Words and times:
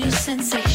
new 0.00 0.10
sensation. 0.10 0.69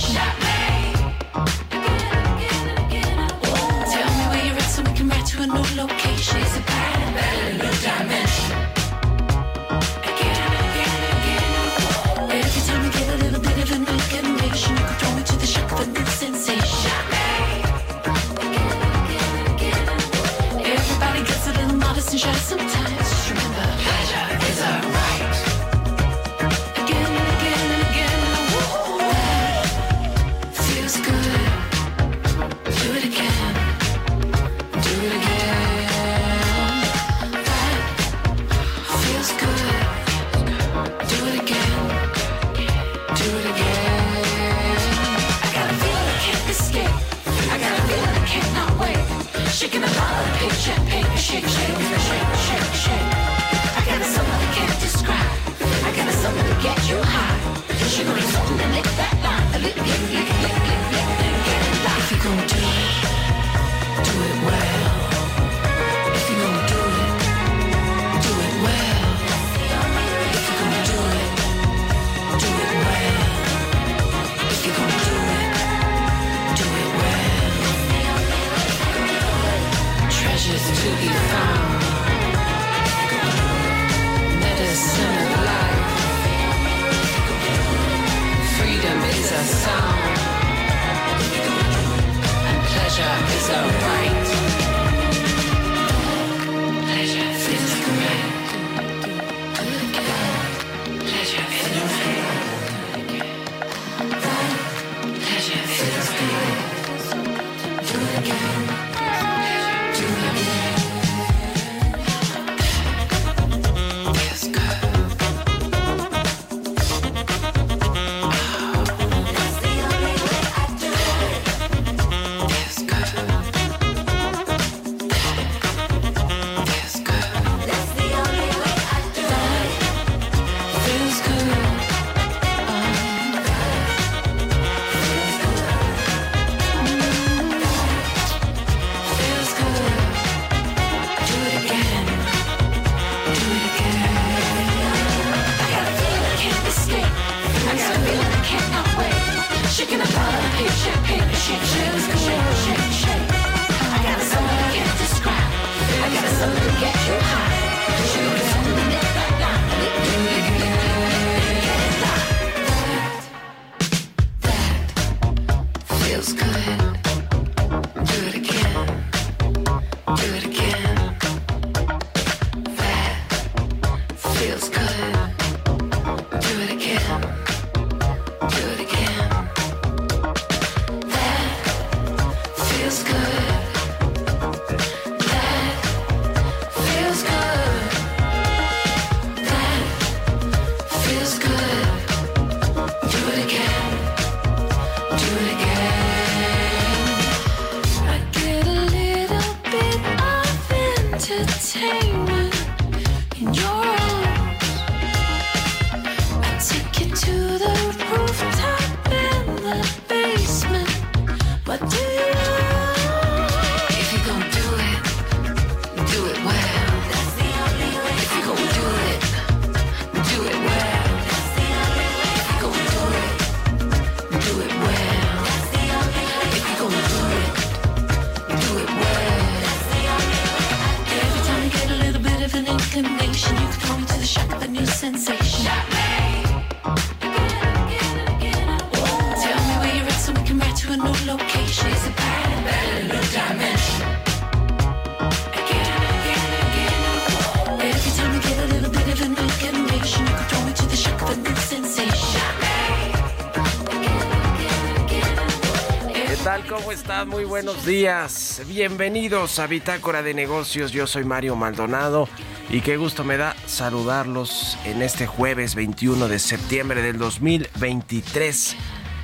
Días. 257.85 258.63
Bienvenidos 258.67 259.59
a 259.59 259.67
Bitácora 259.67 260.23
de 260.23 260.33
Negocios. 260.33 260.91
Yo 260.91 261.05
soy 261.05 261.23
Mario 261.23 261.55
Maldonado 261.55 262.27
y 262.69 262.81
qué 262.81 262.97
gusto 262.97 263.23
me 263.23 263.37
da 263.37 263.55
saludarlos 263.67 264.75
en 264.85 265.03
este 265.03 265.27
jueves 265.27 265.75
21 265.75 266.27
de 266.27 266.39
septiembre 266.39 267.03
del 267.03 267.19
2023. 267.19 268.75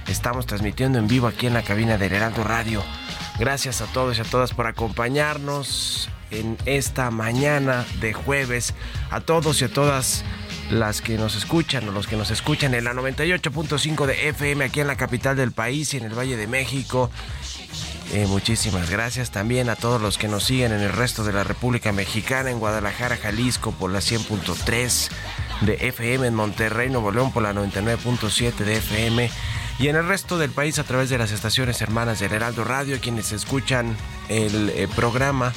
Estamos 0.07 0.45
transmitiendo 0.45 0.99
en 0.99 1.07
vivo 1.07 1.25
aquí 1.25 1.47
en 1.47 1.55
la 1.55 1.63
cabina 1.63 1.97
del 1.97 2.13
Heraldo 2.13 2.43
Radio. 2.43 2.83
Gracias 3.39 3.81
a 3.81 3.87
todos 3.87 4.19
y 4.19 4.21
a 4.21 4.25
todas 4.25 4.53
por 4.53 4.67
acompañarnos 4.67 6.09
en 6.29 6.55
esta 6.65 7.09
mañana 7.09 7.83
de 7.99 8.13
jueves. 8.13 8.75
A 9.09 9.21
todos 9.21 9.59
y 9.61 9.65
a 9.65 9.73
todas 9.73 10.23
las 10.69 11.01
que 11.01 11.17
nos 11.17 11.35
escuchan 11.35 11.89
o 11.89 11.91
los 11.91 12.07
que 12.07 12.15
nos 12.15 12.31
escuchan 12.31 12.73
en 12.75 12.83
la 12.83 12.93
98.5 12.93 14.05
de 14.05 14.29
FM 14.29 14.63
aquí 14.63 14.79
en 14.79 14.87
la 14.87 14.95
capital 14.95 15.35
del 15.35 15.51
país 15.51 15.93
y 15.93 15.97
en 15.97 16.05
el 16.05 16.17
Valle 16.17 16.37
de 16.37 16.47
México. 16.47 17.09
Eh, 18.13 18.27
muchísimas 18.27 18.89
gracias 18.89 19.31
también 19.31 19.69
a 19.69 19.77
todos 19.77 20.01
los 20.01 20.17
que 20.17 20.27
nos 20.27 20.43
siguen 20.43 20.73
en 20.73 20.81
el 20.81 20.91
resto 20.91 21.23
de 21.23 21.31
la 21.31 21.45
República 21.45 21.93
Mexicana, 21.93 22.49
en 22.49 22.59
Guadalajara, 22.59 23.15
Jalisco 23.15 23.71
por 23.71 23.89
la 23.89 23.99
100.3 23.99 25.09
de 25.61 25.87
FM, 25.87 26.27
en 26.27 26.35
Monterrey, 26.35 26.89
Nuevo 26.89 27.11
León 27.11 27.31
por 27.31 27.43
la 27.43 27.53
99.7 27.53 28.65
de 28.65 28.77
FM 28.77 29.31
y 29.79 29.87
en 29.87 29.95
el 29.95 30.07
resto 30.07 30.37
del 30.37 30.51
país 30.51 30.77
a 30.77 30.83
través 30.83 31.09
de 31.09 31.17
las 31.17 31.31
estaciones 31.31 31.81
hermanas 31.81 32.19
del 32.19 32.33
Heraldo 32.33 32.65
Radio, 32.65 32.99
quienes 32.99 33.31
escuchan 33.31 33.95
el 34.27 34.71
eh, 34.71 34.89
programa 34.93 35.53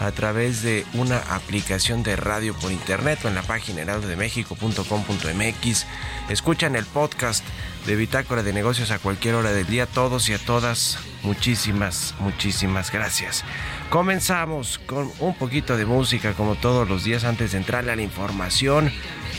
a 0.00 0.10
través 0.12 0.62
de 0.62 0.86
una 0.94 1.18
aplicación 1.18 2.02
de 2.02 2.16
radio 2.16 2.54
por 2.54 2.72
internet 2.72 3.18
o 3.24 3.28
en 3.28 3.34
la 3.34 3.42
página 3.42 3.82
heraldodemexico.com.mx. 3.82 5.86
Escuchan 6.28 6.76
el 6.76 6.86
podcast 6.86 7.44
de 7.86 7.96
Bitácora 7.96 8.42
de 8.42 8.52
Negocios 8.52 8.90
a 8.90 8.98
cualquier 8.98 9.36
hora 9.36 9.52
del 9.52 9.66
día. 9.66 9.86
Todos 9.86 10.28
y 10.28 10.34
a 10.34 10.38
todas, 10.38 10.98
muchísimas, 11.22 12.14
muchísimas 12.20 12.90
gracias. 12.90 13.44
Comenzamos 13.90 14.78
con 14.78 15.10
un 15.20 15.34
poquito 15.34 15.76
de 15.76 15.86
música 15.86 16.32
como 16.34 16.54
todos 16.54 16.88
los 16.88 17.04
días 17.04 17.24
antes 17.24 17.52
de 17.52 17.58
entrarle 17.58 17.92
a 17.92 17.96
la 17.96 18.02
información. 18.02 18.90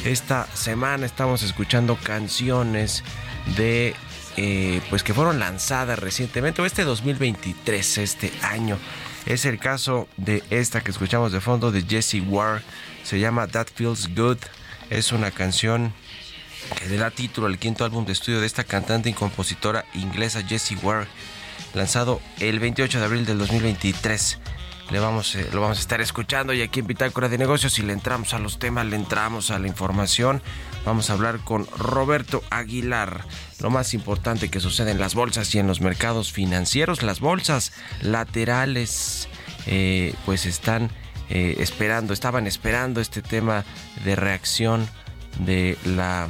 Esta 0.05 0.47
semana 0.53 1.05
estamos 1.05 1.43
escuchando 1.43 1.95
canciones 1.97 3.03
de 3.55 3.95
eh, 4.37 4.81
pues 4.89 5.03
que 5.03 5.13
fueron 5.13 5.39
lanzadas 5.39 5.97
recientemente 5.97 6.61
o 6.61 6.65
este 6.65 6.83
2023 6.83 7.97
este 7.97 8.31
año 8.43 8.77
es 9.27 9.43
el 9.43 9.59
caso 9.59 10.07
de 10.15 10.41
esta 10.51 10.79
que 10.79 10.89
escuchamos 10.89 11.33
de 11.33 11.41
fondo 11.41 11.69
de 11.73 11.83
Jesse 11.83 12.21
Ward. 12.25 12.61
Se 13.03 13.19
llama 13.19 13.45
That 13.45 13.67
Feels 13.75 14.15
Good. 14.15 14.37
Es 14.89 15.11
una 15.11 15.31
canción 15.31 15.93
que 16.79 16.97
da 16.97 17.11
título 17.11 17.47
al 17.47 17.59
quinto 17.59 17.83
álbum 17.83 18.05
de 18.05 18.13
estudio 18.13 18.39
de 18.39 18.47
esta 18.47 18.63
cantante 18.63 19.09
y 19.09 19.13
compositora 19.13 19.83
inglesa 19.93 20.43
Jessie 20.43 20.77
Ware, 20.81 21.07
lanzado 21.73 22.21
el 22.39 22.59
28 22.59 22.99
de 22.99 23.05
abril 23.05 23.25
del 23.25 23.37
2023. 23.37 24.39
Le 24.89 24.99
vamos, 24.99 25.35
eh, 25.35 25.49
lo 25.51 25.61
vamos 25.61 25.79
a 25.79 25.81
estar 25.81 25.99
escuchando 25.99 26.53
y 26.53 26.61
aquí 26.61 26.79
en 26.79 26.87
Bitácora 26.87 27.27
de 27.27 27.37
Negocios, 27.37 27.73
si 27.73 27.81
le 27.81 27.91
entramos 27.91 28.33
a 28.33 28.39
los 28.39 28.57
temas, 28.57 28.85
le 28.85 28.95
entramos 28.95 29.51
a 29.51 29.59
la 29.59 29.67
información, 29.67 30.41
vamos 30.85 31.09
a 31.09 31.13
hablar 31.13 31.39
con 31.39 31.67
Roberto 31.77 32.41
Aguilar. 32.49 33.25
Lo 33.59 33.69
más 33.69 33.93
importante 33.93 34.49
que 34.49 34.61
sucede 34.61 34.91
en 34.91 34.99
las 34.99 35.13
bolsas 35.13 35.53
y 35.55 35.59
en 35.59 35.67
los 35.67 35.81
mercados 35.81 36.31
financieros, 36.31 37.03
las 37.03 37.19
bolsas 37.19 37.73
laterales, 38.01 39.27
eh, 39.65 40.13
pues 40.25 40.45
están 40.45 40.89
eh, 41.29 41.57
esperando, 41.59 42.13
estaban 42.13 42.47
esperando 42.47 43.01
este 43.01 43.21
tema 43.21 43.65
de 44.05 44.15
reacción 44.15 44.87
de 45.39 45.77
la 45.83 46.29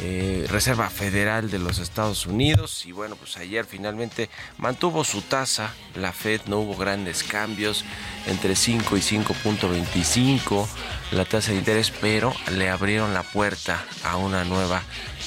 eh, 0.00 0.46
Reserva 0.48 0.88
Federal 0.90 1.50
de 1.50 1.58
los 1.58 1.78
Estados 1.78 2.26
Unidos. 2.26 2.86
Y 2.86 2.92
bueno 2.92 3.16
pues 3.16 3.36
ayer 3.36 3.64
finalmente 3.64 4.30
mantuvo 4.58 5.04
su 5.04 5.22
tasa. 5.22 5.74
La 5.94 6.12
Fed 6.12 6.42
no 6.46 6.60
hubo 6.60 6.76
grandes 6.76 7.22
cambios 7.22 7.84
entre 8.26 8.56
5 8.56 8.96
y 8.96 9.00
5.25 9.00 10.66
la 11.12 11.24
tasa 11.24 11.52
de 11.52 11.58
interés 11.58 11.92
pero 12.00 12.32
le 12.52 12.70
abrieron 12.70 13.12
la 13.12 13.22
puerta 13.22 13.84
a 14.04 14.16
una 14.16 14.44
nueva 14.44 14.82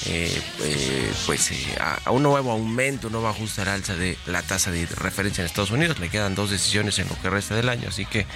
eh, 0.06 0.42
eh, 0.62 1.12
pues 1.26 1.52
a, 1.78 2.00
a, 2.04 2.10
un 2.10 2.22
nuevo 2.22 2.50
aumento 2.50 3.06
un 3.06 3.12
nuevo 3.12 3.28
ajuste 3.28 3.62
al 3.62 3.68
alza 3.68 3.94
de 3.94 4.16
la 4.26 4.42
tasa 4.42 4.70
de 4.70 4.86
referencia 4.86 5.42
en 5.42 5.46
Estados 5.46 5.70
Unidos. 5.70 5.98
Le 6.00 6.08
quedan 6.08 6.34
dos 6.34 6.50
decisiones 6.50 6.98
en 6.98 7.08
lo 7.08 7.20
que 7.20 7.30
resta 7.30 7.54
del 7.54 7.68
año 7.68 7.88
así 7.88 8.04
que 8.06 8.26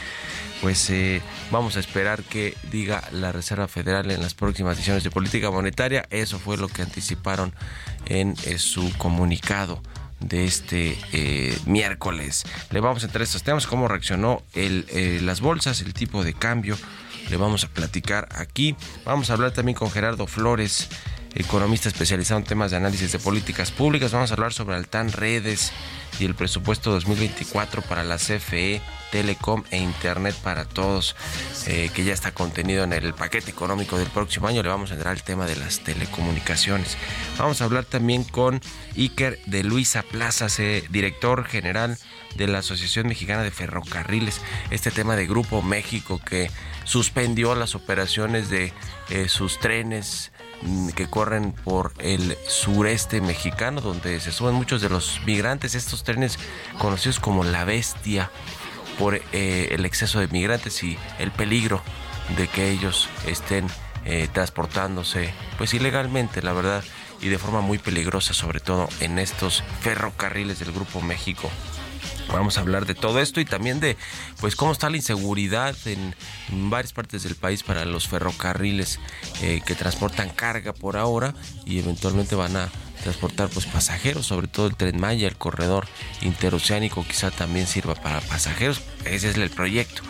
pues 0.61 0.91
eh, 0.91 1.23
vamos 1.51 1.77
a 1.77 1.81
esperar 1.81 2.23
que 2.23 2.55
diga 2.71 3.03
la 3.13 3.33
Reserva 3.33 3.69
Federal 3.69 4.11
en 4.11 4.21
las 4.21 4.35
próximas 4.35 4.77
decisiones 4.77 5.05
de 5.05 5.11
política 5.11 5.51
monetaria. 5.51 6.07
Eso 6.11 6.39
fue 6.39 6.57
lo 6.57 6.69
que 6.69 6.83
anticiparon 6.83 7.55
en 8.07 8.35
eh, 8.45 8.59
su 8.59 8.93
comunicado 8.99 9.83
de 10.21 10.45
este 10.45 10.99
eh, 11.13 11.57
miércoles. 11.65 12.45
Le 12.71 12.81
vamos 12.81 13.03
a 13.03 13.07
entrar 13.07 13.23
a 13.23 13.25
estos 13.25 13.43
temas, 13.43 13.67
cómo 13.67 13.89
reaccionó 13.89 14.43
las 14.55 15.41
bolsas, 15.41 15.81
el 15.81 15.95
tipo 15.95 16.25
de 16.25 16.35
cambio. 16.35 16.77
Le 17.31 17.37
vamos 17.37 17.65
a 17.65 17.69
platicar 17.69 18.29
aquí. 18.37 18.77
Vamos 19.05 19.31
a 19.31 19.35
hablar 19.35 19.53
también 19.53 19.77
con 19.77 19.91
Gerardo 19.91 20.27
Flores, 20.27 20.89
economista 21.35 21.89
especializado 21.89 22.41
en 22.41 22.45
temas 22.45 22.71
de 22.71 22.77
análisis 22.77 23.13
de 23.13 23.19
políticas 23.19 23.71
públicas. 23.71 24.13
Vamos 24.13 24.31
a 24.31 24.35
hablar 24.35 24.53
sobre 24.53 24.77
Altan 24.77 25.11
Redes 25.11 25.73
y 26.21 26.27
el 26.27 26.35
presupuesto 26.35 26.91
2024 26.93 27.83
para 27.83 28.05
la 28.05 28.17
CFE, 28.17 28.81
Telecom 29.11 29.65
e 29.71 29.79
Internet 29.79 30.35
para 30.43 30.65
todos, 30.65 31.17
eh, 31.67 31.91
que 31.95 32.05
ya 32.05 32.13
está 32.13 32.33
contenido 32.33 32.85
en 32.85 32.93
el 32.93 33.15
paquete 33.15 33.51
económico 33.51 33.99
del 33.99 34.09
próximo 34.09 34.47
año. 34.47 34.63
Le 34.63 34.69
vamos 34.69 34.91
a 34.91 34.95
entrar 34.95 35.13
al 35.13 35.23
tema 35.23 35.47
de 35.47 35.57
las 35.57 35.81
telecomunicaciones. 35.81 36.97
Vamos 37.39 37.61
a 37.61 37.65
hablar 37.65 37.85
también 37.85 38.25
con 38.25 38.61
Iker 38.97 39.41
de 39.47 39.65
Luisa 39.65 40.03
Plazas, 40.03 40.59
eh, 40.61 40.85
director 40.91 41.45
general 41.45 41.99
de 42.37 42.47
la 42.47 42.59
Asociación 42.59 43.09
Mexicana 43.09 43.43
de 43.43 43.51
Ferrocarriles. 43.51 44.41
Este 44.71 44.91
tema 44.91 45.17
de 45.17 45.27
Grupo 45.27 45.63
México 45.63 46.21
que 46.25 46.51
suspendió 46.85 47.55
las 47.55 47.75
operaciones 47.75 48.51
de 48.51 48.73
eh, 49.09 49.29
sus 49.29 49.59
trenes 49.59 50.33
que 50.95 51.09
corren 51.09 51.53
por 51.53 51.93
el 51.99 52.37
sureste 52.47 53.21
mexicano, 53.21 53.81
donde 53.81 54.21
se 54.21 54.33
suben 54.33 54.55
muchos 54.55 54.81
de 54.83 54.89
los 54.89 55.21
migrantes, 55.25 55.75
estos 55.75 56.05
trenes 56.05 56.39
conocidos 56.79 57.21
como 57.21 57.45
la 57.45 57.65
bestia, 57.65 58.31
por 58.99 59.15
eh, 59.15 59.69
el 59.71 59.87
exceso 59.87 60.21
de 60.21 60.29
migrantes 60.29 60.83
y 60.83 60.99
el 61.19 61.31
peligro 61.31 61.83
de 62.37 62.49
que 62.49 62.71
ellos 62.71 63.09
estén 63.27 63.67
eh, 64.05 64.29
transportándose, 64.33 65.33
pues 65.57 65.73
ilegalmente, 65.75 66.43
la 66.43 66.53
verdad, 66.53 66.85
y 67.21 67.29
de 67.29 67.39
forma 67.39 67.61
muy 67.61 67.79
peligrosa, 67.79 68.35
sobre 68.35 68.61
todo 68.61 68.89
en 69.01 69.19
estos 69.19 69.63
ferrocarriles 69.81 70.59
del 70.59 70.73
Grupo 70.73 71.01
México. 71.01 71.51
Vamos 72.33 72.59
a 72.59 72.61
hablar 72.61 72.87
de 72.87 72.95
todo 72.95 73.21
esto 73.21 73.41
y 73.41 73.45
también 73.45 73.81
de 73.81 73.97
pues 74.41 74.57
cómo 74.57 74.73
está 74.73 74.89
la 74.91 74.97
inseguridad 74.97 75.77
en, 75.87 76.15
varias 76.71 76.93
partes 76.93 77.23
del 77.23 77.35
país 77.35 77.63
para 77.63 77.85
los 77.85 78.09
ferrocarriles 78.09 79.01
eh, 79.43 79.61
que 79.65 79.75
transportan 79.75 80.31
carga 80.31 80.73
por 80.73 80.97
ahora 80.97 81.35
y 81.65 81.79
eventualmente 81.79 82.35
van 82.35 82.57
a 82.57 82.69
transportar 83.03 83.49
pues 83.49 83.67
pasajeros, 83.67 84.27
sobre 84.27 84.47
todo 84.47 84.67
el 84.67 84.77
tren 84.77 85.01
Maya, 85.01 85.27
el 85.27 85.37
corredor 85.37 85.87
interoceánico 86.23 87.05
quizá 87.07 87.31
también 87.31 87.67
sirva 87.67 87.95
para 87.95 88.21
pasajeros, 88.21 88.83
ese 89.05 89.31
es 89.31 89.37
el 89.37 89.51
proyecto. 89.51 90.03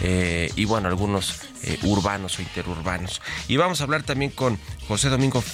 Eh, 0.00 0.50
y 0.56 0.64
bueno, 0.64 0.88
algunos 0.88 1.42
eh, 1.62 1.78
urbanos 1.82 2.38
o 2.38 2.42
interurbanos. 2.42 3.22
Y 3.46 3.56
vamos 3.56 3.80
a 3.80 3.84
hablar 3.84 4.02
también 4.02 4.30
con 4.32 4.58
José 4.88 5.08
Domingo, 5.08 5.44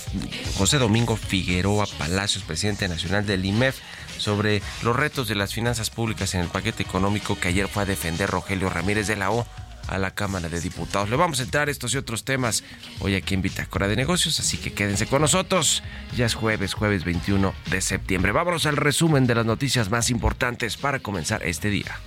José 0.57 0.79
Domingo 0.79 1.17
Figueroa 1.17 1.87
Palacios, 1.99 2.45
presidente 2.45 2.89
nacional 2.89 3.27
del 3.27 3.45
IMEF, 3.45 3.79
sobre 4.19 4.63
los 4.83 4.95
retos 4.95 5.29
de 5.29 5.35
las 5.35 5.55
finanzas 5.55 5.91
públicas 5.91 6.35
en 6.35 6.43
el 6.43 6.49
paquete 6.49 6.83
económico 6.83 7.39
que 7.39 7.49
ayer 7.49 7.69
fue 7.69 7.85
a 7.85 7.87
defender 7.87 8.29
Rogelio 8.29 8.69
Ramírez 8.69 9.07
de 9.07 9.17
la 9.17 9.31
O 9.31 9.47
a 9.89 9.99
la 9.99 10.11
Cámara 10.13 10.49
de 10.49 10.61
Diputados. 10.61 11.09
Le 11.09 11.17
vamos 11.17 11.41
a 11.41 11.45
entrar 11.45 11.69
estos 11.69 11.95
y 11.95 11.97
otros 11.97 12.25
temas 12.25 12.63
hoy 13.01 13.15
aquí 13.15 13.35
en 13.35 13.43
Bitácora 13.43 13.89
de 13.89 13.97
Negocios, 13.97 14.39
así 14.39 14.59
que 14.59 14.73
quédense 14.73 15.07
con 15.07 15.23
nosotros. 15.23 15.83
Ya 16.17 16.27
es 16.27 16.35
jueves, 16.35 16.75
jueves 16.75 17.05
21 17.05 17.55
de 17.71 17.81
septiembre. 17.81 18.33
Vámonos 18.33 18.67
al 18.67 18.77
resumen 18.77 19.27
de 19.27 19.35
las 19.35 19.47
noticias 19.47 19.91
más 19.91 20.11
importantes 20.11 20.77
para 20.77 21.01
comenzar 21.01 21.43
este 21.43 21.71
día. 21.71 21.99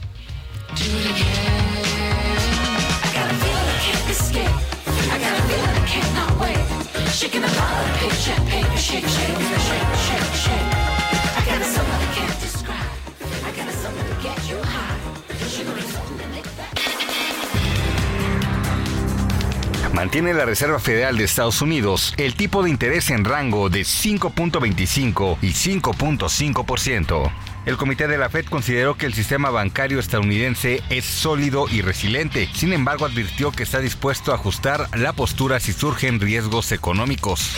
Mantiene 19.94 20.34
la 20.34 20.46
Reserva 20.46 20.80
Federal 20.80 21.18
de 21.18 21.26
Estados 21.26 21.62
Unidos 21.62 22.14
el 22.18 22.36
tipo 22.36 22.64
de 22.64 22.70
interés 22.70 23.10
en 23.10 23.26
rango 23.26 23.70
de 23.70 23.82
5.25 23.82 25.38
y 25.42 25.50
5.5%. 25.50 27.32
El 27.66 27.78
comité 27.78 28.08
de 28.08 28.18
la 28.18 28.30
Fed 28.30 28.46
consideró 28.46 28.96
que 28.96 29.06
el 29.06 29.14
sistema 29.14 29.50
bancario 29.50 30.00
estadounidense 30.00 30.82
es 30.90 31.06
sólido 31.06 31.68
y 31.70 31.82
resiliente, 31.82 32.50
sin 32.54 32.72
embargo 32.72 33.06
advirtió 33.06 33.52
que 33.52 33.64
está 33.64 33.80
dispuesto 33.80 34.32
a 34.32 34.36
ajustar 34.36 34.88
la 34.98 35.14
postura 35.14 35.60
si 35.60 35.74
surgen 35.74 36.22
riesgos 36.22 36.72
económicos. 36.72 37.58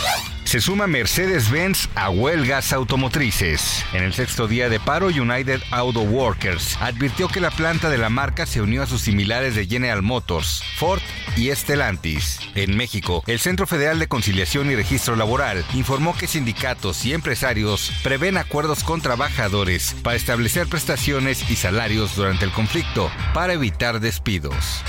Se 0.53 0.62
suma 0.62 0.86
Mercedes-Benz 0.86 1.89
a 1.95 2.12
huelgas 2.12 2.74
automotrices. 2.74 3.83
En 3.91 4.03
el 4.03 4.13
sexto 4.13 4.48
día 4.48 4.69
de 4.69 4.79
paro, 4.79 5.07
United 5.07 5.60
Auto 5.72 6.01
Workers 6.01 6.77
advirtió 6.79 7.27
que 7.27 7.39
la 7.39 7.50
planta 7.50 7.89
de 7.89 7.98
la 7.98 8.12
marca 8.12 8.45
se 8.45 8.62
unió 8.62 8.83
a 8.83 8.86
sus 8.86 9.01
similares 9.01 9.55
de 9.55 9.65
General 9.65 10.03
Motors, 10.03 10.63
Ford 10.77 11.01
y 11.36 11.50
Stellantis. 11.50 12.39
En 12.53 12.77
México, 12.77 13.24
el 13.25 13.39
Centro 13.39 13.65
Federal 13.65 13.98
de 13.98 14.07
Conciliación 14.07 14.69
y 14.69 14.75
Registro 14.75 15.15
Laboral 15.15 15.65
informó 15.74 16.15
que 16.15 16.27
sindicatos 16.27 17.03
y 17.03 17.15
empresarios 17.15 17.91
prevén 18.03 18.38
acuerdos 18.38 18.83
con 18.83 19.01
trabajadores 19.01 19.95
para 20.03 20.17
establecer 20.17 20.67
prestaciones 20.67 21.50
y 21.50 21.55
salarios 21.55 22.15
durante 22.15 22.45
el 22.45 22.51
conflicto 22.51 23.10
para 23.33 23.53
evitar 23.53 24.00
despidos. 24.00 24.83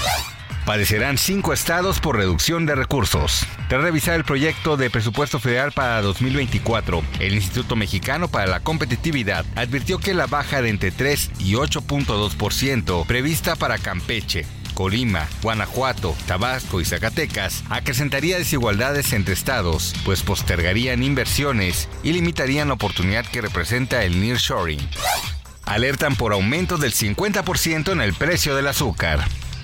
Padecerán 0.66 1.18
cinco 1.18 1.52
estados 1.52 2.00
por 2.00 2.16
reducción 2.16 2.64
de 2.64 2.75
recursos. 2.75 3.47
Tras 3.68 3.83
revisar 3.83 4.14
el 4.14 4.25
proyecto 4.25 4.78
de 4.78 4.88
presupuesto 4.88 5.38
federal 5.38 5.73
para 5.73 6.00
2024, 6.00 7.02
el 7.21 7.35
Instituto 7.35 7.76
Mexicano 7.76 8.28
para 8.28 8.47
la 8.47 8.61
Competitividad 8.61 9.44
advirtió 9.56 9.99
que 9.99 10.14
la 10.14 10.26
baja 10.26 10.62
de 10.62 10.71
entre 10.71 10.90
3 10.90 11.33
y 11.38 11.52
8.2% 11.52 13.06
prevista 13.06 13.56
para 13.56 13.76
Campeche, 13.76 14.47
Colima, 14.73 15.28
Guanajuato, 15.42 16.16
Tabasco 16.26 16.80
y 16.80 16.87
Zacatecas 16.87 17.62
acrecentaría 17.68 18.38
desigualdades 18.38 19.12
entre 19.12 19.35
estados, 19.35 19.94
pues 20.06 20.23
postergarían 20.23 21.02
inversiones 21.02 21.90
y 22.02 22.14
limitarían 22.14 22.68
la 22.68 22.75
oportunidad 22.75 23.26
que 23.26 23.42
representa 23.42 24.02
el 24.02 24.18
nearshoring. 24.18 24.80
Alertan 25.66 26.16
por 26.16 26.33
aumentos 26.33 26.80
del 26.80 26.94
50% 26.94 27.92
en 27.92 28.00
el 28.00 28.14
precio 28.14 28.56
del 28.56 28.66
azúcar. 28.66 29.21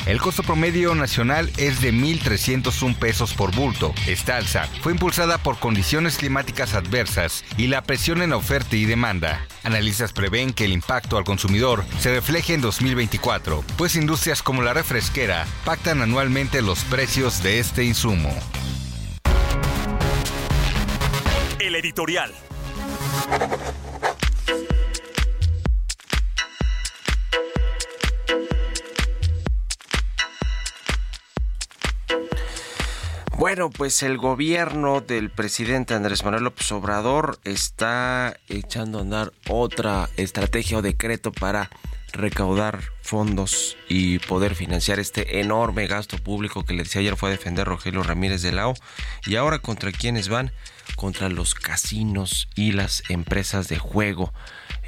El 0.06 0.18
costo 0.18 0.42
promedio 0.42 0.94
nacional 0.94 1.50
es 1.58 1.80
de 1.82 1.92
1.301 1.92 2.96
pesos 2.96 3.34
por 3.34 3.54
bulto. 3.54 3.94
Esta 4.06 4.36
alza 4.36 4.66
fue 4.80 4.92
impulsada 4.92 5.38
por 5.38 5.58
condiciones 5.58 6.16
climáticas 6.16 6.74
adversas 6.74 7.44
y 7.58 7.66
la 7.66 7.82
presión 7.82 8.22
en 8.22 8.32
oferta 8.32 8.76
y 8.76 8.86
demanda. 8.86 9.46
Analistas 9.62 10.12
prevén 10.12 10.52
que 10.52 10.64
el 10.64 10.72
impacto 10.72 11.18
al 11.18 11.24
consumidor 11.24 11.84
se 11.98 12.14
refleje 12.14 12.54
en 12.54 12.62
2024, 12.62 13.62
pues 13.76 13.94
industrias 13.94 14.42
como 14.42 14.62
la 14.62 14.72
refresquera 14.72 15.46
pactan 15.64 16.00
anualmente 16.00 16.62
los 16.62 16.82
precios 16.84 17.42
de 17.42 17.58
este 17.58 17.84
insumo. 17.84 18.34
El 21.58 21.74
editorial. 21.74 22.32
Bueno, 33.50 33.68
pues 33.68 34.04
el 34.04 34.16
gobierno 34.16 35.00
del 35.00 35.28
presidente 35.28 35.94
Andrés 35.94 36.24
Manuel 36.24 36.44
López 36.44 36.70
Obrador 36.70 37.40
está 37.42 38.38
echando 38.46 38.98
a 38.98 39.00
andar 39.00 39.32
otra 39.48 40.08
estrategia 40.16 40.78
o 40.78 40.82
decreto 40.82 41.32
para 41.32 41.68
recaudar 42.12 42.78
fondos 43.02 43.76
y 43.88 44.20
poder 44.20 44.54
financiar 44.54 45.00
este 45.00 45.40
enorme 45.40 45.88
gasto 45.88 46.16
público 46.16 46.64
que 46.64 46.74
le 46.74 46.84
decía 46.84 47.00
ayer 47.00 47.16
fue 47.16 47.30
a 47.30 47.32
defender 47.32 47.66
Rogelio 47.66 48.04
Ramírez 48.04 48.42
de 48.42 48.52
Lao. 48.52 48.74
Y 49.26 49.34
ahora 49.34 49.58
contra 49.58 49.90
quiénes 49.90 50.28
van? 50.28 50.52
Contra 50.94 51.28
los 51.28 51.56
casinos 51.56 52.48
y 52.54 52.70
las 52.70 53.02
empresas 53.08 53.66
de 53.66 53.80
juego. 53.80 54.32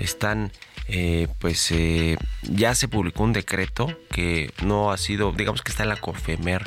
Están 0.03 0.53
eh, 0.89 1.29
pues 1.39 1.71
eh, 1.71 2.17
ya 2.43 2.75
se 2.75 2.89
publicó 2.89 3.23
un 3.23 3.33
decreto 3.33 3.97
que 4.11 4.53
no 4.63 4.91
ha 4.91 4.97
sido, 4.97 5.33
digamos 5.33 5.63
que 5.63 5.71
está 5.71 5.85
en 5.85 5.89
la 5.89 5.97
COFEMER, 5.97 6.63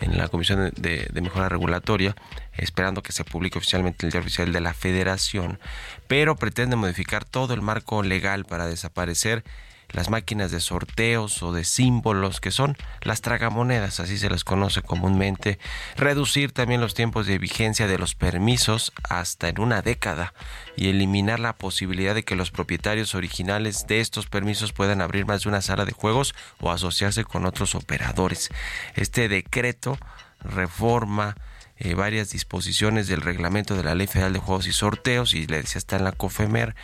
en 0.00 0.18
la 0.18 0.28
Comisión 0.28 0.72
de, 0.76 1.08
Mejora 1.22 1.48
Regulatoria, 1.48 2.16
esperando 2.54 3.02
que 3.02 3.12
se 3.12 3.24
publique 3.24 3.58
oficialmente 3.58 4.06
el 4.06 4.12
día 4.12 4.20
oficial 4.20 4.52
de 4.52 4.60
la 4.60 4.74
Federación, 4.74 5.60
pero 6.08 6.36
pretende 6.36 6.76
modificar 6.76 7.24
todo 7.24 7.54
el 7.54 7.62
marco 7.62 8.02
legal 8.02 8.44
para 8.44 8.66
desaparecer 8.66 9.44
las 9.92 10.10
máquinas 10.10 10.50
de 10.50 10.60
sorteos 10.60 11.42
o 11.42 11.52
de 11.52 11.64
símbolos 11.64 12.40
que 12.40 12.50
son 12.50 12.76
las 13.02 13.20
tragamonedas, 13.20 14.00
así 14.00 14.18
se 14.18 14.30
las 14.30 14.44
conoce 14.44 14.82
comúnmente, 14.82 15.58
reducir 15.96 16.52
también 16.52 16.80
los 16.80 16.94
tiempos 16.94 17.26
de 17.26 17.38
vigencia 17.38 17.86
de 17.86 17.98
los 17.98 18.14
permisos 18.14 18.92
hasta 19.08 19.48
en 19.48 19.60
una 19.60 19.82
década 19.82 20.34
y 20.76 20.88
eliminar 20.88 21.40
la 21.40 21.56
posibilidad 21.56 22.14
de 22.14 22.24
que 22.24 22.36
los 22.36 22.50
propietarios 22.50 23.14
originales 23.14 23.86
de 23.86 24.00
estos 24.00 24.26
permisos 24.26 24.72
puedan 24.72 25.00
abrir 25.00 25.26
más 25.26 25.42
de 25.42 25.48
una 25.48 25.62
sala 25.62 25.84
de 25.84 25.92
juegos 25.92 26.34
o 26.60 26.70
asociarse 26.70 27.24
con 27.24 27.46
otros 27.46 27.74
operadores. 27.74 28.50
Este 28.94 29.28
decreto 29.28 29.98
reforma 30.40 31.36
eh, 31.82 31.94
varias 31.94 32.28
disposiciones 32.30 33.08
del 33.08 33.22
reglamento 33.22 33.74
de 33.74 33.82
la 33.82 33.94
Ley 33.94 34.06
Federal 34.06 34.34
de 34.34 34.38
Juegos 34.38 34.66
y 34.66 34.72
Sorteos 34.72 35.32
y 35.32 35.46
le 35.46 35.62
decía 35.62 35.78
está 35.78 35.96
en 35.96 36.04
la 36.04 36.12
COFEMER 36.12 36.74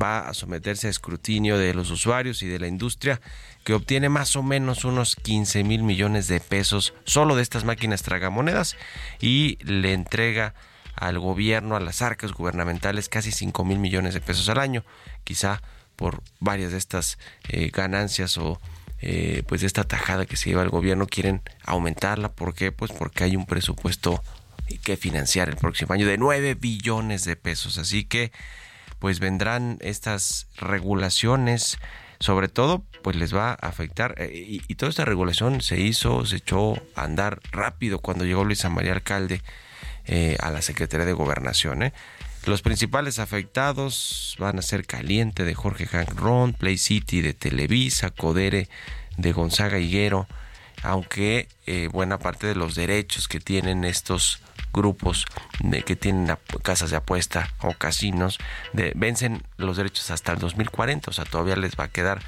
va 0.00 0.28
a 0.28 0.34
someterse 0.34 0.86
a 0.86 0.90
escrutinio 0.90 1.58
de 1.58 1.74
los 1.74 1.90
usuarios 1.90 2.42
y 2.42 2.46
de 2.46 2.58
la 2.58 2.66
industria 2.66 3.20
que 3.64 3.74
obtiene 3.74 4.08
más 4.08 4.36
o 4.36 4.42
menos 4.42 4.84
unos 4.84 5.16
15 5.16 5.64
mil 5.64 5.82
millones 5.82 6.28
de 6.28 6.40
pesos 6.40 6.94
solo 7.04 7.36
de 7.36 7.42
estas 7.42 7.64
máquinas 7.64 8.02
tragamonedas 8.02 8.76
y 9.20 9.58
le 9.64 9.92
entrega 9.92 10.54
al 10.94 11.18
gobierno, 11.18 11.76
a 11.76 11.80
las 11.80 12.00
arcas 12.00 12.32
gubernamentales, 12.32 13.08
casi 13.08 13.32
5 13.32 13.64
mil 13.64 13.78
millones 13.78 14.14
de 14.14 14.20
pesos 14.20 14.48
al 14.48 14.58
año, 14.58 14.84
quizá 15.24 15.60
por 15.94 16.22
varias 16.40 16.72
de 16.72 16.78
estas 16.78 17.18
eh, 17.48 17.70
ganancias 17.72 18.38
o 18.38 18.60
eh, 19.00 19.42
pues 19.46 19.60
de 19.60 19.66
esta 19.66 19.84
tajada 19.84 20.24
que 20.24 20.36
se 20.36 20.50
lleva 20.50 20.62
el 20.62 20.70
gobierno 20.70 21.06
quieren 21.06 21.42
aumentarla. 21.64 22.32
¿Por 22.32 22.54
qué? 22.54 22.72
Pues 22.72 22.92
porque 22.92 23.24
hay 23.24 23.36
un 23.36 23.46
presupuesto 23.46 24.22
que 24.82 24.96
financiar 24.96 25.48
el 25.48 25.56
próximo 25.56 25.94
año 25.94 26.06
de 26.06 26.18
9 26.18 26.54
billones 26.54 27.24
de 27.24 27.36
pesos. 27.36 27.78
Así 27.78 28.04
que 28.04 28.32
pues 28.98 29.20
vendrán 29.20 29.78
estas 29.80 30.48
regulaciones, 30.56 31.78
sobre 32.20 32.48
todo 32.48 32.84
pues 33.02 33.16
les 33.16 33.34
va 33.34 33.50
a 33.50 33.54
afectar 33.54 34.14
eh, 34.18 34.60
y, 34.68 34.74
toda 34.74 34.90
esta 34.90 35.04
regulación 35.04 35.60
se 35.60 35.80
hizo, 35.80 36.24
se 36.26 36.36
echó 36.36 36.74
a 36.94 37.04
andar 37.04 37.40
rápido 37.52 37.98
cuando 38.00 38.24
llegó 38.24 38.44
Luisa 38.44 38.68
María 38.68 38.92
Alcalde 38.92 39.42
eh, 40.06 40.36
a 40.40 40.50
la 40.50 40.62
Secretaría 40.62 41.06
de 41.06 41.12
Gobernación. 41.12 41.82
¿eh? 41.82 41.92
Los 42.46 42.62
principales 42.62 43.18
afectados 43.18 44.36
van 44.38 44.58
a 44.58 44.62
ser 44.62 44.86
Caliente 44.86 45.44
de 45.44 45.54
Jorge 45.54 45.86
Hank 45.86 46.12
Ron, 46.14 46.52
Play 46.52 46.78
City 46.78 47.20
de 47.20 47.34
Televisa, 47.34 48.10
Codere 48.10 48.68
de 49.16 49.32
Gonzaga 49.32 49.78
Higuero, 49.78 50.28
aunque 50.86 51.48
eh, 51.66 51.88
buena 51.90 52.18
parte 52.18 52.46
de 52.46 52.54
los 52.54 52.74
derechos 52.76 53.26
que 53.26 53.40
tienen 53.40 53.84
estos 53.84 54.40
grupos 54.72 55.24
que 55.86 55.96
tienen 55.96 56.36
casas 56.62 56.90
de 56.90 56.96
apuesta 56.96 57.50
o 57.62 57.72
casinos 57.72 58.38
de, 58.74 58.92
vencen 58.94 59.42
los 59.56 59.78
derechos 59.78 60.10
hasta 60.10 60.32
el 60.32 60.38
2040, 60.38 61.10
o 61.10 61.14
sea, 61.14 61.24
todavía 61.24 61.56
les 61.56 61.76
va 61.76 61.84
a 61.84 61.88
quedar 61.88 62.22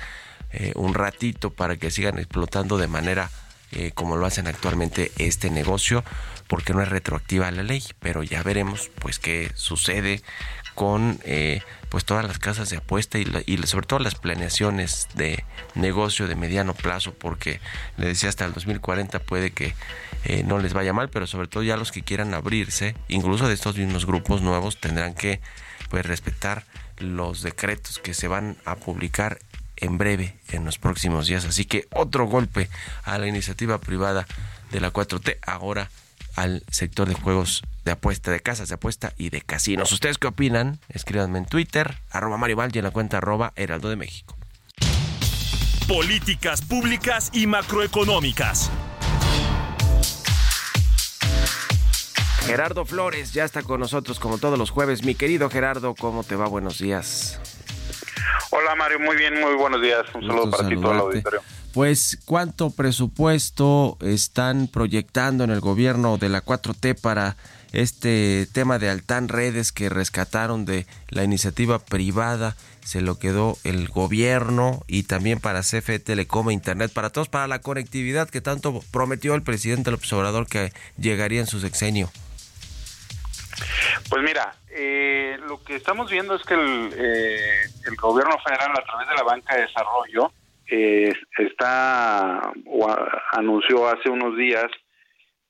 eh, 0.50 0.72
un 0.74 0.94
ratito 0.94 1.50
para 1.50 1.76
que 1.76 1.90
sigan 1.90 2.18
explotando 2.18 2.78
de 2.78 2.88
manera 2.88 3.30
eh, 3.72 3.92
como 3.94 4.16
lo 4.16 4.24
hacen 4.24 4.46
actualmente 4.46 5.12
este 5.18 5.50
negocio, 5.50 6.02
porque 6.46 6.72
no 6.72 6.82
es 6.82 6.88
retroactiva 6.88 7.50
la 7.50 7.62
ley, 7.62 7.82
pero 8.00 8.22
ya 8.22 8.42
veremos 8.42 8.90
pues 8.98 9.18
qué 9.18 9.52
sucede 9.54 10.22
con 10.74 11.20
pues 11.88 12.04
todas 12.04 12.24
las 12.26 12.38
casas 12.38 12.70
de 12.70 12.78
apuesta 12.78 13.18
y, 13.18 13.24
la, 13.24 13.42
y, 13.46 13.56
sobre 13.66 13.86
todo 13.86 13.98
las 13.98 14.14
planeaciones 14.14 15.08
de 15.14 15.44
negocio 15.74 16.28
de 16.28 16.34
mediano 16.36 16.74
plazo 16.74 17.14
porque 17.14 17.60
le 17.96 18.08
decía 18.08 18.28
hasta 18.28 18.44
el 18.44 18.52
2040 18.52 19.18
puede 19.20 19.50
que 19.50 19.74
eh, 20.24 20.42
no 20.44 20.58
les 20.58 20.74
vaya 20.74 20.92
mal 20.92 21.08
pero 21.08 21.26
sobre 21.26 21.48
todo 21.48 21.62
ya 21.62 21.76
los 21.76 21.92
que 21.92 22.02
quieran 22.02 22.34
abrirse 22.34 22.94
incluso 23.08 23.48
de 23.48 23.54
estos 23.54 23.76
mismos 23.76 24.06
grupos 24.06 24.42
nuevos 24.42 24.78
tendrán 24.80 25.14
que 25.14 25.40
pues 25.88 26.04
respetar 26.04 26.64
los 26.98 27.42
decretos 27.42 27.98
que 27.98 28.14
se 28.14 28.28
van 28.28 28.56
a 28.64 28.76
publicar 28.76 29.38
en 29.76 29.98
breve 29.98 30.34
en 30.50 30.64
los 30.64 30.78
próximos 30.78 31.26
días. 31.26 31.44
Así 31.44 31.64
que 31.64 31.86
otro 31.90 32.26
golpe 32.26 32.68
a 33.04 33.18
la 33.18 33.26
iniciativa 33.26 33.78
privada 33.78 34.26
de 34.70 34.80
la 34.80 34.92
4T 34.92 35.38
ahora 35.46 35.90
al 36.38 36.62
sector 36.70 37.08
de 37.08 37.14
juegos 37.14 37.62
de 37.84 37.90
apuesta, 37.90 38.30
de 38.30 38.38
casas 38.38 38.68
de 38.68 38.76
apuesta 38.76 39.12
y 39.18 39.30
de 39.30 39.40
casinos. 39.40 39.90
¿Ustedes 39.90 40.18
qué 40.18 40.28
opinan? 40.28 40.78
Escríbanme 40.88 41.38
en 41.38 41.46
Twitter, 41.46 41.96
arroba 42.12 42.36
Mario 42.36 42.54
Val 42.54 42.70
y 42.72 42.78
en 42.78 42.84
la 42.84 42.92
cuenta 42.92 43.18
arroba 43.18 43.52
Heraldo 43.56 43.88
de 43.88 43.96
México. 43.96 44.36
Políticas 45.88 46.62
públicas 46.62 47.30
y 47.32 47.48
macroeconómicas. 47.48 48.70
Gerardo 52.46 52.84
Flores 52.84 53.32
ya 53.32 53.44
está 53.44 53.62
con 53.62 53.80
nosotros 53.80 54.20
como 54.20 54.38
todos 54.38 54.58
los 54.58 54.70
jueves. 54.70 55.02
Mi 55.02 55.16
querido 55.16 55.50
Gerardo, 55.50 55.96
¿cómo 55.96 56.22
te 56.22 56.36
va? 56.36 56.46
Buenos 56.46 56.78
días. 56.78 57.40
Hola 58.50 58.76
Mario, 58.76 59.00
muy 59.00 59.16
bien, 59.16 59.40
muy 59.40 59.54
buenos 59.54 59.82
días. 59.82 60.06
Un 60.14 60.26
saludo 60.26 60.50
para 60.50 60.68
ti 60.68 60.76
todo 60.76 60.92
el 60.92 61.00
auditorio. 61.00 61.42
Pues, 61.78 62.18
¿cuánto 62.24 62.70
presupuesto 62.70 63.98
están 64.00 64.66
proyectando 64.66 65.44
en 65.44 65.50
el 65.50 65.60
gobierno 65.60 66.18
de 66.18 66.28
la 66.28 66.44
4T 66.44 67.00
para 67.00 67.36
este 67.72 68.48
tema 68.52 68.80
de 68.80 68.90
Altán 68.90 69.28
Redes 69.28 69.70
que 69.70 69.88
rescataron 69.88 70.64
de 70.64 70.88
la 71.08 71.22
iniciativa 71.22 71.78
privada? 71.78 72.56
Se 72.84 73.00
lo 73.00 73.20
quedó 73.20 73.58
el 73.62 73.86
gobierno 73.86 74.82
y 74.88 75.04
también 75.04 75.38
para 75.38 75.60
CFE 75.60 76.00
Telecom 76.00 76.50
e 76.50 76.52
Internet, 76.52 76.92
para 76.92 77.10
todos, 77.10 77.28
para 77.28 77.46
la 77.46 77.60
conectividad 77.60 78.28
que 78.28 78.40
tanto 78.40 78.80
prometió 78.90 79.36
el 79.36 79.44
presidente 79.44 79.92
López 79.92 80.12
Obrador 80.14 80.48
que 80.48 80.72
llegaría 80.96 81.38
en 81.38 81.46
su 81.46 81.60
sexenio. 81.60 82.10
Pues 84.10 84.24
mira, 84.24 84.56
eh, 84.70 85.38
lo 85.46 85.62
que 85.62 85.76
estamos 85.76 86.10
viendo 86.10 86.34
es 86.34 86.42
que 86.42 86.54
el, 86.54 86.92
eh, 86.96 87.70
el 87.86 87.94
gobierno 87.94 88.36
federal 88.44 88.72
a 88.72 88.84
través 88.84 89.08
de 89.08 89.14
la 89.14 89.22
banca 89.22 89.54
de 89.54 89.60
desarrollo 89.62 90.32
eh, 90.70 91.12
está 91.38 92.52
o 92.66 92.86
anunció 93.32 93.88
hace 93.88 94.10
unos 94.10 94.36
días 94.36 94.66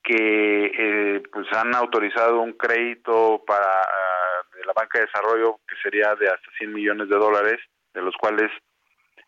que 0.02 0.72
eh, 0.78 1.22
pues 1.32 1.46
han 1.52 1.74
autorizado 1.74 2.40
un 2.40 2.52
crédito 2.52 3.42
para 3.46 3.64
ah, 3.64 4.44
la 4.64 4.72
banca 4.72 4.98
de 4.98 5.06
desarrollo 5.06 5.60
que 5.68 5.76
sería 5.82 6.14
de 6.14 6.28
hasta 6.28 6.50
100 6.58 6.72
millones 6.72 7.08
de 7.08 7.16
dólares, 7.16 7.58
de 7.94 8.02
los 8.02 8.14
cuales 8.16 8.50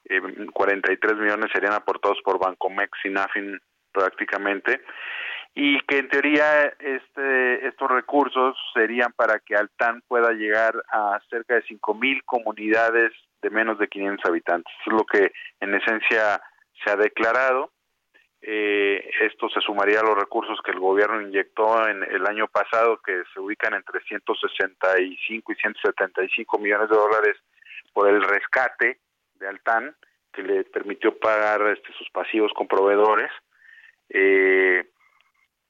eh, 0.04 0.20
43 0.52 1.16
millones 1.18 1.50
serían 1.52 1.74
aportados 1.74 2.18
por 2.24 2.38
Bancomex 2.38 2.90
y 3.04 3.10
Nafin 3.10 3.60
prácticamente 3.92 4.80
y 5.54 5.80
que 5.80 5.98
en 5.98 6.08
teoría 6.08 6.66
este, 6.78 7.66
estos 7.66 7.90
recursos 7.90 8.56
serían 8.72 9.12
para 9.12 9.40
que 9.40 9.56
Altán 9.56 10.02
pueda 10.06 10.32
llegar 10.32 10.74
a 10.90 11.20
cerca 11.28 11.54
de 11.54 11.64
5.000 11.64 12.22
comunidades 12.24 13.12
de 13.42 13.50
menos 13.50 13.78
de 13.78 13.88
500 13.88 14.24
habitantes. 14.26 14.72
Eso 14.80 14.90
es 14.90 14.96
lo 14.96 15.04
que 15.04 15.32
en 15.60 15.74
esencia 15.74 16.40
se 16.84 16.90
ha 16.90 16.96
declarado. 16.96 17.72
Eh, 18.42 19.10
esto 19.20 19.48
se 19.50 19.60
sumaría 19.60 20.00
a 20.00 20.04
los 20.04 20.16
recursos 20.16 20.58
que 20.64 20.70
el 20.70 20.80
gobierno 20.80 21.20
inyectó 21.20 21.86
en 21.88 22.02
el 22.04 22.26
año 22.26 22.48
pasado, 22.48 23.00
que 23.04 23.22
se 23.32 23.40
ubican 23.40 23.74
entre 23.74 24.00
165 24.02 25.52
y 25.52 25.54
175 25.56 26.58
millones 26.58 26.88
de 26.88 26.96
dólares 26.96 27.36
por 27.92 28.08
el 28.08 28.22
rescate 28.22 28.98
de 29.34 29.48
Altán, 29.48 29.94
que 30.32 30.42
le 30.42 30.64
permitió 30.64 31.18
pagar 31.18 31.62
este, 31.68 31.92
sus 31.92 32.08
pasivos 32.10 32.52
con 32.54 32.66
proveedores. 32.66 33.30
Eh, 34.08 34.88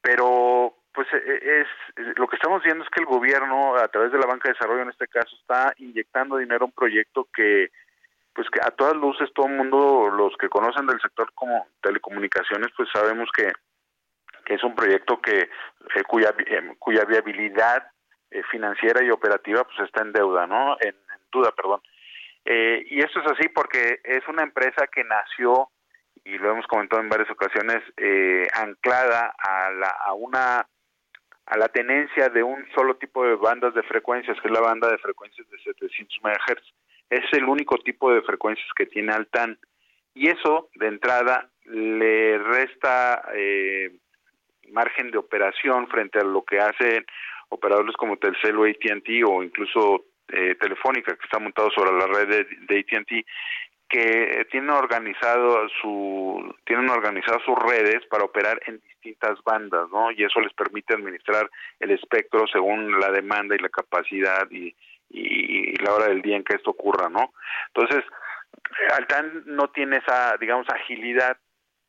pero 0.00 0.79
pues 0.92 1.06
eh, 1.12 1.62
es, 1.62 1.68
es- 1.96 2.18
lo 2.18 2.26
que 2.28 2.36
estamos 2.36 2.62
viendo 2.62 2.84
es 2.84 2.90
que 2.90 3.00
el 3.00 3.06
gobierno 3.06 3.76
a 3.76 3.88
través 3.88 4.12
de 4.12 4.18
la 4.18 4.26
banca 4.26 4.48
de 4.48 4.54
desarrollo 4.54 4.82
en 4.82 4.90
este 4.90 5.06
caso 5.08 5.34
está 5.36 5.72
inyectando 5.78 6.36
dinero 6.36 6.64
a 6.64 6.66
un 6.66 6.72
proyecto 6.72 7.28
que 7.32 7.70
pues 8.32 8.48
que 8.50 8.60
a 8.62 8.70
todas 8.70 8.94
luces 8.96 9.28
todo 9.34 9.46
el 9.46 9.54
mundo 9.54 10.08
los 10.10 10.36
que 10.36 10.48
conocen 10.48 10.86
del 10.86 11.00
sector 11.00 11.32
como 11.34 11.66
telecomunicaciones 11.82 12.68
pues 12.76 12.88
sabemos 12.92 13.28
que, 13.36 13.50
que 14.44 14.54
es 14.54 14.62
un 14.64 14.74
proyecto 14.74 15.20
que 15.20 15.38
eh, 15.40 16.02
cuya 16.06 16.34
eh, 16.46 16.74
cuya 16.78 17.04
viabilidad 17.04 17.90
eh, 18.30 18.42
financiera 18.50 19.02
y 19.04 19.10
operativa 19.10 19.64
pues 19.64 19.80
está 19.80 20.02
en 20.02 20.12
deuda 20.12 20.46
no 20.46 20.76
en, 20.80 20.90
en 20.90 21.20
duda 21.30 21.52
perdón. 21.52 21.80
Y 22.42 22.98
esto 23.00 23.20
es 23.20 23.30
así 23.30 23.48
porque 23.50 24.00
es 24.02 24.26
una 24.26 24.42
empresa 24.42 24.86
que 24.88 25.04
nació 25.04 25.68
y 26.24 26.36
lo 26.38 26.50
hemos 26.50 26.66
comentado 26.66 27.00
en 27.02 27.08
varias 27.08 27.30
ocasiones, 27.30 27.82
anclada 28.54 29.34
a, 29.38 29.70
la, 29.70 29.88
a 30.06 30.14
una 30.14 30.66
a 31.50 31.58
la 31.58 31.68
tenencia 31.68 32.28
de 32.28 32.44
un 32.44 32.64
solo 32.74 32.94
tipo 32.96 33.24
de 33.24 33.34
bandas 33.34 33.74
de 33.74 33.82
frecuencias, 33.82 34.40
que 34.40 34.46
es 34.46 34.54
la 34.54 34.60
banda 34.60 34.88
de 34.88 34.98
frecuencias 34.98 35.48
de 35.50 35.58
700 35.58 36.20
MHz. 36.22 36.74
Es 37.10 37.24
el 37.32 37.44
único 37.44 37.76
tipo 37.78 38.12
de 38.12 38.22
frecuencias 38.22 38.68
que 38.76 38.86
tiene 38.86 39.12
Altan. 39.12 39.58
Y 40.14 40.28
eso, 40.28 40.68
de 40.76 40.86
entrada, 40.86 41.50
le 41.64 42.38
resta 42.38 43.24
eh, 43.34 43.90
margen 44.70 45.10
de 45.10 45.18
operación 45.18 45.88
frente 45.88 46.20
a 46.20 46.24
lo 46.24 46.44
que 46.44 46.60
hacen 46.60 47.04
operadores 47.48 47.96
como 47.96 48.16
Telcel 48.16 48.56
o 48.56 48.64
AT&T 48.64 49.24
o 49.24 49.42
incluso 49.42 50.04
eh, 50.28 50.54
Telefónica, 50.54 51.16
que 51.16 51.24
está 51.24 51.40
montado 51.40 51.68
sobre 51.72 51.98
la 51.98 52.06
red 52.06 52.28
de, 52.28 52.46
de 52.68 52.78
AT&T, 52.78 53.26
que 53.90 54.46
tienen 54.52 54.70
organizado 54.70 55.68
su 55.82 56.54
tienen 56.64 56.88
organizadas 56.88 57.42
sus 57.44 57.58
redes 57.58 58.06
para 58.08 58.24
operar 58.24 58.60
en 58.66 58.80
distintas 58.80 59.42
bandas, 59.42 59.90
¿no? 59.90 60.12
Y 60.12 60.22
eso 60.22 60.40
les 60.40 60.52
permite 60.54 60.94
administrar 60.94 61.50
el 61.80 61.90
espectro 61.90 62.46
según 62.46 63.00
la 63.00 63.10
demanda 63.10 63.56
y 63.56 63.58
la 63.58 63.68
capacidad 63.68 64.48
y, 64.48 64.74
y, 65.10 65.74
la 65.82 65.92
hora 65.92 66.06
del 66.06 66.22
día 66.22 66.36
en 66.36 66.44
que 66.44 66.54
esto 66.54 66.70
ocurra, 66.70 67.08
¿no? 67.08 67.32
Entonces, 67.74 68.04
Altan 68.96 69.42
no 69.46 69.70
tiene 69.70 69.96
esa, 69.96 70.36
digamos, 70.38 70.68
agilidad 70.68 71.36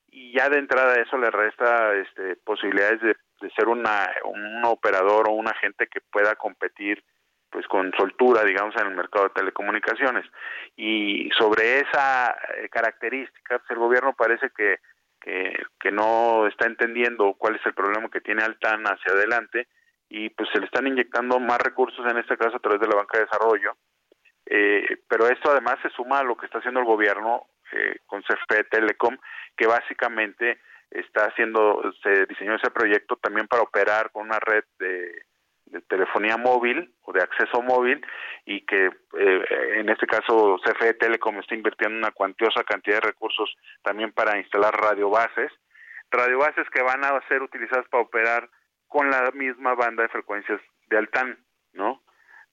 y 0.07 0.33
ya 0.33 0.49
de 0.49 0.57
entrada 0.57 0.95
eso 0.95 1.19
le 1.19 1.29
resta 1.29 1.93
este, 1.93 2.35
posibilidades 2.37 2.99
de, 3.01 3.15
de 3.41 3.51
ser 3.51 3.67
una, 3.67 4.09
un 4.25 4.65
operador 4.65 5.29
o 5.29 5.33
un 5.33 5.47
agente 5.47 5.85
que 5.85 6.01
pueda 6.01 6.35
competir 6.35 7.03
pues 7.51 7.67
con 7.67 7.91
soltura, 7.97 8.43
digamos, 8.43 8.75
en 8.77 8.87
el 8.87 8.95
mercado 8.95 9.25
de 9.25 9.33
telecomunicaciones. 9.33 10.25
Y 10.77 11.29
sobre 11.37 11.81
esa 11.81 12.31
eh, 12.31 12.69
característica, 12.69 13.59
pues 13.59 13.69
el 13.71 13.77
gobierno 13.77 14.13
parece 14.13 14.49
que, 14.55 14.79
que, 15.19 15.91
no 15.91 16.47
está 16.47 16.65
entendiendo 16.65 17.35
cuál 17.37 17.55
es 17.57 17.65
el 17.65 17.73
problema 17.73 18.09
que 18.09 18.21
tiene 18.21 18.41
Altan 18.41 18.83
hacia 18.85 19.13
adelante 19.13 19.67
y 20.09 20.29
pues 20.29 20.49
se 20.51 20.59
le 20.59 20.65
están 20.65 20.87
inyectando 20.87 21.39
más 21.39 21.59
recursos, 21.59 22.03
en 22.09 22.17
este 22.17 22.37
caso 22.37 22.55
a 22.55 22.59
través 22.59 22.79
de 22.79 22.87
la 22.87 22.95
banca 22.95 23.17
de 23.17 23.25
desarrollo. 23.25 23.73
Eh, 24.45 24.97
pero 25.07 25.27
esto 25.27 25.51
además 25.51 25.75
se 25.81 25.89
suma 25.89 26.19
a 26.19 26.23
lo 26.23 26.35
que 26.35 26.45
está 26.45 26.59
haciendo 26.59 26.79
el 26.79 26.85
gobierno 26.85 27.47
eh, 27.73 27.97
con 28.07 28.23
CFE 28.23 28.63
Telecom, 28.63 29.17
que 29.55 29.67
básicamente 29.67 30.59
está 30.89 31.25
haciendo, 31.25 31.81
se 32.01 32.25
diseñó 32.25 32.55
ese 32.55 32.71
proyecto 32.71 33.17
también 33.17 33.47
para 33.47 33.63
operar 33.63 34.11
con 34.11 34.25
una 34.25 34.39
red 34.39 34.63
de, 34.79 35.25
de 35.71 35.81
telefonía 35.81 36.37
móvil 36.37 36.93
o 37.03 37.13
de 37.13 37.21
acceso 37.21 37.61
móvil 37.61 38.05
y 38.45 38.65
que 38.65 38.87
eh, 39.17 39.43
en 39.77 39.89
este 39.89 40.05
caso 40.05 40.59
CFE 40.63 40.95
Telecom 40.95 41.39
está 41.39 41.55
invirtiendo 41.55 41.97
una 41.97 42.11
cuantiosa 42.11 42.63
cantidad 42.63 42.97
de 42.97 43.07
recursos 43.07 43.55
también 43.81 44.11
para 44.11 44.37
instalar 44.37 44.73
radiobases, 44.73 45.51
radiobases 46.11 46.69
que 46.69 46.81
van 46.81 47.03
a 47.05 47.19
ser 47.27 47.41
utilizadas 47.41 47.87
para 47.89 48.03
operar 48.03 48.49
con 48.87 49.09
la 49.09 49.31
misma 49.31 49.73
banda 49.73 50.03
de 50.03 50.09
frecuencias 50.09 50.59
de 50.89 50.97
Altán, 50.97 51.39
¿no? 51.73 52.01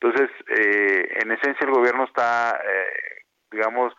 Entonces, 0.00 0.31
eh, 0.46 1.18
en 1.20 1.33
esencia 1.33 1.66
el 1.66 1.72
gobierno 1.72 2.04
está, 2.04 2.61
eh, 2.64 3.24
digamos, 3.50 3.92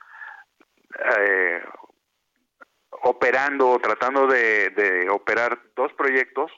eh, 1.19 1.62
operando 3.03 3.69
o 3.69 3.79
tratando 3.79 4.27
de, 4.27 4.69
de 4.69 5.10
operar 5.10 5.60
dos 5.75 5.91
proyectos 5.93 6.51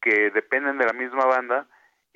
que 0.00 0.30
dependen 0.30 0.78
de 0.78 0.86
la 0.86 0.92
misma 0.92 1.24
banda 1.26 1.68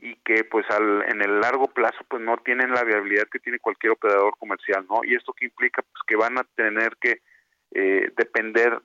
y 0.03 0.17
que 0.17 0.45
pues 0.45 0.65
al, 0.71 1.05
en 1.09 1.21
el 1.21 1.41
largo 1.41 1.69
plazo 1.69 1.99
pues 2.09 2.23
no 2.23 2.39
tienen 2.39 2.73
la 2.73 2.85
viabilidad 2.85 3.29
que 3.31 3.39
tiene 3.39 3.59
cualquier 3.59 3.93
operador 3.93 4.35
comercial, 4.39 4.87
¿no? 4.89 5.01
Y 5.05 5.15
esto 5.15 5.35
que 5.35 5.45
implica 5.45 5.83
pues 5.83 6.03
que 6.07 6.17
van 6.17 6.39
a 6.39 6.45
tener 6.55 6.97
que 6.97 7.21
eh, 7.73 8.11
depender 8.17 8.81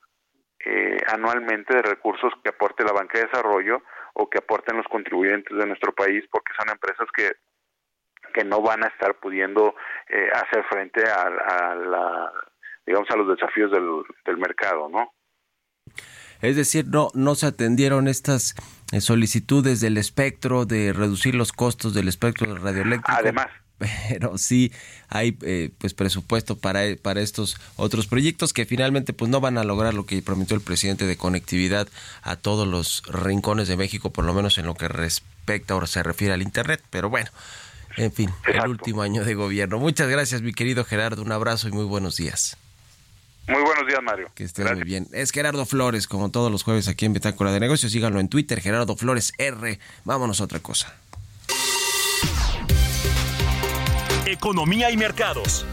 eh, 0.65 0.97
anualmente 1.07 1.73
de 1.73 1.81
recursos 1.81 2.33
que 2.43 2.49
aporte 2.49 2.83
la 2.83 2.91
banca 2.91 3.17
de 3.17 3.25
desarrollo 3.25 3.81
o 4.13 4.29
que 4.29 4.39
aporten 4.39 4.77
los 4.77 4.87
contribuyentes 4.87 5.57
de 5.57 5.65
nuestro 5.65 5.93
país 5.93 6.25
porque 6.29 6.53
son 6.59 6.69
empresas 6.69 7.07
que 7.15 7.31
que 8.33 8.43
no 8.43 8.61
van 8.61 8.83
a 8.83 8.87
estar 8.87 9.15
pudiendo 9.15 9.75
eh, 10.09 10.29
hacer 10.33 10.65
frente 10.65 11.01
a, 11.07 11.21
a 11.21 11.75
la 11.75 12.33
digamos 12.85 13.09
a 13.09 13.15
los 13.15 13.29
desafíos 13.29 13.71
del, 13.71 14.03
del 14.25 14.37
mercado, 14.37 14.89
¿no? 14.89 15.13
Es 16.41 16.55
decir, 16.55 16.85
no, 16.87 17.09
no 17.13 17.35
se 17.35 17.47
atendieron 17.47 18.07
estas 18.07 18.55
solicitudes 18.99 19.79
del 19.79 19.97
espectro 19.97 20.65
de 20.65 20.93
reducir 20.93 21.35
los 21.35 21.51
costos 21.51 21.93
del 21.93 22.07
espectro 22.07 22.55
radioeléctrico. 22.55 23.17
Además, 23.19 23.47
pero 24.09 24.37
sí 24.37 24.71
hay 25.09 25.37
eh, 25.41 25.71
pues 25.77 25.93
presupuesto 25.93 26.57
para, 26.57 26.81
para 27.01 27.21
estos 27.21 27.57
otros 27.75 28.07
proyectos 28.07 28.53
que 28.53 28.65
finalmente 28.65 29.13
pues 29.13 29.29
no 29.29 29.41
van 29.41 29.57
a 29.57 29.63
lograr 29.63 29.93
lo 29.93 30.05
que 30.05 30.21
prometió 30.21 30.55
el 30.55 30.61
presidente 30.61 31.05
de 31.05 31.17
conectividad 31.17 31.87
a 32.21 32.35
todos 32.35 32.67
los 32.67 33.03
rincones 33.07 33.67
de 33.67 33.77
México, 33.77 34.11
por 34.11 34.25
lo 34.25 34.33
menos 34.33 34.57
en 34.57 34.65
lo 34.65 34.75
que 34.75 34.87
respecta 34.87 35.75
o 35.75 35.85
se 35.85 36.03
refiere 36.03 36.33
al 36.33 36.41
internet, 36.41 36.81
pero 36.89 37.09
bueno, 37.09 37.29
en 37.97 38.11
fin, 38.11 38.29
el 38.45 38.69
último 38.69 39.01
año 39.01 39.23
de 39.23 39.35
gobierno. 39.35 39.77
Muchas 39.79 40.09
gracias, 40.09 40.41
mi 40.41 40.53
querido 40.53 40.83
Gerardo, 40.85 41.21
un 41.21 41.31
abrazo 41.31 41.67
y 41.67 41.71
muy 41.71 41.85
buenos 41.85 42.17
días. 42.17 42.57
Muy 43.47 43.61
buenos 43.61 43.87
días, 43.87 43.99
Mario. 44.03 44.29
Que 44.35 44.43
estés 44.43 44.65
Gracias. 44.65 44.79
muy 44.79 44.87
bien. 44.87 45.07
Es 45.11 45.31
Gerardo 45.31 45.65
Flores, 45.65 46.07
como 46.07 46.31
todos 46.31 46.51
los 46.51 46.63
jueves 46.63 46.87
aquí 46.87 47.05
en 47.05 47.13
Bitácora 47.13 47.51
de 47.51 47.59
Negocios. 47.59 47.91
Síganlo 47.91 48.19
en 48.19 48.29
Twitter, 48.29 48.59
Gerardo 48.61 48.95
Flores 48.95 49.33
R. 49.37 49.79
Vámonos 50.03 50.41
a 50.41 50.45
otra 50.45 50.59
cosa. 50.59 50.93
Economía 54.25 54.89
y 54.91 54.97
mercados. 54.97 55.65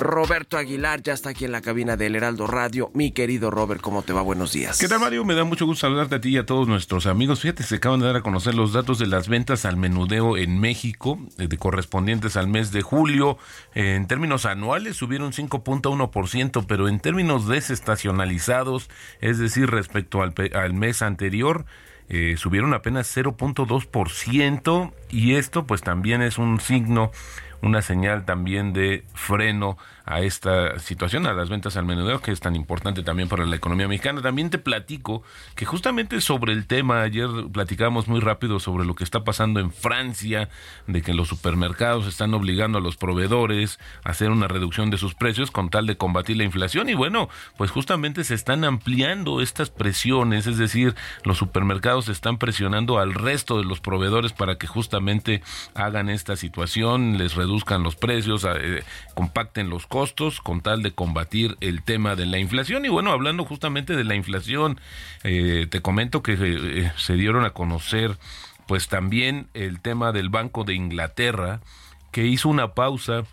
Roberto 0.00 0.56
Aguilar 0.56 1.02
ya 1.02 1.12
está 1.12 1.30
aquí 1.30 1.44
en 1.44 1.52
la 1.52 1.60
cabina 1.60 1.96
del 1.96 2.16
Heraldo 2.16 2.46
Radio. 2.46 2.90
Mi 2.94 3.12
querido 3.12 3.50
Robert, 3.50 3.80
¿cómo 3.80 4.02
te 4.02 4.12
va? 4.12 4.22
Buenos 4.22 4.52
días. 4.52 4.78
¿Qué 4.78 4.88
tal, 4.88 5.00
Mario? 5.00 5.24
Me 5.24 5.34
da 5.34 5.44
mucho 5.44 5.66
gusto 5.66 5.82
saludarte 5.86 6.16
a 6.16 6.20
ti 6.20 6.30
y 6.30 6.38
a 6.38 6.46
todos 6.46 6.66
nuestros 6.66 7.06
amigos. 7.06 7.40
Fíjate, 7.40 7.62
se 7.62 7.76
acaban 7.76 8.00
de 8.00 8.06
dar 8.06 8.16
a 8.16 8.22
conocer 8.22 8.54
los 8.54 8.72
datos 8.72 8.98
de 8.98 9.06
las 9.06 9.28
ventas 9.28 9.64
al 9.64 9.76
menudeo 9.76 10.36
en 10.36 10.58
México, 10.58 11.18
eh, 11.38 11.46
de 11.46 11.58
correspondientes 11.58 12.36
al 12.36 12.48
mes 12.48 12.72
de 12.72 12.82
julio. 12.82 13.38
Eh, 13.74 13.94
en 13.94 14.06
términos 14.06 14.46
anuales 14.46 14.96
subieron 14.96 15.32
5.1%, 15.32 16.66
pero 16.66 16.88
en 16.88 17.00
términos 17.00 17.46
desestacionalizados, 17.46 18.90
es 19.20 19.38
decir, 19.38 19.70
respecto 19.70 20.22
al, 20.22 20.34
al 20.54 20.74
mes 20.74 21.02
anterior, 21.02 21.66
eh, 22.12 22.34
subieron 22.36 22.74
apenas 22.74 23.16
0.2% 23.16 24.92
y 25.10 25.34
esto 25.36 25.64
pues 25.64 25.80
también 25.80 26.22
es 26.22 26.38
un 26.38 26.58
signo 26.58 27.12
una 27.62 27.82
señal 27.82 28.24
también 28.24 28.72
de 28.72 29.04
freno 29.14 29.76
a 30.10 30.22
esta 30.22 30.76
situación, 30.80 31.24
a 31.28 31.32
las 31.32 31.48
ventas 31.48 31.76
al 31.76 31.84
menudeo, 31.84 32.20
que 32.20 32.32
es 32.32 32.40
tan 32.40 32.56
importante 32.56 33.04
también 33.04 33.28
para 33.28 33.46
la 33.46 33.54
economía 33.54 33.86
mexicana. 33.86 34.20
También 34.20 34.50
te 34.50 34.58
platico 34.58 35.22
que 35.54 35.64
justamente 35.64 36.20
sobre 36.20 36.52
el 36.52 36.66
tema, 36.66 37.02
ayer 37.02 37.28
platicábamos 37.52 38.08
muy 38.08 38.18
rápido 38.18 38.58
sobre 38.58 38.84
lo 38.84 38.96
que 38.96 39.04
está 39.04 39.22
pasando 39.22 39.60
en 39.60 39.70
Francia, 39.70 40.48
de 40.88 41.02
que 41.02 41.14
los 41.14 41.28
supermercados 41.28 42.08
están 42.08 42.34
obligando 42.34 42.78
a 42.78 42.80
los 42.80 42.96
proveedores 42.96 43.78
a 44.02 44.10
hacer 44.10 44.32
una 44.32 44.48
reducción 44.48 44.90
de 44.90 44.98
sus 44.98 45.14
precios 45.14 45.52
con 45.52 45.70
tal 45.70 45.86
de 45.86 45.96
combatir 45.96 46.36
la 46.38 46.42
inflación. 46.42 46.88
Y 46.88 46.94
bueno, 46.94 47.28
pues 47.56 47.70
justamente 47.70 48.24
se 48.24 48.34
están 48.34 48.64
ampliando 48.64 49.40
estas 49.40 49.70
presiones, 49.70 50.48
es 50.48 50.58
decir, 50.58 50.96
los 51.22 51.38
supermercados 51.38 52.08
están 52.08 52.36
presionando 52.36 52.98
al 52.98 53.14
resto 53.14 53.58
de 53.58 53.64
los 53.64 53.78
proveedores 53.78 54.32
para 54.32 54.58
que 54.58 54.66
justamente 54.66 55.40
hagan 55.74 56.10
esta 56.10 56.34
situación, 56.34 57.16
les 57.16 57.36
reduzcan 57.36 57.84
los 57.84 57.94
precios, 57.94 58.44
eh, 58.44 58.82
compacten 59.14 59.70
los 59.70 59.86
costos 59.86 59.99
con 60.42 60.60
tal 60.60 60.82
de 60.82 60.92
combatir 60.92 61.56
el 61.60 61.82
tema 61.82 62.16
de 62.16 62.26
la 62.26 62.38
inflación. 62.38 62.84
Y 62.84 62.88
bueno, 62.88 63.12
hablando 63.12 63.44
justamente 63.44 63.96
de 63.96 64.04
la 64.04 64.14
inflación, 64.14 64.80
eh, 65.24 65.66
te 65.70 65.82
comento 65.82 66.22
que 66.22 66.36
eh, 66.38 66.92
se 66.96 67.14
dieron 67.14 67.44
a 67.44 67.50
conocer 67.50 68.16
pues 68.66 68.88
también 68.88 69.48
el 69.52 69.80
tema 69.80 70.12
del 70.12 70.28
Banco 70.28 70.64
de 70.64 70.74
Inglaterra, 70.74 71.60
que 72.12 72.26
hizo 72.26 72.48
una 72.48 72.74
pausa 72.74 73.24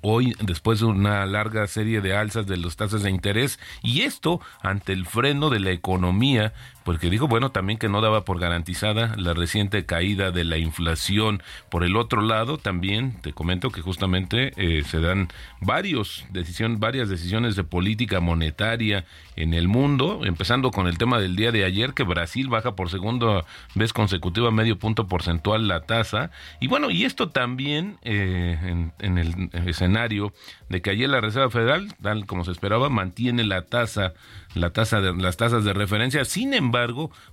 hoy 0.00 0.34
después 0.40 0.80
de 0.80 0.86
una 0.86 1.26
larga 1.26 1.66
serie 1.66 2.00
de 2.00 2.16
alzas 2.16 2.46
de 2.46 2.56
las 2.56 2.76
tasas 2.76 3.02
de 3.02 3.10
interés 3.10 3.58
y 3.82 4.02
esto 4.02 4.40
ante 4.62 4.92
el 4.92 5.06
freno 5.06 5.50
de 5.50 5.60
la 5.60 5.72
economía 5.72 6.54
porque 6.84 7.10
dijo, 7.10 7.28
bueno, 7.28 7.50
también 7.50 7.78
que 7.78 7.88
no 7.88 8.00
daba 8.00 8.24
por 8.24 8.40
garantizada 8.40 9.14
la 9.16 9.34
reciente 9.34 9.84
caída 9.86 10.30
de 10.30 10.44
la 10.44 10.58
inflación. 10.58 11.42
Por 11.68 11.84
el 11.84 11.96
otro 11.96 12.22
lado, 12.22 12.58
también 12.58 13.20
te 13.20 13.32
comento 13.32 13.70
que 13.70 13.82
justamente 13.82 14.52
eh, 14.56 14.82
se 14.84 15.00
dan 15.00 15.28
varios 15.60 16.26
decisión, 16.30 16.80
varias 16.80 17.08
decisiones 17.08 17.56
de 17.56 17.64
política 17.64 18.20
monetaria 18.20 19.04
en 19.36 19.54
el 19.54 19.68
mundo, 19.68 20.22
empezando 20.24 20.70
con 20.70 20.86
el 20.86 20.98
tema 20.98 21.18
del 21.18 21.36
día 21.36 21.52
de 21.52 21.64
ayer, 21.64 21.92
que 21.92 22.02
Brasil 22.02 22.48
baja 22.48 22.74
por 22.74 22.90
segunda 22.90 23.44
vez 23.74 23.92
consecutiva 23.92 24.50
medio 24.50 24.78
punto 24.78 25.06
porcentual 25.06 25.68
la 25.68 25.82
tasa. 25.82 26.30
Y 26.60 26.68
bueno, 26.68 26.90
y 26.90 27.04
esto 27.04 27.30
también 27.30 27.98
eh, 28.02 28.58
en, 28.62 28.92
en 29.00 29.18
el 29.18 29.50
escenario 29.68 30.32
de 30.68 30.80
que 30.82 30.90
ayer 30.90 31.08
la 31.08 31.20
Reserva 31.20 31.50
Federal, 31.50 31.94
tal 32.02 32.26
como 32.26 32.44
se 32.44 32.52
esperaba, 32.52 32.88
mantiene 32.88 33.44
la 33.44 33.62
tasa 33.62 34.14
la 34.54 34.70
tasa 34.70 35.00
de, 35.00 35.14
las 35.14 35.36
tasas 35.36 35.64
de 35.64 35.72
referencia. 35.72 36.24
Sin 36.24 36.54
embargo, 36.54 36.79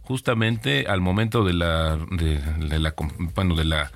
justamente 0.01 0.86
al 0.88 1.01
momento 1.01 1.43
de 1.43 1.53
la, 1.53 1.97
de, 1.97 2.79
la, 2.79 2.93
bueno, 3.36 3.55
de 3.55 3.65
la 3.65 3.91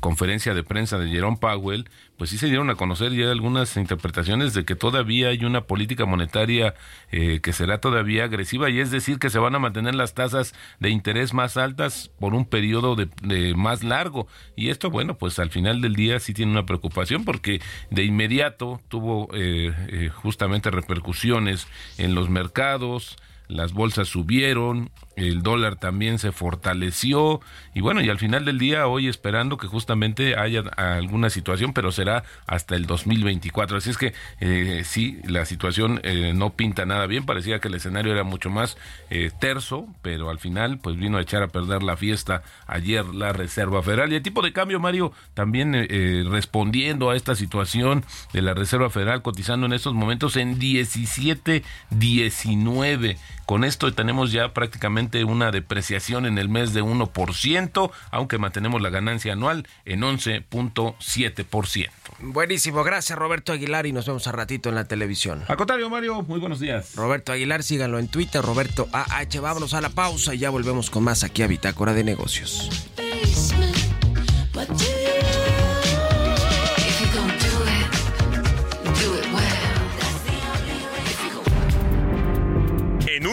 conferencia 0.00 0.54
de 0.54 0.64
prensa 0.64 0.98
de 0.98 1.08
Jerome 1.08 1.36
Powell, 1.36 1.88
pues 2.16 2.30
sí 2.30 2.38
se 2.38 2.46
dieron 2.46 2.70
a 2.70 2.74
conocer 2.74 3.12
ya 3.12 3.30
algunas 3.30 3.76
interpretaciones 3.76 4.54
de 4.54 4.64
que 4.64 4.76
todavía 4.76 5.28
hay 5.28 5.44
una 5.44 5.62
política 5.62 6.06
monetaria 6.06 6.74
eh, 7.10 7.40
que 7.40 7.52
será 7.52 7.78
todavía 7.78 8.24
agresiva 8.24 8.70
y 8.70 8.80
es 8.80 8.90
decir 8.90 9.18
que 9.18 9.30
se 9.30 9.38
van 9.38 9.54
a 9.54 9.58
mantener 9.58 9.94
las 9.94 10.14
tasas 10.14 10.54
de 10.80 10.90
interés 10.90 11.34
más 11.34 11.56
altas 11.56 12.10
por 12.18 12.34
un 12.34 12.44
periodo 12.44 12.96
de, 12.96 13.08
de 13.22 13.54
más 13.54 13.82
largo. 13.82 14.26
Y 14.56 14.70
esto 14.70 14.90
bueno 14.90 15.16
pues 15.18 15.38
al 15.38 15.50
final 15.50 15.80
del 15.80 15.94
día 15.94 16.20
sí 16.20 16.32
tiene 16.32 16.52
una 16.52 16.66
preocupación 16.66 17.24
porque 17.24 17.60
de 17.90 18.04
inmediato 18.04 18.80
tuvo 18.88 19.28
eh, 19.34 19.72
eh, 19.88 20.08
justamente 20.08 20.70
repercusiones 20.70 21.66
en 21.98 22.14
los 22.14 22.30
mercados 22.30 23.16
las 23.48 23.72
bolsas 23.72 24.08
subieron, 24.08 24.90
el 25.16 25.42
dólar 25.42 25.76
también 25.76 26.18
se 26.18 26.32
fortaleció 26.32 27.40
y 27.74 27.80
bueno, 27.80 28.00
y 28.00 28.08
al 28.08 28.18
final 28.18 28.44
del 28.44 28.58
día 28.58 28.86
hoy 28.86 29.08
esperando 29.08 29.56
que 29.56 29.66
justamente 29.66 30.36
haya 30.36 30.62
alguna 30.76 31.30
situación, 31.30 31.72
pero 31.72 31.92
será 31.92 32.24
hasta 32.46 32.76
el 32.76 32.86
2024. 32.86 33.76
Así 33.76 33.90
es 33.90 33.98
que 33.98 34.14
eh, 34.40 34.82
sí, 34.84 35.18
la 35.24 35.44
situación 35.44 36.00
eh, 36.02 36.32
no 36.34 36.50
pinta 36.50 36.86
nada 36.86 37.06
bien, 37.06 37.26
parecía 37.26 37.58
que 37.58 37.68
el 37.68 37.74
escenario 37.74 38.12
era 38.12 38.24
mucho 38.24 38.50
más 38.50 38.76
eh, 39.10 39.30
terso, 39.38 39.86
pero 40.02 40.30
al 40.30 40.38
final 40.38 40.78
pues 40.78 40.96
vino 40.96 41.18
a 41.18 41.22
echar 41.22 41.42
a 41.42 41.48
perder 41.48 41.82
la 41.82 41.96
fiesta 41.96 42.42
ayer 42.66 43.04
la 43.06 43.32
Reserva 43.32 43.82
Federal. 43.82 44.12
Y 44.12 44.16
el 44.16 44.22
tipo 44.22 44.42
de 44.42 44.52
cambio, 44.52 44.80
Mario, 44.80 45.12
también 45.34 45.74
eh, 45.74 46.24
respondiendo 46.28 47.10
a 47.10 47.16
esta 47.16 47.34
situación 47.34 48.04
de 48.32 48.42
la 48.42 48.54
Reserva 48.54 48.90
Federal 48.90 49.22
cotizando 49.22 49.66
en 49.66 49.72
estos 49.72 49.94
momentos 49.94 50.36
en 50.36 50.58
17.19. 50.58 53.16
Con 53.46 53.64
esto 53.64 53.92
tenemos 53.92 54.32
ya 54.32 54.52
prácticamente 54.54 55.24
una 55.24 55.50
depreciación 55.50 56.26
en 56.26 56.38
el 56.38 56.48
mes 56.48 56.72
de 56.72 56.82
1%, 56.82 57.90
aunque 58.10 58.38
mantenemos 58.38 58.80
la 58.80 58.90
ganancia 58.90 59.34
anual 59.34 59.66
en 59.84 60.00
11.7%. 60.00 61.90
Buenísimo, 62.20 62.84
gracias 62.84 63.18
Roberto 63.18 63.52
Aguilar 63.52 63.86
y 63.86 63.92
nos 63.92 64.06
vemos 64.06 64.26
a 64.26 64.32
ratito 64.32 64.68
en 64.68 64.74
la 64.74 64.84
televisión. 64.84 65.42
Al 65.48 65.56
contrario, 65.56 65.90
Mario, 65.90 66.22
muy 66.22 66.40
buenos 66.40 66.60
días. 66.60 66.94
Roberto 66.96 67.32
Aguilar, 67.32 67.62
síganlo 67.62 67.98
en 67.98 68.08
Twitter, 68.08 68.42
Roberto 68.42 68.88
AH. 68.92 69.40
Vámonos 69.40 69.74
a 69.74 69.80
la 69.80 69.90
pausa 69.90 70.34
y 70.34 70.38
ya 70.38 70.50
volvemos 70.50 70.90
con 70.90 71.04
más 71.04 71.24
aquí 71.24 71.42
a 71.42 71.46
Bitácora 71.46 71.92
de 71.92 72.04
Negocios. 72.04 72.70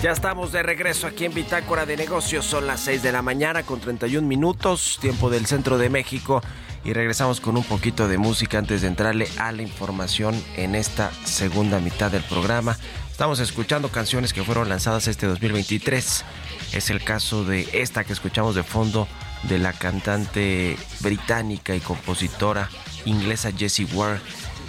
Ya 0.00 0.12
estamos 0.12 0.52
de 0.52 0.62
regreso 0.62 1.06
aquí 1.06 1.26
en 1.26 1.34
Bitácora 1.34 1.84
de 1.84 1.98
Negocios. 1.98 2.46
Son 2.46 2.66
las 2.66 2.80
6 2.80 3.02
de 3.02 3.12
la 3.12 3.20
mañana 3.20 3.64
con 3.64 3.78
31 3.78 4.26
minutos, 4.26 4.98
tiempo 5.02 5.28
del 5.28 5.44
centro 5.44 5.76
de 5.76 5.90
México. 5.90 6.40
Y 6.84 6.94
regresamos 6.94 7.42
con 7.42 7.58
un 7.58 7.64
poquito 7.64 8.08
de 8.08 8.16
música 8.16 8.56
antes 8.56 8.80
de 8.80 8.88
entrarle 8.88 9.28
a 9.36 9.52
la 9.52 9.60
información 9.60 10.34
en 10.56 10.76
esta 10.76 11.12
segunda 11.24 11.78
mitad 11.78 12.10
del 12.10 12.22
programa. 12.22 12.78
Estamos 13.10 13.40
escuchando 13.40 13.90
canciones 13.90 14.32
que 14.32 14.44
fueron 14.44 14.70
lanzadas 14.70 15.08
este 15.08 15.26
2023. 15.26 16.24
Es 16.72 16.90
el 16.90 17.02
caso 17.02 17.44
de 17.44 17.68
esta 17.72 18.04
que 18.04 18.12
escuchamos 18.12 18.54
de 18.54 18.62
fondo 18.62 19.08
de 19.44 19.58
la 19.58 19.72
cantante 19.72 20.76
británica 21.00 21.74
y 21.74 21.80
compositora 21.80 22.68
inglesa 23.04 23.52
Jessie 23.56 23.86
Ware. 23.92 24.20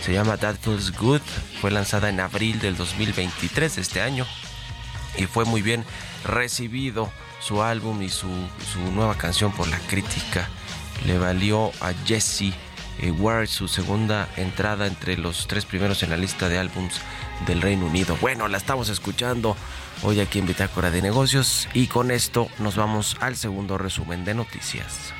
Se 0.01 0.13
llama 0.13 0.37
That 0.37 0.55
Feels 0.61 0.95
Good. 0.97 1.21
Fue 1.61 1.71
lanzada 1.71 2.09
en 2.09 2.19
abril 2.19 2.59
del 2.59 2.77
2023 2.77 3.75
de 3.75 3.81
este 3.81 4.01
año 4.01 4.25
y 5.17 5.25
fue 5.25 5.45
muy 5.45 5.61
bien 5.61 5.83
recibido 6.23 7.11
su 7.39 7.61
álbum 7.61 8.01
y 8.01 8.09
su, 8.09 8.27
nueva 8.93 9.15
canción 9.15 9.51
por 9.51 9.67
la 9.67 9.79
crítica. 9.79 10.47
Le 11.05 11.17
valió 11.17 11.71
a 11.81 11.93
Jesse 12.05 12.53
eh, 12.99 13.11
Ward 13.11 13.47
su 13.47 13.67
segunda 13.67 14.27
entrada 14.37 14.87
entre 14.87 15.17
los 15.17 15.47
tres 15.47 15.65
primeros 15.65 16.03
en 16.03 16.09
la 16.09 16.17
lista 16.17 16.49
de 16.49 16.57
álbums 16.57 16.95
del 17.47 17.61
Reino 17.61 17.85
Unido. 17.85 18.17
Bueno, 18.21 18.47
la 18.47 18.57
estamos 18.57 18.89
escuchando 18.89 19.55
hoy 20.03 20.19
aquí 20.19 20.39
en 20.39 20.47
Bitácora 20.47 20.91
de 20.91 21.01
Negocios 21.01 21.67
y 21.73 21.87
con 21.87 22.11
esto 22.11 22.49
nos 22.59 22.75
vamos 22.75 23.17
al 23.19 23.35
segundo 23.35 23.77
resumen 23.77 24.25
de 24.25 24.33
noticias. 24.33 25.13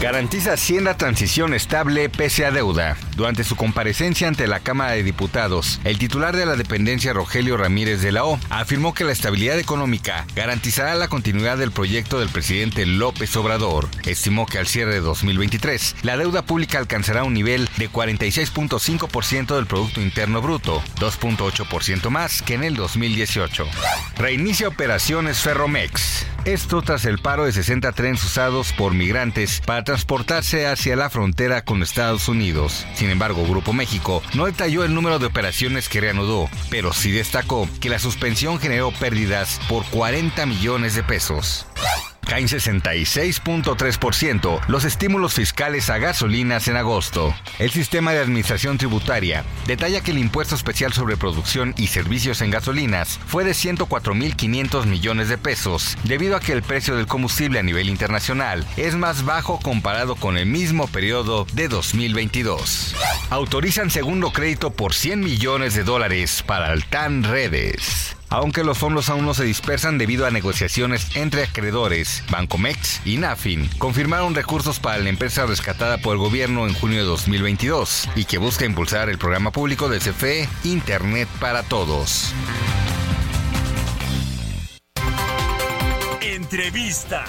Garantiza 0.00 0.52
Hacienda 0.52 0.96
transición 0.96 1.54
estable 1.54 2.08
pese 2.08 2.44
a 2.44 2.50
deuda. 2.50 2.96
Durante 3.16 3.44
su 3.44 3.56
comparecencia 3.56 4.28
ante 4.28 4.46
la 4.46 4.60
Cámara 4.60 4.92
de 4.92 5.02
Diputados, 5.02 5.80
el 5.84 5.98
titular 5.98 6.36
de 6.36 6.44
la 6.44 6.54
dependencia 6.54 7.14
Rogelio 7.14 7.56
Ramírez 7.56 8.02
de 8.02 8.12
la 8.12 8.26
O 8.26 8.38
afirmó 8.50 8.92
que 8.92 9.04
la 9.04 9.12
estabilidad 9.12 9.58
económica 9.58 10.26
garantizará 10.36 10.94
la 10.96 11.08
continuidad 11.08 11.56
del 11.56 11.72
proyecto 11.72 12.20
del 12.20 12.28
presidente 12.28 12.84
López 12.84 13.34
Obrador. 13.36 13.88
Estimó 14.04 14.44
que 14.44 14.58
al 14.58 14.66
cierre 14.66 14.92
de 14.92 15.00
2023, 15.00 15.96
la 16.02 16.18
deuda 16.18 16.42
pública 16.42 16.78
alcanzará 16.78 17.24
un 17.24 17.32
nivel 17.32 17.70
de 17.78 17.90
46.5% 17.90 19.56
del 19.56 19.66
Producto 19.66 20.02
Interno 20.02 20.42
Bruto, 20.42 20.82
2.8% 20.96 22.10
más 22.10 22.42
que 22.42 22.52
en 22.52 22.64
el 22.64 22.76
2018. 22.76 23.66
Reinicia 24.18 24.68
operaciones 24.68 25.38
Ferromex. 25.38 26.26
Esto 26.44 26.80
tras 26.80 27.04
el 27.06 27.18
paro 27.18 27.44
de 27.44 27.50
60 27.50 27.90
trenes 27.90 28.22
usados 28.22 28.72
por 28.72 28.94
migrantes 28.94 29.60
para 29.66 29.82
transportarse 29.82 30.68
hacia 30.68 30.94
la 30.94 31.10
frontera 31.10 31.64
con 31.64 31.82
Estados 31.82 32.28
Unidos. 32.28 32.86
Embargo, 33.10 33.46
Grupo 33.46 33.72
México 33.72 34.22
no 34.34 34.46
detalló 34.46 34.84
el 34.84 34.94
número 34.94 35.18
de 35.18 35.26
operaciones 35.26 35.88
que 35.88 36.00
reanudó, 36.00 36.48
pero 36.70 36.92
sí 36.92 37.10
destacó 37.10 37.68
que 37.80 37.90
la 37.90 37.98
suspensión 37.98 38.58
generó 38.58 38.90
pérdidas 38.92 39.60
por 39.68 39.84
40 39.86 40.46
millones 40.46 40.94
de 40.94 41.02
pesos. 41.02 41.66
Caen 42.26 42.48
66.3% 42.48 44.60
los 44.66 44.84
estímulos 44.84 45.34
fiscales 45.34 45.90
a 45.90 45.98
gasolinas 45.98 46.66
en 46.68 46.76
agosto. 46.76 47.34
El 47.58 47.70
sistema 47.70 48.12
de 48.12 48.18
administración 48.18 48.78
tributaria 48.78 49.44
detalla 49.66 50.00
que 50.00 50.10
el 50.10 50.18
impuesto 50.18 50.56
especial 50.56 50.92
sobre 50.92 51.16
producción 51.16 51.72
y 51.76 51.86
servicios 51.86 52.40
en 52.40 52.50
gasolinas 52.50 53.20
fue 53.26 53.44
de 53.44 53.52
104.500 53.52 54.86
millones 54.86 55.28
de 55.28 55.38
pesos, 55.38 55.96
debido 56.04 56.34
a 56.36 56.40
que 56.40 56.52
el 56.52 56.62
precio 56.62 56.96
del 56.96 57.06
combustible 57.06 57.60
a 57.60 57.62
nivel 57.62 57.88
internacional 57.88 58.66
es 58.76 58.96
más 58.96 59.24
bajo 59.24 59.60
comparado 59.60 60.16
con 60.16 60.36
el 60.36 60.46
mismo 60.46 60.88
periodo 60.88 61.46
de 61.52 61.68
2022. 61.68 62.96
Autorizan 63.30 63.90
segundo 63.90 64.32
crédito 64.32 64.72
por 64.72 64.94
100 64.94 65.20
millones 65.20 65.74
de 65.74 65.84
dólares 65.84 66.42
para 66.44 66.72
Altan 66.72 67.22
Redes. 67.22 68.16
Aunque 68.36 68.64
los 68.64 68.76
fondos 68.76 69.08
aún 69.08 69.24
no 69.24 69.32
se 69.32 69.44
dispersan 69.44 69.96
debido 69.96 70.26
a 70.26 70.30
negociaciones 70.30 71.16
entre 71.16 71.44
acreedores, 71.44 72.22
Bancomex 72.28 73.00
y 73.06 73.16
Nafin 73.16 73.66
confirmaron 73.78 74.34
recursos 74.34 74.78
para 74.78 74.98
la 74.98 75.08
empresa 75.08 75.46
rescatada 75.46 75.96
por 75.96 76.12
el 76.12 76.18
gobierno 76.18 76.66
en 76.66 76.74
junio 76.74 76.98
de 76.98 77.04
2022 77.04 78.10
y 78.14 78.26
que 78.26 78.36
busca 78.36 78.66
impulsar 78.66 79.08
el 79.08 79.16
programa 79.16 79.52
público 79.52 79.88
de 79.88 80.00
CFE 80.00 80.50
Internet 80.64 81.30
para 81.40 81.62
Todos. 81.62 82.34
Entrevista. 86.20 87.24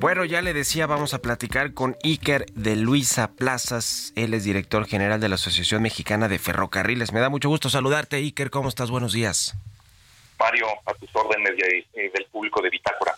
Bueno, 0.00 0.24
ya 0.24 0.40
le 0.40 0.54
decía, 0.54 0.86
vamos 0.86 1.12
a 1.12 1.18
platicar 1.20 1.74
con 1.74 1.94
Iker 2.02 2.46
de 2.54 2.74
Luisa 2.74 3.32
Plazas. 3.32 4.14
Él 4.16 4.32
es 4.32 4.44
director 4.44 4.86
general 4.86 5.20
de 5.20 5.28
la 5.28 5.34
Asociación 5.34 5.82
Mexicana 5.82 6.26
de 6.26 6.38
Ferrocarriles. 6.38 7.12
Me 7.12 7.20
da 7.20 7.28
mucho 7.28 7.50
gusto 7.50 7.68
saludarte, 7.68 8.16
Iker. 8.16 8.48
¿Cómo 8.50 8.70
estás? 8.70 8.90
Buenos 8.90 9.12
días. 9.12 9.54
Mario, 10.38 10.66
a 10.86 10.94
tus 10.94 11.10
órdenes 11.14 11.54
de- 11.54 11.86
eh, 12.02 12.10
del 12.14 12.24
público 12.32 12.62
de 12.62 12.70
Bitácora. 12.70 13.14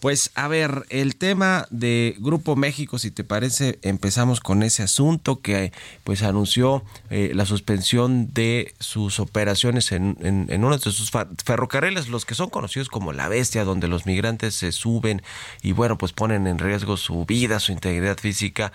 Pues 0.00 0.30
a 0.34 0.46
ver, 0.46 0.84
el 0.90 1.16
tema 1.16 1.66
de 1.70 2.16
Grupo 2.18 2.54
México, 2.54 2.98
si 2.98 3.10
te 3.10 3.24
parece, 3.24 3.78
empezamos 3.80 4.40
con 4.40 4.62
ese 4.62 4.82
asunto 4.82 5.40
que 5.40 5.72
pues 6.04 6.22
anunció 6.22 6.84
eh, 7.08 7.32
la 7.34 7.46
suspensión 7.46 8.32
de 8.34 8.74
sus 8.78 9.18
operaciones 9.20 9.92
en, 9.92 10.18
en, 10.20 10.46
en 10.50 10.64
uno 10.64 10.76
de 10.76 10.82
sus 10.92 11.10
ferrocarriles, 11.44 12.08
los 12.08 12.26
que 12.26 12.34
son 12.34 12.50
conocidos 12.50 12.90
como 12.90 13.14
la 13.14 13.28
bestia, 13.28 13.64
donde 13.64 13.88
los 13.88 14.04
migrantes 14.04 14.54
se 14.54 14.70
suben 14.70 15.22
y 15.62 15.72
bueno, 15.72 15.96
pues 15.96 16.12
ponen 16.12 16.46
en 16.46 16.58
riesgo 16.58 16.98
su 16.98 17.24
vida, 17.24 17.58
su 17.58 17.72
integridad 17.72 18.18
física. 18.18 18.72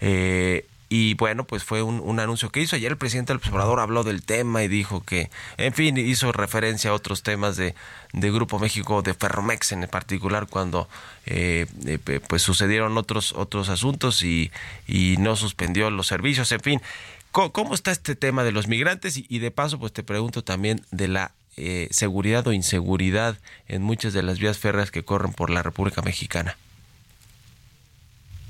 eh, 0.00 0.66
y 0.94 1.14
bueno, 1.14 1.44
pues 1.44 1.64
fue 1.64 1.80
un, 1.82 2.00
un 2.00 2.20
anuncio 2.20 2.50
que 2.50 2.60
hizo. 2.60 2.76
Ayer 2.76 2.92
el 2.92 2.98
presidente 2.98 3.32
del 3.32 3.38
observador 3.38 3.80
habló 3.80 4.04
del 4.04 4.22
tema 4.22 4.62
y 4.62 4.68
dijo 4.68 5.02
que, 5.02 5.30
en 5.56 5.72
fin, 5.72 5.96
hizo 5.96 6.32
referencia 6.32 6.90
a 6.90 6.92
otros 6.92 7.22
temas 7.22 7.56
de, 7.56 7.74
de 8.12 8.30
Grupo 8.30 8.58
México, 8.58 9.00
de 9.00 9.14
Ferromex 9.14 9.72
en 9.72 9.88
particular, 9.88 10.48
cuando 10.50 10.90
eh, 11.24 11.64
eh, 11.86 12.20
pues 12.28 12.42
sucedieron 12.42 12.98
otros, 12.98 13.32
otros 13.32 13.70
asuntos 13.70 14.22
y, 14.22 14.52
y 14.86 15.16
no 15.18 15.34
suspendió 15.34 15.90
los 15.90 16.08
servicios. 16.08 16.52
En 16.52 16.60
fin, 16.60 16.82
¿cómo, 17.30 17.72
está 17.72 17.90
este 17.90 18.14
tema 18.14 18.44
de 18.44 18.52
los 18.52 18.68
migrantes? 18.68 19.16
Y, 19.16 19.24
y 19.30 19.38
de 19.38 19.50
paso, 19.50 19.78
pues 19.78 19.94
te 19.94 20.02
pregunto 20.02 20.44
también 20.44 20.82
de 20.90 21.08
la 21.08 21.32
eh, 21.56 21.88
seguridad 21.90 22.46
o 22.46 22.52
inseguridad 22.52 23.38
en 23.66 23.80
muchas 23.80 24.12
de 24.12 24.22
las 24.22 24.38
vías 24.38 24.58
férreas 24.58 24.90
que 24.90 25.04
corren 25.04 25.32
por 25.32 25.48
la 25.48 25.62
República 25.62 26.02
Mexicana. 26.02 26.58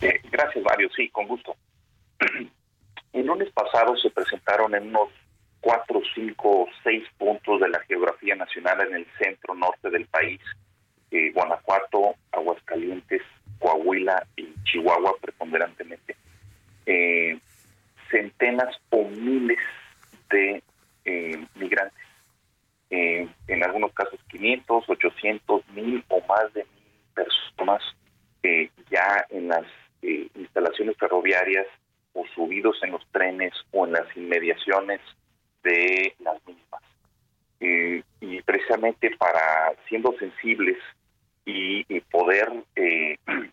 Eh, 0.00 0.20
gracias, 0.28 0.64
Mario. 0.64 0.88
Sí, 0.96 1.08
con 1.10 1.28
gusto. 1.28 1.54
El 3.12 3.26
lunes 3.26 3.50
pasado 3.52 3.96
se 3.96 4.10
presentaron 4.10 4.74
en 4.74 4.88
unos 4.88 5.10
cuatro, 5.60 6.00
cinco, 6.14 6.66
seis 6.82 7.04
puntos 7.18 7.60
de 7.60 7.68
la 7.68 7.80
geografía 7.80 8.34
nacional 8.34 8.80
en 8.80 8.94
el 8.96 9.06
centro 9.18 9.54
norte 9.54 9.90
del 9.90 10.06
país, 10.06 10.40
eh, 11.10 11.30
Guanajuato, 11.32 12.14
Aguascalientes, 12.32 13.22
Coahuila 13.58 14.26
y 14.36 14.52
Chihuahua 14.64 15.14
preponderantemente, 15.20 16.16
eh, 16.84 17.38
centenas 18.10 18.76
o 18.90 19.04
miles 19.04 19.58
de 20.30 20.62
eh, 21.04 21.46
migrantes. 21.54 22.04
Eh, 22.90 23.26
en 23.46 23.64
algunos 23.64 23.92
casos 23.92 24.18
500, 24.28 24.84
800, 24.88 25.68
1000 25.68 26.04
o 26.08 26.20
más 26.26 26.52
de 26.52 26.64
mil 26.64 27.14
personas 27.14 27.82
ya 28.90 29.24
en 29.30 29.48
las 29.48 29.64
instalaciones 30.02 30.96
ferroviarias 30.98 31.66
o 32.14 32.24
subidos 32.34 32.76
en 32.82 32.92
los 32.92 33.06
trenes 33.10 33.52
o 33.72 33.86
en 33.86 33.92
las 33.92 34.16
inmediaciones 34.16 35.00
de 35.62 36.14
las 36.20 36.36
mismas. 36.46 36.82
Eh, 37.60 38.02
y 38.20 38.42
precisamente 38.42 39.16
para, 39.16 39.74
siendo 39.88 40.12
sensibles 40.18 40.78
y, 41.44 42.00
poder 42.10 42.48
eh, 42.76 43.16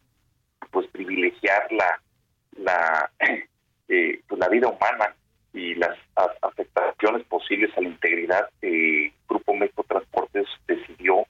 pues 0.71 0.87
privilegiar 0.87 1.67
la, 1.71 3.11
eh, 3.87 4.21
pues, 4.27 4.39
la 4.39 4.49
vida 4.49 4.67
humana 4.67 5.15
y 5.53 5.75
las 5.75 5.97
afectaciones 6.41 7.25
posibles 7.27 7.75
a 7.77 7.81
la 7.81 7.89
integridad, 7.89 8.49
eh, 8.61 9.11
Grupo 9.27 9.55
México 9.55 9.83
Transportes 9.87 10.47
decidió 10.67 11.25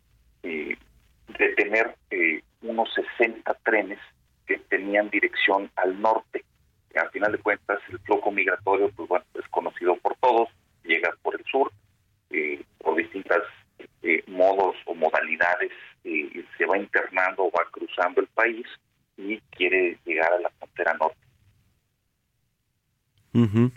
detener 1.38 1.96
unos 2.62 2.90
60 3.18 3.54
trenes 3.64 4.00
que 4.46 4.58
tenían 4.58 5.10
dirección 5.10 5.72
al 5.76 6.02
norte. 6.02 6.44
Al 6.96 7.10
final 7.12 7.32
de 7.32 7.38
cuentas, 7.38 7.80
el 7.90 8.00
flujo 8.00 8.32
migratorio 8.32 8.90
pues, 8.96 9.08
bueno, 9.08 9.26
es 9.36 9.48
conocido 9.50 9.96
por 9.98 10.16
todos, 10.18 10.50
llega 10.84 11.12
por 11.22 11.36
el 11.36 11.46
sur, 11.46 11.72
eh, 12.32 12.64
por 12.80 12.96
distintas 12.96 13.44
eh, 14.02 14.24
modos 14.28 14.76
o 14.86 14.96
modalidades, 14.96 15.72
eh, 16.04 16.44
se 16.58 16.66
va 16.66 16.78
internando 16.78 17.44
o 17.44 17.52
va 17.52 17.66
cruzando 17.72 18.22
el 18.22 18.28
país 18.28 18.66
y 19.18 19.40
quiere 19.52 19.98
llegar 20.06 20.34
a 20.34 20.40
la 20.40 20.50
frontera 20.50 20.94
norte. 20.96 21.18
Ujú. 23.34 23.72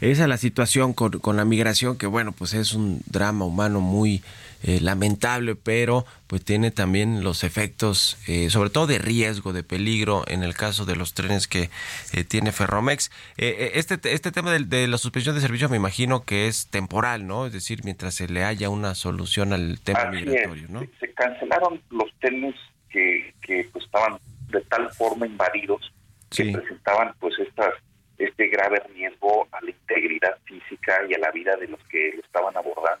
Esa 0.00 0.22
es 0.22 0.28
la 0.28 0.36
situación 0.36 0.92
con, 0.92 1.18
con 1.18 1.36
la 1.36 1.44
migración, 1.44 1.98
que 1.98 2.06
bueno, 2.06 2.32
pues 2.32 2.54
es 2.54 2.74
un 2.74 3.00
drama 3.06 3.44
humano 3.44 3.80
muy 3.80 4.22
eh, 4.62 4.80
lamentable, 4.80 5.54
pero 5.54 6.04
pues 6.26 6.44
tiene 6.44 6.70
también 6.70 7.22
los 7.22 7.44
efectos, 7.44 8.18
eh, 8.26 8.50
sobre 8.50 8.70
todo 8.70 8.86
de 8.86 8.98
riesgo, 8.98 9.52
de 9.52 9.62
peligro, 9.62 10.24
en 10.28 10.42
el 10.42 10.54
caso 10.54 10.84
de 10.84 10.96
los 10.96 11.14
trenes 11.14 11.46
que 11.48 11.70
eh, 12.12 12.24
tiene 12.24 12.52
Ferromex. 12.52 13.10
este, 13.36 13.98
este 14.12 14.32
tema 14.32 14.50
de, 14.52 14.60
de, 14.64 14.88
la 14.88 14.98
suspensión 14.98 15.34
de 15.34 15.40
servicio 15.40 15.68
me 15.68 15.76
imagino 15.76 16.24
que 16.24 16.48
es 16.48 16.66
temporal, 16.68 17.26
¿no? 17.26 17.46
Es 17.46 17.52
decir, 17.52 17.80
mientras 17.84 18.14
se 18.14 18.28
le 18.28 18.44
haya 18.44 18.68
una 18.68 18.94
solución 18.94 19.52
al 19.52 19.80
tema 19.80 20.00
Así 20.00 20.16
migratorio, 20.24 20.64
es. 20.64 20.70
¿no? 20.70 20.80
Se 21.00 21.12
cancelaron 21.12 21.80
los 21.90 22.12
trenes 22.20 22.54
que, 22.90 23.32
que 23.42 23.68
pues, 23.72 23.84
estaban 23.84 24.18
de 24.50 24.60
tal 24.62 24.90
forma 24.92 25.26
invadidos 25.26 25.92
que 26.30 26.44
Sí. 26.44 26.52
presentaban 26.52 27.14
pues 27.20 27.38
estas 27.38 27.74
este 28.18 28.48
grave 28.48 28.82
riesgo 28.94 29.46
a 29.52 29.60
la 29.62 29.70
integridad 29.70 30.36
física 30.44 30.92
y 31.08 31.14
a 31.14 31.18
la 31.18 31.30
vida 31.30 31.56
de 31.56 31.68
los 31.68 31.80
que 31.84 32.12
lo 32.16 32.20
estaban 32.22 32.56
abordando. 32.56 33.00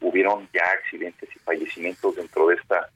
Hubieron 0.00 0.48
ya 0.52 0.62
accidentes 0.80 1.28
y 1.34 1.38
fallecimientos 1.40 2.16
dentro 2.16 2.46
de 2.48 2.54
esta 2.56 2.88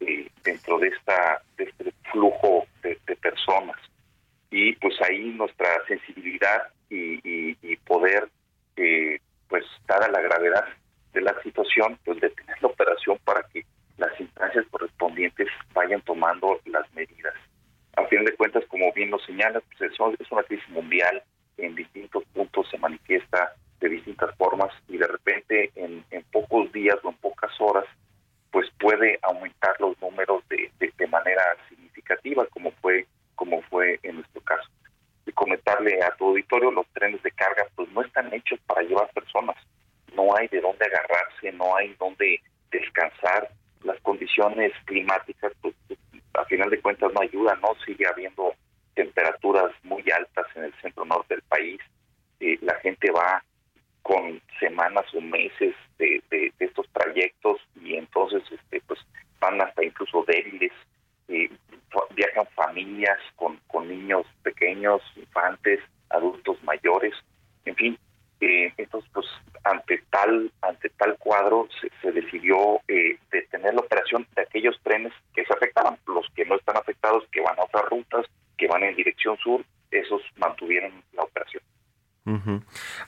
eh, 0.00 0.28
dentro 0.44 0.78
de 0.78 0.88
esta 0.88 1.42
de 1.56 1.64
este 1.64 1.92
flujo 2.12 2.66
de, 2.82 2.98
de 3.06 3.16
personas. 3.16 3.76
Y 4.50 4.74
pues 4.76 4.94
ahí 5.02 5.30
nuestra 5.36 5.68
sensibilidad 5.88 6.68
y, 6.90 7.20
y- 7.28 7.56
y 7.62 7.76
poder 7.76 8.28
eh, 8.76 9.18
pues 9.48 9.64
dada 9.86 10.08
la 10.08 10.20
gravedad 10.20 10.64
de 11.12 11.20
la 11.22 11.34
situación 11.42 11.98
pues 12.04 12.20
detener 12.20 12.60
la 12.62 12.68
operación 12.68 13.18
para 13.24 13.42
que 13.48 13.64
las 13.96 14.18
instancias 14.20 14.64
correspondientes 14.70 15.48
vayan 15.72 16.00
tomando 16.02 16.60
las 16.66 16.92
medidas. 16.94 17.34
A 17.96 18.04
fin 18.08 18.24
de 18.24 18.34
cuentas, 18.36 18.62
como 18.68 18.92
bien 18.92 19.10
lo 19.10 19.18
señala, 19.20 19.60
pues 19.60 19.90
es 19.90 20.30
una 20.30 20.42
crisis 20.42 20.68
mundial, 20.68 21.22
en 21.56 21.74
distintos 21.74 22.22
puntos 22.34 22.68
se 22.70 22.76
manifiesta 22.76 23.54
de 23.80 23.88
distintas 23.88 24.34
formas 24.36 24.72
y 24.88 24.96
de 24.96 25.06
repente 25.06 25.70
en, 25.74 26.04
en 26.10 26.22
pocos 26.32 26.70
días 26.72 26.96
o 27.02 27.10
en 27.10 27.16
pocas 27.16 27.52
horas, 27.60 27.84
pues 28.50 28.70
puede 28.78 29.18
aumentar 29.22 29.74
los 29.80 30.00
números 30.00 30.42
de, 30.48 30.70
de, 30.78 30.92
de 30.96 31.06
manera 31.08 31.42
significativa, 31.68 32.46
como 32.46 32.70
fue 32.82 33.06
como 33.34 33.60
fue 33.62 34.00
en 34.02 34.16
nuestro 34.16 34.40
caso. 34.40 34.68
Y 35.26 35.32
comentarle 35.32 36.02
a 36.02 36.10
tu 36.16 36.28
auditorio, 36.28 36.70
los 36.70 36.86
trenes 36.88 37.22
de 37.22 37.30
carga 37.32 37.66
pues 37.74 37.88
no 37.90 38.02
están 38.02 38.32
hechos 38.32 38.58
para 38.66 38.82
llevar 38.82 39.10
personas, 39.12 39.56
no 40.14 40.34
hay 40.36 40.48
de 40.48 40.60
dónde 40.60 40.86
agarrarse, 40.86 41.52
no 41.52 41.76
hay 41.76 41.94
dónde 41.98 42.40
descansar, 42.70 43.50
las 43.84 44.00
condiciones 44.00 44.72
climáticas 44.84 45.52
pues, 45.60 45.74
a 46.34 46.44
final 46.46 46.70
de 46.70 46.80
cuentas 46.80 47.12
no 47.12 47.20
ayuda, 47.20 47.56
no 47.62 47.74
sigue 47.84 48.06
habiendo 48.06 48.54
temperaturas 48.94 49.72
muy 49.82 50.02
altas 50.10 50.46
en 50.54 50.64
el 50.64 50.74
centro 50.80 51.04
norte 51.04 51.34
del 51.34 51.42
país, 51.42 51.80
eh, 52.40 52.58
la 52.62 52.74
gente 52.76 53.10
va 53.10 53.42
con 54.06 54.40
semanas 54.60 55.04
o 55.14 55.20
meses 55.20 55.74
de, 55.98 56.22
de- 56.30 56.52
de 56.58 56.64
estos 56.64 56.86
trayectos 56.92 57.58
y 57.82 57.96
entonces 57.96 58.40
este 58.52 58.80
pues 58.86 59.00
van 59.40 59.60
hasta 59.60 59.84
incluso 59.84 60.24
débiles, 60.28 60.70
eh, 61.28 61.50
viajan 62.14 62.46
familias 62.54 63.18
con, 63.34 63.58
con 63.66 63.88
niños 63.88 64.24
pequeños, 64.44 65.02
infantes, 65.16 65.80
adultos 66.10 66.62
mayores, 66.62 67.14
en 67.64 67.74
fin, 67.74 67.98
eh, 68.40 68.72
entonces 68.76 69.10
pues 69.12 69.26
ante 69.64 69.98
tal 70.10 70.52
ante 70.62 70.88
tal 70.90 71.16
cuadro 71.18 71.68
se, 71.80 71.90
se 72.00 72.12
decidió 72.12 72.80
eh, 72.86 73.18
detener 73.32 73.74
la 73.74 73.80
operación 73.80 74.24
de 74.36 74.42
aquellos 74.42 74.78
trenes 74.84 75.12
que 75.34 75.44
se 75.44 75.52
afectaban, 75.52 75.98
los 76.06 76.28
que 76.36 76.44
no 76.44 76.54
están 76.54 76.76
afectados, 76.76 77.24
que 77.32 77.40
van 77.40 77.58
a 77.58 77.64
otras 77.64 77.86
rutas, 77.86 78.24
que 78.56 78.68
van 78.68 78.84
en 78.84 78.94
dirección 78.94 79.36
sur, 79.38 79.64
esos 79.90 80.22
mantuvieron 80.36 80.92
la 81.12 81.24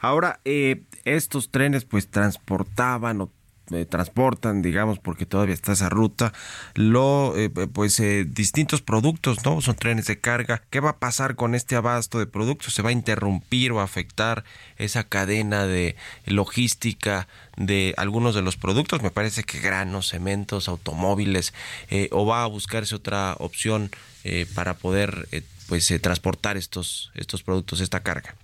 Ahora, 0.00 0.40
eh, 0.44 0.82
estos 1.04 1.50
trenes 1.50 1.84
pues 1.84 2.08
transportaban 2.08 3.20
o 3.20 3.32
eh, 3.70 3.84
transportan, 3.84 4.62
digamos, 4.62 4.98
porque 4.98 5.26
todavía 5.26 5.54
está 5.54 5.72
esa 5.72 5.88
ruta, 5.88 6.32
lo, 6.74 7.36
eh, 7.36 7.50
pues 7.50 8.00
eh, 8.00 8.24
distintos 8.26 8.80
productos, 8.80 9.44
¿no? 9.44 9.60
Son 9.60 9.76
trenes 9.76 10.06
de 10.06 10.18
carga. 10.20 10.62
¿Qué 10.70 10.80
va 10.80 10.90
a 10.90 10.96
pasar 10.98 11.34
con 11.34 11.54
este 11.54 11.76
abasto 11.76 12.18
de 12.18 12.26
productos? 12.26 12.74
¿Se 12.74 12.82
va 12.82 12.90
a 12.90 12.92
interrumpir 12.92 13.72
o 13.72 13.80
afectar 13.80 14.44
esa 14.76 15.04
cadena 15.04 15.66
de 15.66 15.96
logística 16.24 17.28
de 17.56 17.94
algunos 17.96 18.34
de 18.34 18.42
los 18.42 18.56
productos? 18.56 19.02
Me 19.02 19.10
parece 19.10 19.44
que 19.44 19.60
granos, 19.60 20.08
cementos, 20.08 20.68
automóviles, 20.68 21.52
eh, 21.90 22.08
o 22.12 22.24
va 22.24 22.44
a 22.44 22.46
buscarse 22.46 22.94
otra 22.94 23.34
opción 23.38 23.90
eh, 24.24 24.46
para 24.54 24.74
poder 24.74 25.28
eh, 25.32 25.42
pues 25.68 25.90
eh, 25.90 25.98
transportar 25.98 26.56
estos, 26.56 27.10
estos 27.14 27.42
productos, 27.42 27.80
esta 27.80 28.00
carga. 28.00 28.34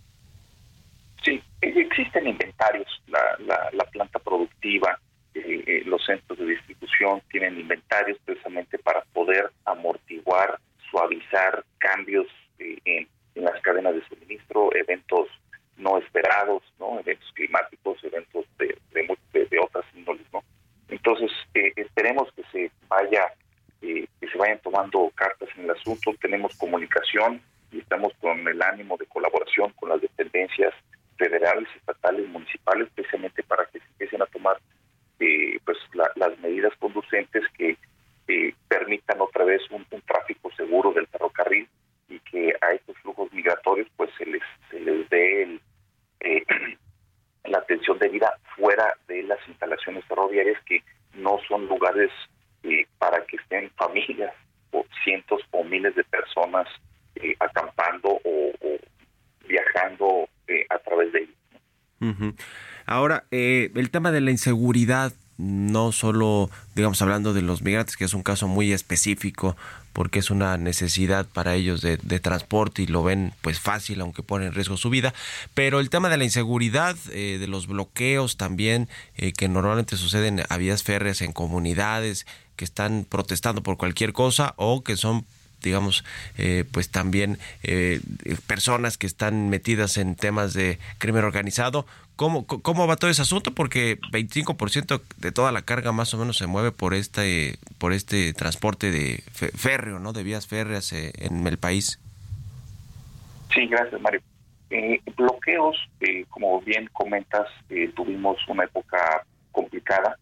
Existen 1.97 2.27
inventarios, 2.27 2.89
la, 3.07 3.37
la, 3.47 3.71
la 3.73 3.85
planta 3.85 4.19
productiva, 4.19 4.99
eh, 5.33 5.63
eh, 5.65 5.83
los 5.87 6.05
centros 6.05 6.37
de 6.41 6.47
distribución 6.47 7.23
tienen 7.31 7.57
inventarios 7.61 8.19
precisamente 8.25 8.79
para 8.81 9.03
poder 9.13 9.49
amortiguar, 9.65 10.59
suavizar 10.91 11.65
cambios 11.79 12.27
eh, 12.59 12.79
en, 12.85 13.07
en 13.37 13.45
las 13.45 13.61
cadenas 13.63 13.95
de 13.95 14.03
suministro, 14.09 14.75
eventos 14.75 15.29
no 15.77 15.99
esperados, 15.99 16.65
no 16.81 16.99
eventos 16.99 17.31
climáticos, 17.33 18.03
eventos 18.03 18.45
de, 18.59 18.77
de, 18.93 19.49
de- 19.49 19.59
otras 19.61 19.85
índoles. 19.95 20.27
Entonces 20.89 21.31
eh, 21.55 21.73
esperemos 21.77 22.29
que 22.35 22.43
se 22.51 22.73
vaya, 22.89 23.23
eh, 23.83 24.09
que 24.21 24.29
se 24.29 24.37
vayan 24.37 24.59
tomando 24.59 25.13
cartas 25.15 25.49
en 25.57 25.65
el 25.67 25.71
asunto. 25.71 26.13
Tenemos 26.21 26.57
comunicación 26.57 27.41
y 27.71 27.79
estamos 27.79 28.13
con 28.21 28.49
el 28.49 28.61
ánimo 28.63 28.97
de 28.97 29.07
colaboración 29.07 29.71
con 29.79 29.91
las 29.91 30.01
dependencias 30.01 30.75
federales, 31.17 31.69
estatales, 31.77 32.29
municipales, 32.29 32.89
precisamente 32.95 33.43
para 33.43 33.67
que 33.67 33.79
se 33.81 33.87
empiecen 33.87 34.23
a 34.23 34.27
tomar 34.27 34.59
eh, 35.21 35.59
pues 35.65 35.79
la- 35.95 36.11
las 36.17 36.39
medidas 36.41 36.73
conducentes 36.79 37.45
que 37.57 37.77
eh, 38.29 38.55
permitan 38.69 39.21
otra 39.21 39.45
vez 39.45 39.63
un, 39.71 39.87
un 39.91 40.01
tráfico 40.03 40.51
seguro 40.57 40.93
del 40.93 41.07
ferrocarril 41.07 41.69
y 42.09 42.19
que 42.21 42.53
a 42.61 42.73
estos 42.73 42.97
flujos 42.99 43.33
migratorios 43.33 43.87
pues 43.97 44.11
se 44.19 44.27
les 44.27 44.43
se 44.71 44.81
les 44.81 45.09
dé 45.11 45.61
eh, 46.21 46.45
la 47.45 47.59
atención 47.59 47.99
debida 47.99 48.39
fuera 48.57 48.95
de 49.07 49.23
las 49.25 49.39
instalaciones 49.49 50.05
ferroviarias 50.07 50.61
que 50.65 50.83
no 51.15 51.39
son 51.49 51.67
lugares 51.67 52.11
para 52.99 53.25
que 53.27 53.37
estén 53.37 53.71
familias 53.73 54.33
o 54.73 54.85
cientos 55.05 55.43
o 55.51 55.63
miles 55.65 55.95
de 55.95 56.05
personas 56.05 56.67
acampando 57.39 58.19
o 58.25 58.53
viajando 59.47 60.29
eh, 60.49 60.67
a 60.71 60.79
través 60.79 61.13
de 61.13 61.21
ellos. 61.21 61.35
Ahora, 62.87 63.25
eh, 63.31 63.71
el 63.75 63.91
tema 63.91 64.13
de 64.13 64.21
la 64.21 64.31
inseguridad, 64.31 65.13
no 65.37 65.91
solo, 65.93 66.51
digamos, 66.75 67.01
hablando 67.03 67.33
de 67.33 67.43
los 67.43 67.63
migrantes, 67.63 67.97
que 67.97 68.05
es 68.05 68.15
un 68.15 68.23
caso 68.23 68.47
muy 68.47 68.73
específico, 68.73 69.57
porque 69.93 70.19
es 70.19 70.31
una 70.31 70.59
necesidad 70.59 71.25
para 71.27 71.55
ellos 71.55 71.81
de, 71.81 71.97
de 71.97 72.21
transporte 72.21 72.83
y 72.83 72.87
lo 72.87 73.03
ven 73.03 73.33
pues 73.41 73.61
fácil, 73.61 74.01
aunque 74.01 74.23
pone 74.23 74.47
en 74.47 74.53
riesgo 74.53 74.77
su 74.77 74.91
vida, 74.91 75.15
pero 75.55 75.81
el 75.81 75.89
tema 75.89 76.09
de 76.09 76.19
la 76.19 76.25
inseguridad, 76.25 76.97
eh, 77.13 77.39
de 77.39 77.47
los 77.47 77.69
bloqueos 77.69 78.37
también, 78.37 78.89
eh, 79.17 79.33
que 79.33 79.49
normalmente 79.49 79.97
suceden 79.97 80.43
a 80.49 80.57
vías 80.57 80.83
férreas 80.83 81.23
en 81.23 81.33
comunidades 81.33 82.27
que 82.57 82.65
están 82.65 83.07
protestando 83.09 83.63
por 83.63 83.77
cualquier 83.77 84.13
cosa 84.13 84.55
o 84.57 84.83
que 84.83 84.97
son 84.97 85.25
digamos, 85.65 86.05
eh, 86.39 86.65
pues 86.71 86.91
también 86.91 87.39
eh, 87.63 88.01
personas 88.47 88.99
que 88.99 89.07
están 89.07 89.49
metidas 89.49 89.97
en 89.97 90.15
temas 90.15 90.53
de 90.55 90.79
crimen 90.99 91.25
organizado. 91.25 91.87
¿Cómo, 92.17 92.47
¿Cómo 92.47 92.87
va 92.87 92.97
todo 92.97 93.11
ese 93.11 93.23
asunto? 93.23 93.53
Porque 93.53 93.99
25% 94.13 95.01
de 95.17 95.33
toda 95.33 95.51
la 95.51 95.63
carga 95.63 95.91
más 95.91 96.15
o 96.15 96.19
menos 96.19 96.37
se 96.37 96.47
mueve 96.47 96.71
por 96.71 96.95
este, 96.95 97.59
por 97.79 97.93
este 97.93 98.33
transporte 98.35 98.93
de 98.93 99.25
férreo, 99.33 99.99
¿no? 99.99 100.13
De 100.13 100.23
vías 100.23 100.47
férreas 100.47 100.93
eh, 100.93 101.13
en 101.19 101.45
el 101.47 101.59
país. 101.59 101.99
Sí, 103.53 103.67
gracias, 103.67 104.01
Mario. 104.01 104.21
Eh, 104.71 105.01
bloqueos, 105.17 105.77
como 106.29 106.61
bien 106.61 106.89
comentas, 106.93 107.49
tuvimos 107.97 108.37
una 108.49 108.65
época 108.65 109.25
complicada, 109.51 110.17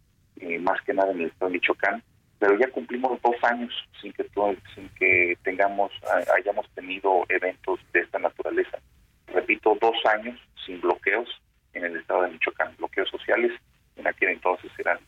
más 0.60 0.80
que 0.82 0.94
nada 0.94 1.12
en 1.12 1.20
el 1.20 1.26
estado 1.26 1.50
de 1.50 1.58
Michoacán, 1.58 2.02
pero 2.42 2.58
ya 2.58 2.66
cumplimos 2.72 3.22
dos 3.22 3.36
años 3.44 3.72
sin 4.00 4.12
que 4.14 4.26
sin 4.74 4.88
que 4.98 5.38
tengamos 5.44 5.92
ha- 6.10 6.34
hayamos 6.34 6.68
tenido 6.70 7.24
eventos 7.28 7.78
de 7.92 8.00
esta 8.00 8.18
naturaleza. 8.18 8.80
Repito, 9.28 9.78
dos 9.80 9.94
años 10.06 10.36
sin 10.66 10.80
bloqueos 10.80 11.28
en 11.72 11.84
el 11.84 11.96
estado 11.98 12.22
de 12.22 12.30
Michoacán, 12.30 12.74
bloqueos 12.78 13.08
sociales. 13.10 13.52
En 13.94 14.08
aquel 14.08 14.30
entonces 14.30 14.72
eran 14.76 14.98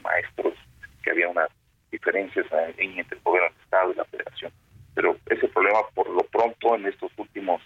maestros, 0.00 0.54
que 1.02 1.10
había 1.10 1.28
unas 1.28 1.48
diferencias 1.90 2.46
entre 2.78 3.18
el 3.18 3.24
gobierno 3.24 3.48
del 3.50 3.62
estado 3.64 3.90
y 3.90 3.96
la 3.96 4.04
federación. 4.04 4.52
Pero 4.94 5.16
ese 5.28 5.48
problema, 5.48 5.80
por 5.92 6.08
lo 6.08 6.22
pronto, 6.22 6.76
en 6.76 6.86
estos 6.86 7.10
últimos 7.16 7.60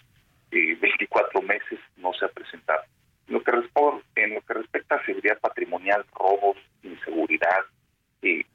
eh, 0.49 0.75
24 0.81 1.43
meses 1.43 1.77
no 1.97 2.11
se 2.13 2.25
ha 2.25 2.29
presentado. 2.29 2.81
En 3.27 3.35
lo 3.35 3.43
que, 3.43 3.51
en 4.15 4.33
lo 4.33 4.41
que 4.41 4.53
respecta 4.55 4.95
a 4.95 5.05
seguridad 5.05 5.37
patrimonial, 5.39 6.03
robos, 6.11 6.57
inseguridad, 6.81 7.61
eh, 8.23 8.45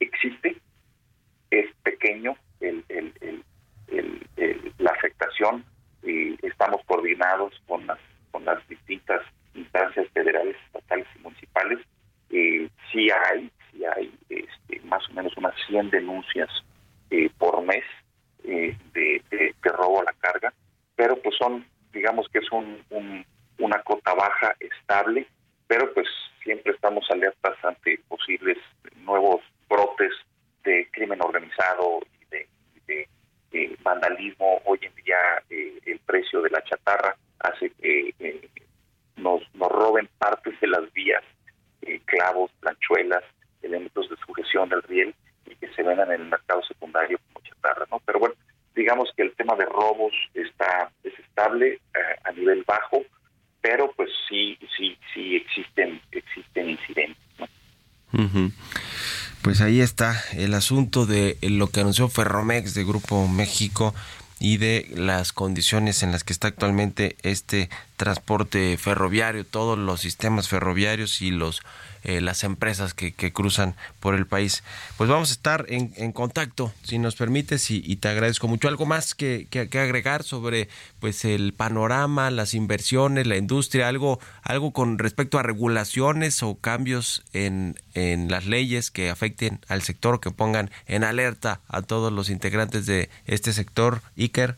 existe, 0.00 0.56
es 1.50 1.66
pequeño 1.82 2.36
el, 2.60 2.84
el, 2.88 3.12
el, 3.20 4.72
la 4.78 4.90
afectación, 4.90 5.64
estamos 6.42 6.80
coordinados 6.86 7.52
con 7.66 7.86
las, 7.86 7.98
con 8.30 8.44
las 8.44 8.66
distintas 8.68 9.22
instancias 9.54 10.06
federales, 10.12 10.56
estatales 10.66 11.06
y 11.16 11.18
municipales. 11.20 11.78
Eh, 12.30 12.68
sí 12.92 13.08
hay, 13.10 13.50
sí 13.70 13.84
hay 13.84 14.12
este, 14.28 14.80
más 14.86 15.08
o 15.08 15.12
menos 15.14 15.36
unas 15.36 15.54
100 15.66 15.90
denuncias 15.90 16.48
ahí 59.76 59.82
está 59.82 60.22
el 60.32 60.54
asunto 60.54 61.04
de 61.04 61.36
lo 61.42 61.68
que 61.68 61.80
anunció 61.80 62.08
Ferromex 62.08 62.72
de 62.72 62.84
Grupo 62.84 63.28
México 63.28 63.94
y 64.38 64.56
de 64.56 64.90
las 64.94 65.32
condiciones 65.32 66.02
en 66.02 66.12
las 66.12 66.24
que 66.24 66.32
está 66.32 66.48
actualmente 66.48 67.16
este 67.22 67.68
transporte 67.98 68.78
ferroviario, 68.78 69.44
todos 69.44 69.78
los 69.78 70.00
sistemas 70.00 70.48
ferroviarios 70.48 71.20
y 71.20 71.30
los 71.30 71.60
eh, 72.06 72.20
las 72.20 72.44
empresas 72.44 72.94
que, 72.94 73.12
que 73.12 73.32
cruzan 73.32 73.74
por 73.98 74.14
el 74.14 74.26
país. 74.26 74.62
Pues 74.96 75.10
vamos 75.10 75.30
a 75.30 75.32
estar 75.32 75.66
en, 75.68 75.92
en 75.96 76.12
contacto, 76.12 76.72
si 76.84 76.98
nos 76.98 77.16
permites, 77.16 77.70
y, 77.70 77.96
te 77.96 78.08
agradezco 78.08 78.46
mucho. 78.46 78.68
¿Algo 78.68 78.86
más 78.86 79.14
que, 79.16 79.48
que- 79.50 79.68
agregar 79.78 80.22
sobre 80.22 80.68
pues 81.00 81.24
el 81.24 81.52
panorama, 81.52 82.30
las 82.30 82.54
inversiones, 82.54 83.26
la 83.26 83.36
industria, 83.36 83.88
algo, 83.88 84.20
algo 84.42 84.70
con 84.72 84.98
respecto 84.98 85.38
a 85.38 85.42
regulaciones 85.42 86.42
o 86.44 86.54
cambios 86.54 87.24
en, 87.32 87.74
en 87.94 88.30
las 88.30 88.46
leyes 88.46 88.90
que 88.92 89.10
afecten 89.10 89.58
al 89.68 89.82
sector 89.82 90.20
que 90.20 90.30
pongan 90.30 90.70
en 90.86 91.02
alerta 91.02 91.60
a 91.68 91.82
todos 91.82 92.12
los 92.12 92.30
integrantes 92.30 92.86
de 92.86 93.10
este 93.26 93.52
sector, 93.52 94.00
Iker? 94.16 94.54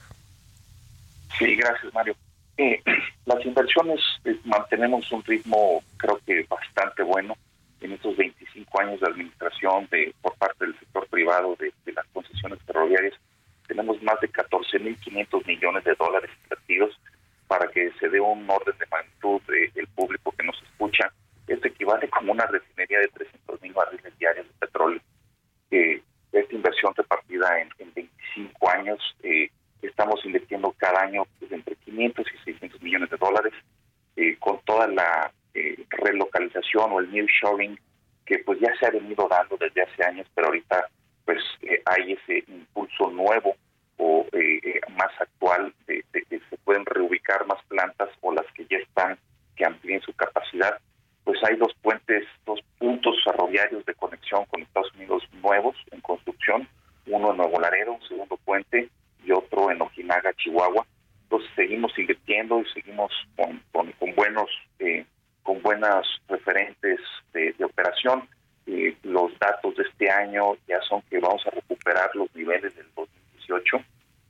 Sí, 1.39 1.57
gracias, 1.57 1.95
Mario. 1.95 2.15
Eh, 2.59 2.83
las 3.27 3.45
inversiones 3.47 4.01
eh, 4.25 4.37
mantenemos 4.45 5.11
un 5.13 5.23
ritmo, 5.25 5.83
creo 5.97 6.21
que 6.27 6.45
bastante 6.49 7.03
bueno 7.03 7.35
en 7.81 7.93
estos 7.93 8.17
25 8.17 8.81
años 8.81 9.01
de 9.01 9.07
administración 9.07 9.87
de 9.91 10.13
por 10.21 10.35
parte 10.37 10.65
del 10.67 10.79
sector 10.81 11.07
privado 11.09 11.55
de, 11.61 11.73
de 11.85 11.93
las 11.93 12.07
concesiones 12.09 12.59
ferroviarias. 12.67 13.15
Tenemos 13.69 14.03
más 14.03 14.19
de 14.21 14.29
14.500 14.33 15.47
millones 15.47 15.85
de 15.85 15.95
dólares 15.95 16.31
invertidos 16.45 16.99
para 17.47 17.69
que 17.71 17.93
se 18.01 18.09
dé 18.09 18.21
un 18.21 18.49
orden 18.51 18.77
de 18.79 18.87
magnitud 18.91 19.41
de- 19.43 19.71
del 19.75 19.87
público 19.89 20.33
que 20.37 20.45
nos 20.45 20.61
escucha. 20.63 21.13
Esto 21.47 21.69
equivale 21.69 22.09
como 22.09 22.33
una 22.33 22.47
refinería 22.47 22.99
de 22.99 23.09
300.000 23.11 23.73
barriles 23.73 24.19
diarios 24.19 24.47
de 24.47 24.67
petróleo 24.67 25.01
eh, 25.71 26.03
esta 26.33 26.55
inversión 26.55 26.93
repartida 26.97 27.61
en, 27.61 27.69
en 27.79 27.95
25 27.95 28.71
años. 28.71 28.99
eh, 29.23 29.51
estamos 29.81 30.19
invirtiendo 30.25 30.75
cada 30.77 31.03
año 31.03 31.23
pues, 31.39 31.53
entre 31.53 31.77
500 31.77 32.27
y 32.27 32.31
600 32.31 32.37
millones 32.37 32.37
de 32.37 32.38
dólares 33.19 33.53
eh, 34.17 34.37
con 34.39 34.61
toda 34.65 34.87
la 34.89 35.31
eh, 35.55 35.85
relocalización 35.91 36.93
o 36.93 37.01
el 37.01 37.11
new 37.11 37.27
shoring 37.27 37.79
que 38.25 38.39
pues 38.41 38.61
ya 38.61 38.75
se 38.79 38.87
ha 38.87 38.91
venido 38.91 39.27
dando 39.29 39.57
desde 39.57 39.83
hace 39.83 40.05
años, 40.05 40.27
pero 40.35 40.49
ahorita 40.49 40.87
pues 41.25 41.39
eh, 41.63 41.83
hay 41.87 42.13
ese 42.13 42.45
impulso 42.49 43.11
nuevo 43.11 43.57
o 43.97 44.27
eh, 44.33 44.61
eh, 44.63 44.81
más 44.97 45.13
actual 45.19 45.73
de, 45.87 46.05
de 46.13 46.23
que 46.23 46.41
se 46.51 46.57
pueden 46.59 46.85
reubicar 46.87 47.47
más 47.47 47.63
plantas 47.69 48.11
o 48.21 48.33
las 48.33 48.47
que 48.53 48.67
ya 48.67 48.79
están 48.79 49.19
que 49.57 49.65
amplíen 49.65 50.01
su 50.03 50.13
capacidad 50.13 50.79
pues 51.29 51.45
hay 51.45 51.57
dos 51.57 51.75
puentes, 51.83 52.25
dos 52.47 52.59
puntos 52.79 53.23
ferroviarios 53.23 53.85
de 53.85 53.95
conexión 53.97 54.47
con 54.47 54.63
Estados 54.63 54.91
Unidos 54.95 55.23
nuevos 55.43 55.77
en 55.91 56.01
construcción, 56.01 56.67
uno 57.07 57.33
en 57.33 57.37
Nuevo 57.37 57.61
Laredo, 57.61 57.93
un 57.93 58.09
segundo 58.09 58.39
puente, 58.47 58.89
y 59.23 59.31
otro 59.33 59.71
en 59.71 59.83
Ojinaga, 59.83 60.33
Chihuahua. 60.33 60.87
Entonces 61.25 61.51
seguimos 61.55 61.93
invirtiendo 61.99 62.63
y 62.63 62.65
seguimos 62.73 63.13
con, 63.37 63.63
con, 63.73 63.93
con 63.99 64.15
buenos, 64.15 64.49
eh, 64.79 65.05
con 65.43 65.61
buenas 65.61 66.07
referentes 66.29 66.99
de, 67.35 67.53
de 67.53 67.65
operación. 67.67 68.27
Eh, 68.67 68.97
los 69.03 69.39
datos 69.39 69.77
de 69.77 69.83
este 69.83 70.11
año 70.11 70.57
ya 70.67 70.81
son 70.89 71.03
que 71.11 71.19
vamos 71.19 71.47
a 71.47 71.51
recuperar 71.51 72.09
los 72.15 72.35
niveles 72.35 72.75
del 72.75 72.87
2018 72.97 73.77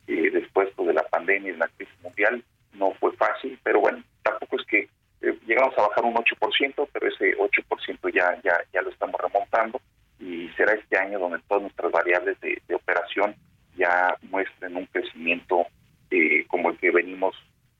eh, 0.08 0.30
después 0.32 0.68
pues, 0.74 0.88
de 0.88 0.94
la 0.94 1.04
pandemia 1.04 1.50
y 1.50 1.52
de 1.52 1.58
la 1.58 1.68
crisis 1.68 1.94
mundial. 2.02 2.42
No 2.72 2.90
fue 2.94 3.12
fácil, 3.12 3.56
pero 3.62 3.80
bueno, 3.80 4.02
tampoco 4.24 4.56
es 4.56 4.66
que 4.66 4.88
eh, 5.20 5.36
llegamos 5.46 5.76
a 5.76 5.88
bajar 5.88 6.04
un 6.04 6.14
8%, 6.14 6.88
pero 6.92 7.08
ese 7.08 7.36
8% 7.36 8.14
ya, 8.14 8.40
ya, 8.42 8.60
ya 8.72 8.82
lo 8.82 8.90
estamos 8.90 9.20
remontando 9.20 9.80
y 10.20 10.48
será 10.56 10.74
este 10.74 10.96
año 10.96 11.18
donde 11.18 11.38
todas 11.48 11.62
nuestras 11.62 11.90
variables 11.90 12.40
de, 12.40 12.60
de 12.66 12.74
operación 12.74 13.34
ya 13.76 14.16
muestren 14.22 14.76
un 14.76 14.86
crecimiento 14.86 15.66
eh, 16.10 16.44
como 16.48 16.70
el 16.70 16.78
que 16.78 16.90
venimos 16.90 17.34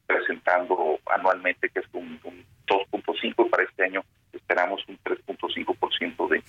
presentando 0.07 0.99
anualmente, 1.07 1.69
que 1.69 1.81
es 1.81 1.87
un, 1.93 2.19
un 2.25 2.45
2.5 2.67 3.47
y 3.47 3.49
para 3.49 3.65
este 3.65 3.85
año 3.85 4.03
esperamos 4.33 4.83
un 4.89 4.99
3.5% 5.05 6.29
de, 6.29 6.43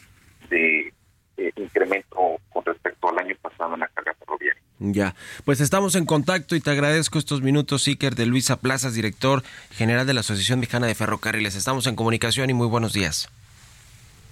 de 0.49 0.93
eh, 1.37 1.51
incremento 1.55 2.39
con 2.49 2.65
respecto 2.65 3.09
al 3.09 3.19
año 3.19 3.35
pasado 3.41 3.75
en 3.75 3.81
la 3.81 3.87
carga 3.89 4.13
ferroviaria. 4.15 4.61
Ya, 4.79 5.13
pues 5.43 5.59
estamos 5.59 5.95
en 5.95 6.05
contacto 6.05 6.55
y 6.55 6.61
te 6.61 6.71
agradezco 6.71 7.19
estos 7.19 7.41
minutos, 7.41 7.85
Iker 7.87 8.15
de 8.15 8.25
Luisa 8.25 8.55
Plazas, 8.55 8.93
director 8.93 9.43
general 9.71 10.07
de 10.07 10.13
la 10.13 10.21
Asociación 10.21 10.59
Mexicana 10.59 10.87
de 10.87 10.95
Ferrocarriles. 10.95 11.55
Estamos 11.55 11.85
en 11.87 11.95
comunicación 11.95 12.49
y 12.49 12.53
muy 12.53 12.67
buenos 12.67 12.93
días. 12.93 13.29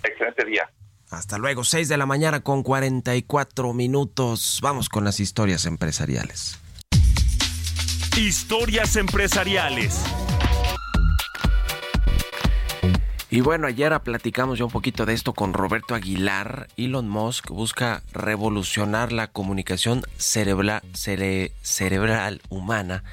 Excelente 0.03 0.45
día. 0.45 0.69
Hasta 1.09 1.37
luego, 1.37 1.63
6 1.63 1.89
de 1.89 1.97
la 1.97 2.05
mañana 2.05 2.41
con 2.41 2.63
44 2.63 3.73
minutos. 3.73 4.59
Vamos 4.61 4.87
con 4.87 5.03
las 5.03 5.19
historias 5.19 5.65
empresariales. 5.65 6.59
Historias 8.17 8.95
empresariales. 8.95 10.01
Y 13.37 13.41
bueno, 13.41 13.67
ayer 13.67 13.99
platicamos 13.99 14.57
ya 14.57 14.65
un 14.65 14.71
poquito 14.71 15.05
de 15.05 15.13
esto 15.13 15.31
con 15.31 15.53
Roberto 15.53 15.93
Aguilar. 15.93 16.69
Elon 16.75 17.07
Musk 17.07 17.51
busca 17.51 18.01
revolucionar 18.11 19.11
la 19.11 19.27
comunicación 19.27 20.01
cerebral, 20.17 20.81
cere- 20.95 21.51
cerebral 21.61 22.41
humana 22.49 23.03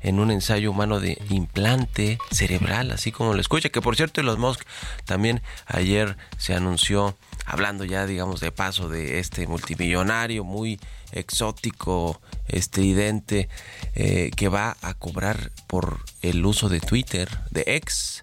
en 0.00 0.20
un 0.20 0.30
ensayo 0.30 0.70
humano 0.70 1.00
de 1.00 1.20
implante 1.28 2.18
cerebral, 2.30 2.92
así 2.92 3.10
como 3.10 3.34
lo 3.34 3.40
escucha. 3.40 3.68
Que 3.70 3.80
por 3.80 3.96
cierto, 3.96 4.20
Elon 4.20 4.38
Musk 4.38 4.62
también 5.06 5.42
ayer 5.66 6.16
se 6.38 6.54
anunció, 6.54 7.16
hablando 7.44 7.84
ya, 7.84 8.06
digamos, 8.06 8.38
de 8.38 8.52
paso 8.52 8.88
de 8.88 9.18
este 9.18 9.48
multimillonario 9.48 10.44
muy 10.44 10.78
exótico, 11.10 12.20
estridente, 12.46 13.48
eh, 13.96 14.30
que 14.36 14.46
va 14.46 14.76
a 14.82 14.94
cobrar 14.94 15.50
por 15.66 15.98
el 16.22 16.46
uso 16.46 16.68
de 16.68 16.78
Twitter, 16.78 17.28
de 17.50 17.64
X 17.66 18.22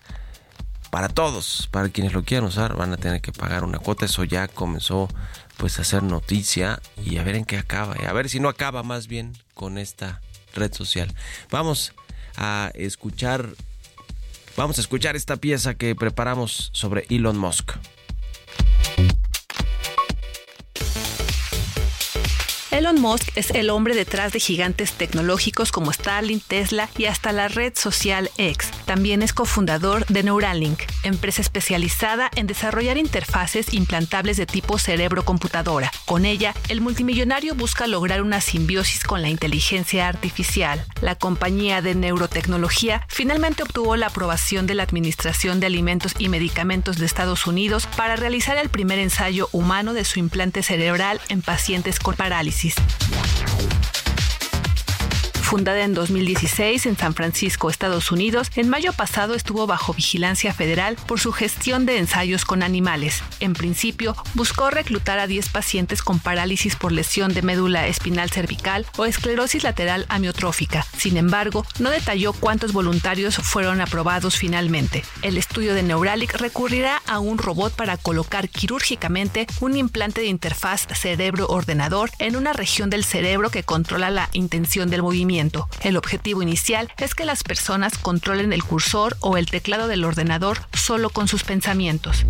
para 0.92 1.10
todos, 1.10 1.68
para 1.72 1.90
quienes 1.90 2.14
lo 2.14 2.24
quieran 2.24 2.46
usar, 2.46 2.76
van 2.76 2.94
a 2.94 2.98
tener 2.98 3.22
que 3.22 3.32
pagar 3.32 3.64
una 3.64 3.80
cuota. 3.80 4.06
Eso 4.06 4.24
ya 4.26 4.48
comenzó 4.48 5.08
pues 5.58 5.80
a 5.80 5.82
hacer 5.84 6.04
noticia 6.04 6.80
y 7.04 7.18
a 7.18 7.24
ver 7.24 7.36
en 7.36 7.46
qué 7.46 7.58
acaba. 7.58 7.96
y 8.00 8.06
A 8.06 8.14
ver 8.14 8.30
si 8.30 8.40
no 8.40 8.50
acaba 8.50 8.84
más 8.84 9.08
bien 9.08 9.34
con 9.56 9.78
esta 9.78 10.22
red 10.54 10.74
social. 10.74 11.12
Vamos 11.50 11.94
a 12.36 12.72
escuchar 12.76 13.50
vamos 14.58 14.78
a 14.78 14.82
escuchar 14.82 15.16
esta 15.16 15.38
pieza 15.38 15.76
que 15.76 15.96
preparamos 15.96 16.70
sobre 16.74 17.06
Elon 17.10 17.38
Musk. 17.38 17.72
Elon 22.72 23.02
Musk 23.02 23.36
es 23.36 23.52
el 23.52 23.70
hombre 23.70 23.96
detrás 23.96 24.32
de 24.32 24.40
gigantes 24.40 24.94
tecnológicos 24.94 25.74
como 25.74 25.92
Starlink, 25.92 26.42
Tesla 26.42 26.88
y 26.98 27.04
hasta 27.06 27.34
la 27.34 27.50
red 27.50 27.74
social 27.76 28.32
X. 28.38 28.72
También 28.86 29.22
es 29.22 29.34
cofundador 29.34 30.06
de 30.06 30.24
Neuralink, 30.24 30.80
empresa 31.04 31.42
especializada 31.42 32.32
en 32.34 32.48
desarrollar 32.48 32.98
interfaces 32.98 33.74
implantables 33.74 34.38
de 34.38 34.46
tipo 34.46 34.80
cerebro-computadora. 34.80 35.92
Con 36.06 36.24
ella, 36.24 36.56
el 36.70 36.80
multimillonario 36.80 37.56
busca 37.56 37.88
lograr 37.88 38.22
una 38.22 38.40
simbiosis 38.40 39.04
con 39.04 39.22
la 39.22 39.28
inteligencia 39.28 40.08
artificial. 40.08 40.86
La 41.02 41.16
compañía 41.16 41.82
de 41.82 41.94
neurotecnología 41.94 43.06
finalmente 43.10 43.64
obtuvo 43.64 43.98
la 43.98 44.08
aprobación 44.08 44.66
de 44.66 44.76
la 44.76 44.84
Administración 44.84 45.60
de 45.60 45.66
Alimentos 45.66 46.14
y 46.20 46.30
Medicamentos 46.30 46.98
de 46.98 47.06
Estados 47.06 47.48
Unidos 47.48 47.86
para 47.98 48.16
realizar 48.16 48.58
el 48.58 48.70
primer 48.70 48.98
ensayo 49.00 49.50
humano 49.52 49.94
de 49.94 50.06
su 50.06 50.20
implante 50.20 50.64
cerebral 50.64 51.20
en 51.28 51.42
pacientes 51.42 52.00
con 52.00 52.16
parálisis. 52.16 52.61
Oasis. 52.64 53.21
Fundada 55.52 55.84
en 55.84 55.94
2016 55.94 56.86
en 56.86 56.96
San 56.96 57.14
Francisco, 57.14 57.70
Estados 57.70 58.14
Unidos, 58.14 58.50
en 58.56 58.70
mayo 58.70 58.94
pasado 58.94 59.36
estuvo 59.36 59.68
bajo 59.68 59.94
vigilancia 59.94 60.54
federal 60.54 60.96
por 61.08 61.20
su 61.20 61.34
gestión 61.34 61.86
de 61.86 61.98
ensayos 61.98 62.46
con 62.46 62.64
animales. 62.64 63.22
En 63.42 63.52
principio, 63.52 64.16
buscó 64.34 64.70
reclutar 64.70 65.20
a 65.20 65.28
10 65.28 65.50
pacientes 65.50 66.04
con 66.04 66.20
parálisis 66.20 66.78
por 66.78 66.94
lesión 66.94 67.34
de 67.34 67.42
médula 67.42 67.86
espinal 67.88 68.30
cervical 68.30 68.86
o 68.96 69.04
esclerosis 69.04 69.66
lateral 69.66 70.06
amiotrófica. 70.08 70.86
Sin 70.98 71.18
embargo, 71.18 71.66
no 71.80 71.90
detalló 71.90 72.32
cuántos 72.32 72.72
voluntarios 72.72 73.36
fueron 73.36 73.82
aprobados 73.82 74.38
finalmente. 74.38 75.04
El 75.22 75.38
estudio 75.38 75.74
de 75.74 75.84
Neuralic 75.84 76.34
recurrirá 76.36 77.02
a 77.08 77.20
un 77.20 77.38
robot 77.38 77.76
para 77.76 77.98
colocar 77.98 78.48
quirúrgicamente 78.48 79.48
un 79.60 79.76
implante 79.76 80.22
de 80.22 80.28
interfaz 80.28 80.88
cerebro-ordenador 80.94 82.10
en 82.20 82.38
una 82.38 82.54
región 82.54 82.90
del 82.90 83.04
cerebro 83.04 83.50
que 83.50 83.64
controla 83.64 84.10
la 84.12 84.30
intención 84.32 84.90
del 84.90 85.04
movimiento. 85.04 85.41
El 85.82 85.98
objetivo 85.98 86.44
inicial 86.44 86.92
es 86.98 87.16
que 87.16 87.26
las 87.26 87.44
personas 87.44 87.98
controlen 87.98 88.54
el 88.54 88.64
cursor 88.64 89.18
o 89.22 89.38
el 89.38 89.48
teclado 89.48 89.88
del 89.88 90.04
ordenador 90.04 90.60
solo 90.74 91.10
con 91.10 91.28
sus 91.28 91.44
pensamientos. 91.44 92.26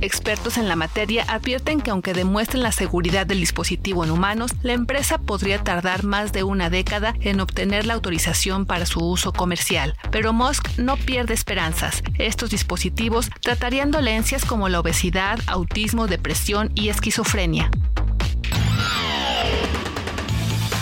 Expertos 0.00 0.56
en 0.56 0.68
la 0.68 0.76
materia 0.76 1.24
advierten 1.26 1.80
que 1.80 1.90
aunque 1.90 2.14
demuestren 2.14 2.62
la 2.62 2.70
seguridad 2.70 3.26
del 3.26 3.40
dispositivo 3.40 4.04
en 4.04 4.10
humanos, 4.10 4.52
la 4.62 4.72
empresa 4.72 5.18
podría 5.18 5.62
tardar 5.64 6.04
más 6.04 6.32
de 6.32 6.42
una 6.44 6.70
década 6.70 7.14
en 7.20 7.40
obtener 7.40 7.86
la 7.86 7.94
autorización 7.94 8.66
para 8.66 8.86
su 8.86 9.00
uso 9.00 9.32
comercial. 9.32 9.96
Pero 10.12 10.32
Musk 10.32 10.78
no 10.78 10.96
pierde 10.96 11.34
esperanzas. 11.34 12.02
Estos 12.18 12.50
dispositivos 12.50 13.30
tratarían 13.40 13.90
dolencias 13.90 14.44
como 14.44 14.68
la 14.68 14.80
obesidad, 14.80 15.40
autismo, 15.48 16.06
depresión 16.06 16.70
y 16.74 16.88
esquizofrenia. 16.88 17.70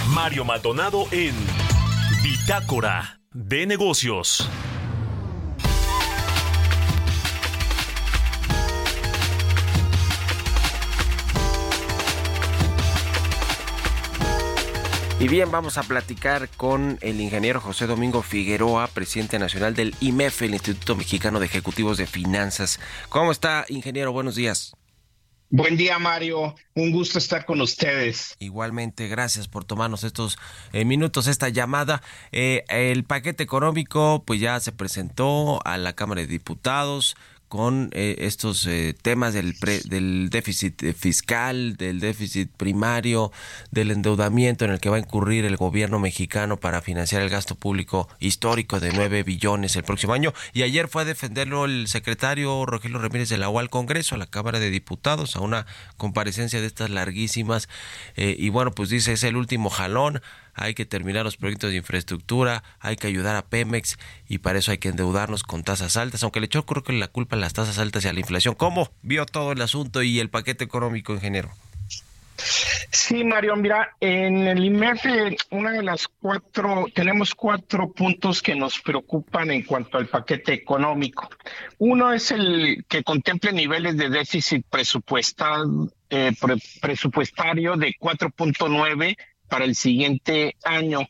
Mario 0.09 0.45
Maldonado 0.45 1.07
en 1.11 1.35
Bitácora 2.23 3.21
de 3.33 3.67
Negocios. 3.67 4.49
Y 15.25 15.29
bien, 15.29 15.51
vamos 15.51 15.79
a 15.79 15.83
platicar 15.85 16.51
con 16.57 16.99
el 17.01 17.19
ingeniero 17.19 17.59
José 17.59 17.87
Domingo 17.87 18.23
Figueroa, 18.23 18.89
presidente 18.89 19.39
nacional 19.39 19.75
del 19.75 19.95
IMEF, 20.01 20.43
el 20.43 20.53
Instituto 20.53 20.97
Mexicano 20.97 21.41
de 21.41 21.47
Ejecutivos 21.47 21.97
de 21.97 22.07
Finanzas. 22.07 22.79
¿Cómo 23.09 23.33
está, 23.33 23.65
ingeniero? 23.69 24.13
Buenos 24.13 24.35
días. 24.35 24.75
Buen 25.51 25.77
día, 25.77 25.99
Mario. 25.99 26.55
Un 26.75 26.91
gusto 26.91 27.19
estar 27.19 27.45
con 27.45 27.61
ustedes. 27.61 28.35
Igualmente, 28.41 29.07
gracias 29.09 29.47
por 29.47 29.65
tomarnos 29.65 30.03
estos 30.03 30.37
eh, 30.73 30.85
minutos, 30.85 31.27
esta 31.27 31.49
llamada. 31.49 32.03
Eh, 32.33 32.65
el 32.69 33.05
paquete 33.05 33.45
económico, 33.45 34.25
pues 34.27 34.41
ya 34.41 34.59
se 34.59 34.73
presentó 34.73 35.65
a 35.65 35.79
la 35.79 35.93
Cámara 35.93 36.23
de 36.23 36.27
Diputados 36.27 37.17
con 37.49 37.91
eh, 37.93 38.17
estos 38.21 38.67
eh, 38.67 38.95
temas 39.01 39.35
del, 39.35 39.55
pre- 39.55 39.81
del 39.85 40.29
déficit 40.31 40.83
eh, 40.83 40.93
fiscal, 40.93 41.77
del 41.77 42.01
déficit 42.01 42.51
primario, 42.57 43.31
del 43.71 43.91
endeudamiento 43.91 44.65
en 44.65 44.73
el 44.73 44.81
que 44.81 44.89
va 44.91 44.97
a 44.97 45.01
incurrir 45.01 45.45
el 45.45 45.57
gobierno 45.57 45.99
mexicano 45.99 46.59
para 46.59 46.81
financiar 46.81 47.23
el 47.23 47.31
gasto 47.31 47.55
público 47.55 48.09
histórico 48.19 48.81
de 48.81 48.93
9 48.93 49.23
billones 49.23 49.77
el 49.77 49.85
próximo 49.85 50.13
año. 50.15 50.33
Y 50.53 50.63
ayer 50.63 50.89
fue 50.89 51.03
a 51.03 51.05
defenderlo 51.05 51.65
el 51.65 51.87
secretario 51.89 52.67
Rogelio 52.67 52.99
Ramírez 52.99 53.29
de 53.29 53.39
la 53.39 53.49
UA 53.49 53.63
al 53.63 53.71
Congreso, 53.71 54.15
a 54.15 54.19
la 54.19 54.27
Cámara 54.27 54.59
de 54.59 54.71
Diputados, 54.71 55.37
a 55.37 55.41
una 55.41 55.67
comparecencia 55.97 56.61
de 56.61 56.67
estas 56.67 56.91
larguísimas. 56.91 57.69
Eh, 58.17 58.35
y 58.39 58.49
bueno, 58.49 58.73
pues 58.73 58.89
dice, 58.89 59.13
es 59.13 59.23
el 59.23 59.37
último 59.37 59.71
jalón 59.71 60.21
hay 60.55 60.75
que 60.75 60.87
terminar 60.87 61.25
los 61.25 61.37
proyectos 61.37 61.71
de 61.71 61.77
infraestructura, 61.77 62.63
hay 62.81 62.97
que 62.97 63.07
ayudar 63.07 63.37
a 63.37 63.47
Pemex 63.47 63.99
y 64.29 64.39
para 64.39 64.59
eso 64.59 64.71
hay 64.71 64.79
que 64.79 64.89
endeudarnos 64.89 65.43
con 65.43 65.63
tasas 65.65 65.97
altas, 65.97 66.23
aunque 66.23 66.41
le 66.41 66.47
echó 66.47 66.65
creo 66.67 66.83
que 66.83 66.93
la 66.93 67.09
culpa 67.09 67.37
a 67.37 67.39
las 67.39 67.53
tasas 67.53 67.79
altas 67.79 68.05
y 68.05 68.09
a 68.09 68.13
la 68.13 68.21
inflación. 68.21 68.55
¿Cómo 68.55 68.91
vio 69.03 69.27
todo 69.27 69.53
el 69.53 69.61
asunto 69.63 70.03
y 70.03 70.21
el 70.21 70.31
paquete 70.31 70.65
económico 70.65 71.13
en 71.13 71.21
género? 71.21 71.51
Sí, 72.91 73.25
Mario, 73.25 73.57
mira, 73.57 73.91
en 74.01 74.47
el 74.47 74.65
IMEF, 74.65 75.05
una 75.51 75.71
de 75.73 75.83
las 75.83 76.07
cuatro, 76.09 76.87
tenemos 76.95 77.35
cuatro 77.35 77.93
puntos 77.93 78.43
que 78.43 78.55
nos 78.55 78.81
preocupan 78.81 79.51
en 79.51 79.63
cuanto 79.63 79.99
al 79.99 80.07
paquete 80.09 80.53
económico. 80.53 81.29
Uno 81.79 82.13
es 82.13 82.31
el 82.31 82.85
que 82.89 83.03
contemple 83.03 83.53
niveles 83.53 83.97
de 83.97 84.11
déficit 84.11 84.67
presupuestal, 84.69 85.93
eh, 86.11 86.33
pre- 86.41 86.57
presupuestario 86.81 87.77
de 87.77 87.95
4.9 87.99 89.17
para 89.49 89.65
el 89.65 89.75
siguiente 89.75 90.57
año. 90.65 91.09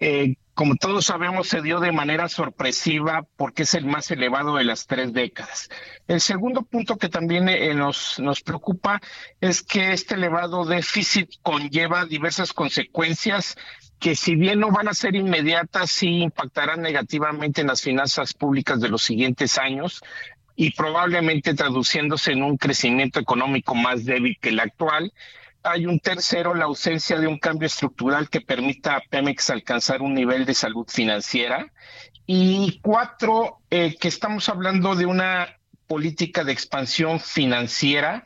Eh, 0.00 0.36
como 0.54 0.76
todos 0.76 1.06
sabemos, 1.06 1.48
se 1.48 1.62
dio 1.62 1.80
de 1.80 1.92
manera 1.92 2.28
sorpresiva 2.28 3.26
porque 3.36 3.62
es 3.62 3.74
el 3.74 3.86
más 3.86 4.10
elevado 4.10 4.56
de 4.56 4.64
las 4.64 4.86
tres 4.86 5.12
décadas. 5.12 5.70
El 6.06 6.20
segundo 6.20 6.62
punto 6.62 6.98
que 6.98 7.08
también 7.08 7.48
eh, 7.48 7.72
nos, 7.74 8.18
nos 8.18 8.42
preocupa 8.42 9.00
es 9.40 9.62
que 9.62 9.92
este 9.92 10.14
elevado 10.14 10.66
déficit 10.66 11.30
conlleva 11.42 12.04
diversas 12.04 12.52
consecuencias 12.52 13.56
que 14.02 14.16
si 14.16 14.34
bien 14.34 14.58
no 14.58 14.70
van 14.72 14.88
a 14.88 14.94
ser 14.94 15.14
inmediatas, 15.14 15.90
sí 15.90 16.22
impactarán 16.22 16.82
negativamente 16.82 17.60
en 17.60 17.68
las 17.68 17.80
finanzas 17.80 18.34
públicas 18.34 18.80
de 18.80 18.88
los 18.88 19.02
siguientes 19.02 19.58
años 19.58 20.02
y 20.56 20.72
probablemente 20.72 21.54
traduciéndose 21.54 22.32
en 22.32 22.42
un 22.42 22.56
crecimiento 22.56 23.20
económico 23.20 23.76
más 23.76 24.04
débil 24.04 24.36
que 24.40 24.48
el 24.48 24.58
actual. 24.58 25.12
Hay 25.62 25.86
un 25.86 26.00
tercero, 26.00 26.54
la 26.54 26.64
ausencia 26.64 27.18
de 27.18 27.26
un 27.26 27.38
cambio 27.38 27.66
estructural 27.66 28.28
que 28.28 28.40
permita 28.40 28.96
a 28.96 29.00
Pemex 29.00 29.50
alcanzar 29.50 30.02
un 30.02 30.14
nivel 30.14 30.44
de 30.44 30.54
salud 30.54 30.86
financiera. 30.88 31.72
Y 32.26 32.80
cuatro, 32.82 33.58
eh, 33.70 33.96
que 33.98 34.08
estamos 34.08 34.48
hablando 34.48 34.94
de 34.94 35.06
una 35.06 35.56
política 35.86 36.42
de 36.42 36.52
expansión 36.52 37.20
financiera 37.20 38.24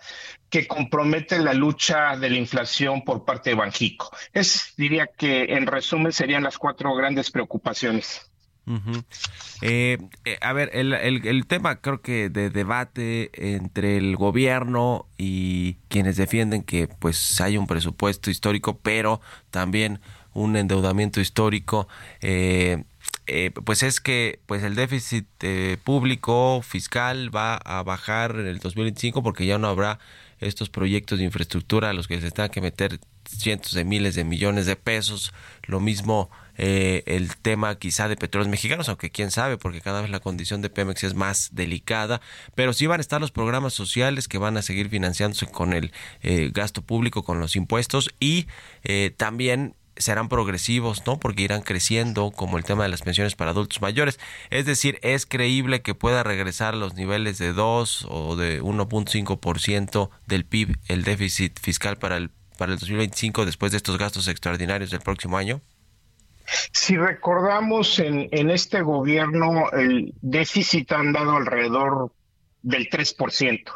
que 0.49 0.66
compromete 0.66 1.39
la 1.39 1.53
lucha 1.53 2.16
de 2.16 2.30
la 2.30 2.37
inflación 2.37 3.03
por 3.03 3.24
parte 3.24 3.51
de 3.51 3.57
Banjico. 3.57 4.11
Es, 4.32 4.74
diría 4.76 5.09
que 5.09 5.45
en 5.55 5.66
resumen 5.66 6.12
serían 6.12 6.45
las 6.45 6.59
cuatro 6.59 6.95
grandes 6.95 7.30
preocupaciones. 7.30 8.30
Eh, 9.62 9.99
a 10.41 10.53
ver, 10.53 10.71
el, 10.73 10.93
el, 10.93 11.47
tema 11.47 11.77
creo 11.77 12.03
que 12.03 12.29
de 12.29 12.51
debate 12.51 13.31
entre 13.57 13.97
el 13.97 14.17
gobierno 14.17 15.07
y 15.17 15.75
quienes 15.89 16.17
defienden 16.17 16.62
que 16.62 16.89
pues 16.89 17.41
hay 17.41 17.57
un 17.57 17.67
presupuesto 17.67 18.31
histórico, 18.31 18.79
pero 18.79 19.21
también 19.51 20.01
un 20.33 20.57
endeudamiento 20.57 21.21
histórico, 21.21 21.87
eh, 22.21 22.85
eh, 23.29 23.53
pues 23.64 23.83
es 23.83 24.01
que 24.01 24.41
pues 24.47 24.62
el 24.64 24.75
déficit 24.75 25.27
público 25.85 26.61
fiscal 26.62 27.35
va 27.35 27.57
a 27.57 27.83
bajar 27.85 28.33
en 28.33 28.47
el 28.47 28.59
2025 28.59 29.23
porque 29.23 29.47
ya 29.47 29.59
no 29.59 29.69
habrá 29.69 29.99
estos 30.41 30.69
proyectos 30.69 31.19
de 31.19 31.25
infraestructura 31.25 31.91
a 31.91 31.93
los 31.93 32.09
que 32.09 32.21
se 32.21 32.31
tengan 32.31 32.51
que 32.51 32.61
meter 32.61 33.01
cientos 33.25 33.73
de 33.73 33.85
miles 33.85 34.14
de 34.14 34.25
millones 34.25 34.67
de 34.67 34.77
pesos. 34.77 35.33
Lo 35.67 35.81
mismo 35.81 36.31
eh, 36.59 37.03
el 37.07 37.37
tema 37.37 37.79
quizá 37.79 38.09
de 38.09 38.17
petróleos 38.17 38.51
mexicanos, 38.51 38.89
aunque 38.89 39.11
quién 39.11 39.31
sabe, 39.31 39.59
porque 39.59 39.81
cada 39.81 40.01
vez 40.01 40.11
la 40.11 40.21
condición 40.21 40.63
de 40.63 40.71
Pemex 40.71 41.05
es 41.05 41.15
más 41.15 41.51
delicada. 41.53 42.21
Pero 42.55 42.73
sí 42.73 42.87
van 42.87 43.01
a 43.01 43.03
estar 43.03 43.21
los 43.21 43.31
programas 43.31 43.75
sociales 43.75 44.29
que 44.29 44.39
van 44.39 44.57
a 44.57 44.63
seguir 44.63 44.89
financiándose 44.89 45.47
con 45.47 45.73
el 45.73 45.93
eh, 46.23 46.51
gasto 46.53 46.83
público, 46.83 47.23
con 47.23 47.41
los 47.41 47.57
impuestos 47.57 48.11
y 48.21 48.47
eh, 48.85 49.13
también 49.17 49.75
serán 49.99 50.29
progresivos, 50.29 51.07
¿no? 51.07 51.19
Porque 51.19 51.43
irán 51.43 51.63
creciendo, 51.63 52.31
como 52.31 52.59
el 52.59 52.65
tema 52.65 52.83
de 52.83 52.91
las 52.91 53.03
pensiones 53.03 53.35
para 53.35 53.53
adultos 53.53 53.81
mayores. 53.81 54.19
Es 54.51 54.67
decir, 54.67 54.99
es 55.03 55.25
creíble 55.25 55.81
que 55.81 55.95
pueda 55.95 56.23
regresar 56.23 56.75
a 56.75 56.77
los 56.77 56.95
niveles 56.95 57.39
de 57.39 57.55
2 57.55 58.07
o 58.11 58.37
de 58.37 58.63
1.5% 58.63 60.11
del 60.27 60.45
PIB 60.45 60.77
el 60.89 61.05
déficit 61.05 61.59
fiscal 61.59 61.97
para 61.97 62.19
el 62.19 62.31
para 62.59 62.73
el 62.73 62.79
2025 62.79 63.45
después 63.45 63.73
de 63.73 63.77
estos 63.77 63.99
gastos 63.99 64.29
extraordinarios 64.29 64.91
del 64.91 65.01
próximo 65.01 65.37
año. 65.37 65.61
Si 66.72 66.97
recordamos, 66.97 67.99
en, 67.99 68.28
en 68.30 68.51
este 68.51 68.82
gobierno 68.82 69.70
el 69.72 70.12
déficit 70.20 70.92
ha 70.92 70.99
andado 70.99 71.36
alrededor 71.36 72.12
del 72.62 72.88
3%. 72.88 73.72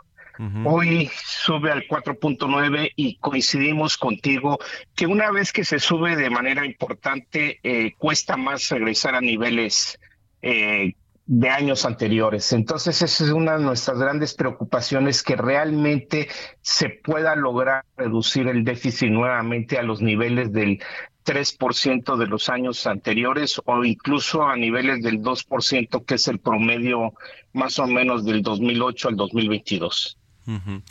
Hoy 0.65 1.11
sube 1.23 1.71
al 1.71 1.87
4.9 1.87 2.93
y 2.97 3.17
coincidimos 3.17 3.99
contigo 3.99 4.59
que 4.95 5.07
una 5.07 5.31
vez 5.31 5.53
que 5.53 5.67
se 5.67 5.79
sube 5.79 6.17
de 6.17 6.31
manera 6.31 6.65
importante, 6.65 7.61
eh, 7.63 7.93
cuesta 7.99 8.39
más 8.39 8.71
regresar 8.71 9.15
a 9.15 9.21
niveles 9.21 9.99
eh, 10.41 10.95
de 11.27 11.49
años 11.51 11.85
anteriores. 11.85 12.55
Entonces, 12.55 13.03
esa 13.03 13.25
es 13.25 13.31
una 13.31 13.59
de 13.59 13.65
nuestras 13.65 13.99
grandes 13.99 14.33
preocupaciones, 14.33 15.23
que 15.23 15.37
realmente 15.37 16.29
se 16.63 16.89
pueda 16.89 17.37
lograr 17.37 17.85
reducir 17.99 18.49
el 18.49 18.65
déficit 18.65 19.11
nuevamente 19.11 19.79
a 19.79 19.83
los 19.83 20.01
niveles 20.01 20.53
del 20.53 20.83
3% 21.25 22.17
de 22.17 22.27
los 22.27 22.49
años 22.49 22.87
anteriores 22.87 23.61
o 23.65 23.85
incluso 23.85 24.47
a 24.47 24.57
niveles 24.57 25.03
del 25.03 25.21
2%, 25.23 26.05
que 26.05 26.15
es 26.15 26.29
el 26.29 26.39
promedio 26.39 27.13
más 27.53 27.79
o 27.79 27.87
menos 27.87 28.25
del 28.25 28.43
2008 28.43 29.09
al 29.09 29.17
2022. 29.17 30.17
Uh 30.47 30.51
-huh. 30.53 30.83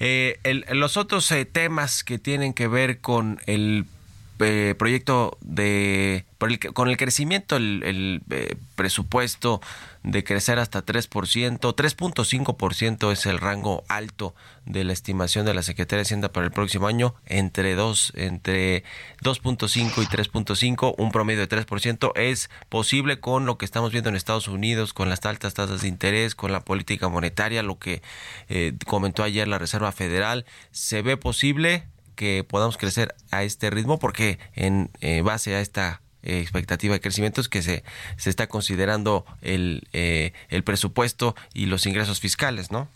Eh, 0.00 0.38
el- 0.42 0.64
los 0.72 0.96
otros 0.96 1.30
eh, 1.32 1.44
temas 1.44 2.02
que 2.02 2.18
tienen 2.18 2.54
que 2.54 2.66
ver 2.66 3.00
con 3.00 3.40
el 3.46 3.84
eh, 4.40 4.74
proyecto 4.76 5.36
de 5.42 6.24
con 6.74 6.88
el 6.88 6.96
crecimiento 6.96 7.54
el, 7.56 7.82
el, 7.84 8.22
eh, 8.30 8.56
presupuesto 8.74 9.60
de 10.02 10.24
crecer 10.24 10.58
hasta 10.58 10.84
3%, 10.84 11.58
3.5% 11.60 13.12
es 13.12 13.26
el 13.26 13.38
rango 13.38 13.84
alto 13.88 14.34
de 14.66 14.84
la 14.84 14.92
estimación 14.92 15.46
de 15.46 15.54
la 15.54 15.62
Secretaría 15.62 15.98
de 15.98 16.02
Hacienda 16.02 16.32
para 16.32 16.46
el 16.46 16.52
próximo 16.52 16.86
año, 16.86 17.14
entre 17.26 17.74
2 17.74 18.12
entre 18.16 18.84
2.5 19.22 20.02
y 20.02 20.06
3.5, 20.06 20.94
un 20.98 21.12
promedio 21.12 21.46
de 21.46 21.48
3% 21.48 22.12
es 22.16 22.50
posible 22.68 23.20
con 23.20 23.46
lo 23.46 23.58
que 23.58 23.64
estamos 23.64 23.92
viendo 23.92 24.10
en 24.10 24.16
Estados 24.16 24.48
Unidos, 24.48 24.92
con 24.92 25.08
las 25.08 25.24
altas 25.24 25.54
tasas 25.54 25.82
de 25.82 25.88
interés, 25.88 26.34
con 26.34 26.52
la 26.52 26.60
política 26.60 27.08
monetaria, 27.08 27.62
lo 27.62 27.78
que 27.78 28.02
eh, 28.48 28.74
comentó 28.86 29.22
ayer 29.22 29.46
la 29.48 29.58
Reserva 29.58 29.92
Federal, 29.92 30.44
se 30.70 31.02
ve 31.02 31.16
posible 31.16 31.86
que 32.16 32.44
podamos 32.44 32.76
crecer 32.76 33.14
a 33.30 33.42
este 33.42 33.70
ritmo 33.70 33.98
porque 33.98 34.38
en 34.54 34.90
eh, 35.00 35.22
base 35.22 35.54
a 35.54 35.60
esta 35.60 36.01
eh, 36.22 36.40
expectativa 36.40 36.94
de 36.94 37.00
crecimiento 37.00 37.40
es 37.40 37.48
que 37.48 37.62
se, 37.62 37.84
se 38.16 38.30
está 38.30 38.46
considerando 38.46 39.24
el, 39.40 39.88
eh, 39.92 40.32
el 40.48 40.64
presupuesto 40.64 41.34
y 41.54 41.66
los 41.66 41.86
ingresos 41.86 42.20
fiscales, 42.20 42.70
¿no? 42.70 42.88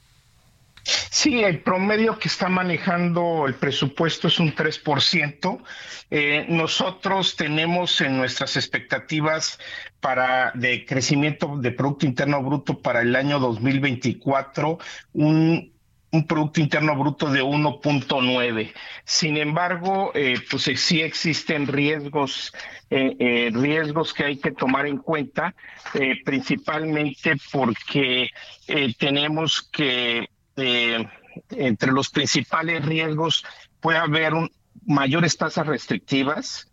Sí, 0.87 1.43
el 1.43 1.61
promedio 1.61 2.17
que 2.19 2.29
está 2.29 2.49
manejando 2.49 3.47
el 3.49 3.55
presupuesto 3.55 4.29
es 4.29 4.39
un 4.39 4.55
3%. 4.55 5.63
Eh, 6.11 6.47
nosotros 6.49 7.35
tenemos 7.35 8.01
en 8.01 8.17
nuestras 8.17 8.57
expectativas 8.57 9.59
para 10.01 10.53
de 10.55 10.87
crecimiento 10.87 11.57
de 11.57 11.73
Producto 11.73 12.07
Interno 12.07 12.41
Bruto 12.41 12.81
para 12.81 13.03
el 13.03 13.17
año 13.17 13.41
2024 13.41 14.79
un 15.15 15.76
un 16.13 16.27
Producto 16.27 16.61
Interno 16.61 16.97
Bruto 16.97 17.31
de 17.31 17.43
1.9. 17.43 18.73
Sin 19.05 19.37
embargo, 19.37 20.13
eh, 20.15 20.37
pues 20.51 20.69
eh, 20.69 20.77
sí 20.77 21.03
existen 21.03 21.67
riesgos, 21.67 22.53
eh, 22.91 23.17
eh, 23.19 23.51
riesgos 23.53 24.15
que 24.15 24.25
hay 24.25 24.39
que 24.39 24.53
tomar 24.53 24.87
en 24.87 24.99
cuenta, 24.99 25.55
principalmente 26.25 27.35
porque 27.53 28.29
tenemos 28.99 29.63
que, 29.63 30.29
entre 31.51 31.93
los 31.93 32.09
principales 32.11 32.85
riesgos, 32.85 33.45
puede 33.81 33.99
haber 33.99 34.35
un- 34.35 34.51
mayores 34.85 35.37
tasas 35.37 35.67
restrictivas, 35.67 36.71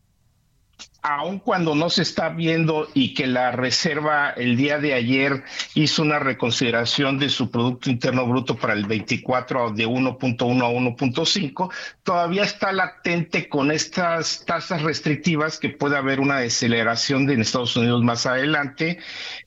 aun 1.01 1.39
cuando 1.39 1.75
no 1.75 1.89
se 1.89 2.01
está 2.01 2.29
viendo 2.29 2.87
y 2.93 3.13
que 3.13 3.27
la 3.27 3.51
Reserva 3.51 4.31
el 4.31 4.55
día 4.55 4.79
de 4.79 4.93
ayer 4.93 5.43
hizo 5.73 6.01
una 6.01 6.19
reconsideración 6.19 7.19
de 7.19 7.29
su 7.29 7.51
Producto 7.51 7.89
Interno 7.89 8.25
Bruto 8.25 8.55
para 8.55 8.73
el 8.73 8.85
24 8.85 9.71
de 9.71 9.85
1.1 9.85 10.63
a 10.63 10.69
1.5, 10.69 11.71
todavía 12.03 12.43
está 12.43 12.71
latente 12.71 13.49
con 13.49 13.71
estas 13.71 14.45
tasas 14.45 14.81
restrictivas 14.81 15.59
que 15.59 15.69
puede 15.69 15.97
haber 15.97 16.21
una 16.21 16.39
deceleración 16.39 17.25
de 17.25 17.33
en 17.33 17.41
Estados 17.41 17.75
Unidos 17.75 18.03
más 18.03 18.25
adelante. 18.25 18.99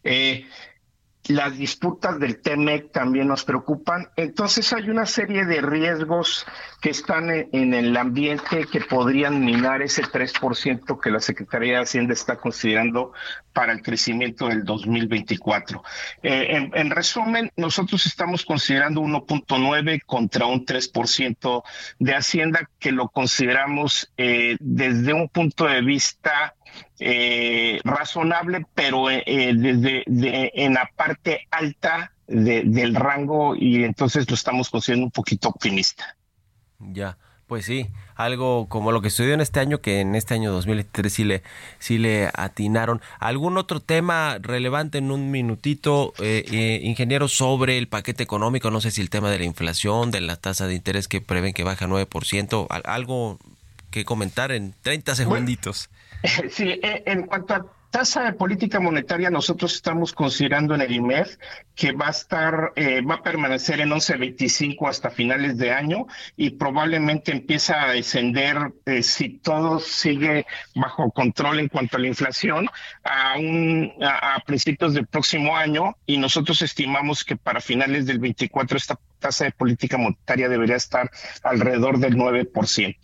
Eh, 0.04 0.46
las 1.28 1.56
disputas 1.56 2.18
del 2.18 2.40
TEMEC 2.40 2.92
también 2.92 3.28
nos 3.28 3.44
preocupan. 3.44 4.08
Entonces 4.16 4.72
hay 4.72 4.90
una 4.90 5.06
serie 5.06 5.44
de 5.44 5.60
riesgos 5.60 6.46
que 6.80 6.90
están 6.90 7.30
en, 7.30 7.74
el 7.74 7.96
ambiente 7.96 8.66
que 8.70 8.80
podrían 8.80 9.44
minar 9.44 9.82
ese 9.82 10.02
3% 10.02 11.00
que 11.00 11.10
la 11.10 11.20
Secretaría 11.20 11.76
de 11.76 11.82
Hacienda 11.82 12.12
está 12.12 12.36
considerando 12.36 13.12
para 13.52 13.72
el 13.72 13.82
crecimiento 13.82 14.48
del 14.48 14.64
2024. 14.64 15.82
Eh, 16.22 16.46
en, 16.50 16.70
en 16.74 16.90
resumen, 16.90 17.50
nosotros 17.56 18.06
estamos 18.06 18.44
considerando 18.44 19.00
1.9 19.00 20.02
contra 20.06 20.46
un 20.46 20.64
3% 20.64 21.62
de 21.98 22.14
Hacienda 22.14 22.68
que 22.78 22.92
lo 22.92 23.08
consideramos 23.08 24.12
eh, 24.16 24.56
desde 24.60 25.12
un 25.12 25.28
punto 25.28 25.66
de 25.66 25.80
vista 25.82 26.54
eh, 27.00 27.80
razonable, 27.84 28.64
pero 28.74 29.10
eh, 29.10 29.22
eh, 29.26 29.52
desde 29.54 30.02
de- 30.06 30.52
en 30.54 30.74
la 30.74 30.88
parte 30.96 31.46
alta 31.50 32.12
de- 32.26 32.62
del 32.64 32.94
rango 32.94 33.54
y 33.54 33.84
entonces 33.84 34.28
lo 34.28 34.34
estamos 34.34 34.70
considerando 34.70 35.06
un 35.06 35.10
poquito 35.12 35.48
optimista. 35.48 36.16
Ya, 36.78 37.16
pues 37.46 37.64
sí, 37.64 37.86
algo 38.16 38.66
como 38.68 38.90
lo 38.92 39.00
que 39.00 39.08
estudió 39.08 39.32
en 39.34 39.40
este 39.40 39.60
año, 39.60 39.80
que 39.80 40.00
en 40.00 40.14
este 40.14 40.34
año 40.34 40.50
2023 40.52 41.12
sí 41.12 41.24
le, 41.24 41.42
sí 41.78 41.96
le 41.98 42.28
atinaron. 42.34 43.00
¿Algún 43.20 43.56
otro 43.56 43.80
tema 43.80 44.38
relevante 44.40 44.98
en 44.98 45.10
un 45.10 45.30
minutito, 45.30 46.12
eh, 46.18 46.44
eh, 46.50 46.80
ingeniero, 46.82 47.28
sobre 47.28 47.78
el 47.78 47.86
paquete 47.88 48.22
económico? 48.24 48.70
No 48.70 48.80
sé 48.80 48.90
si 48.90 49.00
el 49.00 49.10
tema 49.10 49.30
de 49.30 49.38
la 49.38 49.44
inflación, 49.44 50.10
de 50.10 50.20
la 50.22 50.36
tasa 50.36 50.66
de 50.66 50.74
interés 50.74 51.08
que 51.08 51.20
prevén 51.20 51.54
que 51.54 51.62
baja 51.64 51.84
a 51.84 51.88
9%, 51.88 52.66
al- 52.68 52.82
algo 52.84 53.38
que 53.96 54.04
comentar 54.04 54.52
en 54.52 54.74
30 54.82 55.14
segunditos. 55.14 55.88
Sí, 56.50 56.80
eh, 56.82 57.02
en 57.06 57.26
cuanto 57.26 57.54
a 57.54 57.66
tasa 57.90 58.24
de 58.24 58.32
política 58.32 58.80
monetaria, 58.80 59.30
nosotros 59.30 59.74
estamos 59.74 60.12
considerando 60.12 60.74
en 60.74 60.80
el 60.80 60.92
IMEF 60.92 61.36
que 61.74 61.92
va 61.92 62.08
a 62.08 62.10
estar, 62.10 62.72
eh, 62.74 63.00
va 63.02 63.16
a 63.16 63.22
permanecer 63.22 63.80
en 63.80 63.90
11.25 63.90 64.88
hasta 64.88 65.10
finales 65.10 65.56
de 65.56 65.72
año 65.72 66.06
y 66.36 66.50
probablemente 66.50 67.32
empieza 67.32 67.82
a 67.82 67.92
descender, 67.92 68.56
eh, 68.86 69.02
si 69.02 69.38
todo 69.38 69.78
sigue 69.78 70.46
bajo 70.74 71.10
control 71.12 71.60
en 71.60 71.68
cuanto 71.68 71.96
a 71.96 72.00
la 72.00 72.08
inflación, 72.08 72.68
a, 73.04 73.38
un, 73.38 73.92
a, 74.02 74.34
a 74.34 74.40
principios 74.40 74.94
del 74.94 75.06
próximo 75.06 75.54
año 75.56 75.96
y 76.06 76.16
nosotros 76.18 76.62
estimamos 76.62 77.24
que 77.24 77.36
para 77.36 77.60
finales 77.60 78.06
del 78.06 78.18
24 78.18 78.76
esta 78.78 78.98
tasa 79.18 79.44
de 79.44 79.52
política 79.52 79.98
monetaria 79.98 80.48
debería 80.48 80.76
estar 80.76 81.10
alrededor 81.42 81.98
del 81.98 82.16
9%. 82.16 82.96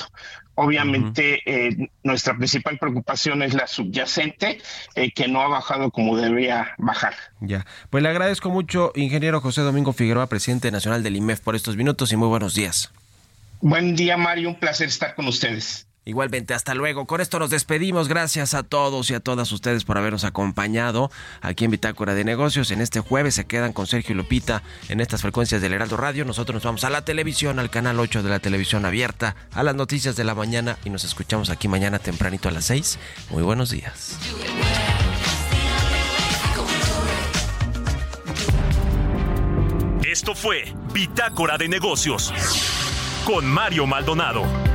Obviamente, 0.55 1.41
eh, 1.47 1.89
nuestra 2.03 2.37
principal 2.37 2.79
preocupación 2.79 3.43
es 3.43 3.55
la 3.55 3.67
subyacente, 3.67 4.61
eh, 4.95 5.11
que 5.13 5.27
no 5.27 5.41
ha 5.41 5.49
bajado 5.49 5.91
como 5.91 6.17
debería 6.17 6.75
bajar. 6.77 7.15
Ya, 7.41 7.65
pues 7.89 8.03
le 8.03 8.11
agradezco 8.11 8.51
mucho, 8.51 8.93
ingeniero 8.95 9.41
José 9.41 9.63
Domingo 9.63 9.95
Figueroa, 9.95 10.27
presidente 10.27 10.71
nacional 10.71 11.03
del 11.03 11.17
IMEF, 11.17 11.41
por 11.41 11.57
estos 11.57 11.77
minutos 11.77 12.13
y 12.13 12.17
muy 12.17 12.29
buenos 12.29 12.55
días. 12.55 12.93
Buen 13.63 13.97
día, 13.97 14.17
Mario. 14.17 14.51
Un 14.51 14.57
placer 14.57 14.89
estar 14.89 15.15
con 15.15 15.27
ustedes. 15.27 15.87
Igualmente, 16.05 16.53
hasta 16.53 16.75
luego. 16.75 17.07
Con 17.07 17.21
esto 17.21 17.39
nos 17.39 17.51
despedimos. 17.51 18.09
Gracias 18.09 18.55
a 18.55 18.65
todos 18.65 19.09
y 19.11 19.15
a 19.15 19.21
todas 19.21 19.53
ustedes 19.53 19.85
por 19.85 19.99
habernos 19.99 20.25
acompañado 20.25 21.13
aquí 21.41 21.65
en 21.65 21.71
Bitácora 21.71 22.15
de 22.15 22.25
Negocios. 22.25 22.73
En 22.73 22.81
este 22.81 22.99
jueves 22.99 23.37
se 23.37 23.45
quedan 23.45 23.73
con 23.73 23.87
Sergio 23.87 24.15
y 24.15 24.17
Lupita 24.17 24.65
en 24.89 25.01
estas 25.01 25.23
frecuencias 25.23 25.63
del 25.63 25.75
Heraldo 25.75 25.97
Radio. 25.97 26.25
Nosotros 26.25 26.55
nos 26.55 26.65
vamos 26.65 26.83
a 26.83 26.91
la 26.91 27.05
televisión, 27.05 27.61
al 27.61 27.71
canal 27.71 28.01
8 28.01 28.25
de 28.25 28.31
la 28.31 28.41
televisión 28.41 28.85
abierta, 28.85 29.37
a 29.53 29.63
las 29.63 29.77
noticias 29.77 30.17
de 30.17 30.25
la 30.25 30.35
mañana 30.35 30.77
y 30.85 30.91
nos 30.91 31.05
escuchamos 31.05 31.51
aquí 31.51 31.69
mañana 31.69 32.01
tempranito 32.01 32.49
a 32.49 32.53
las 32.53 32.65
6. 32.65 32.99
Muy 33.31 33.45
buenos 33.45 33.71
días. 33.71 34.19
Esto 40.05 40.35
fue 40.35 40.75
Bitácora 40.93 41.57
de 41.59 41.69
Negocios 41.69 42.35
con 43.25 43.47
Mario 43.47 43.87
Maldonado. 43.87 44.72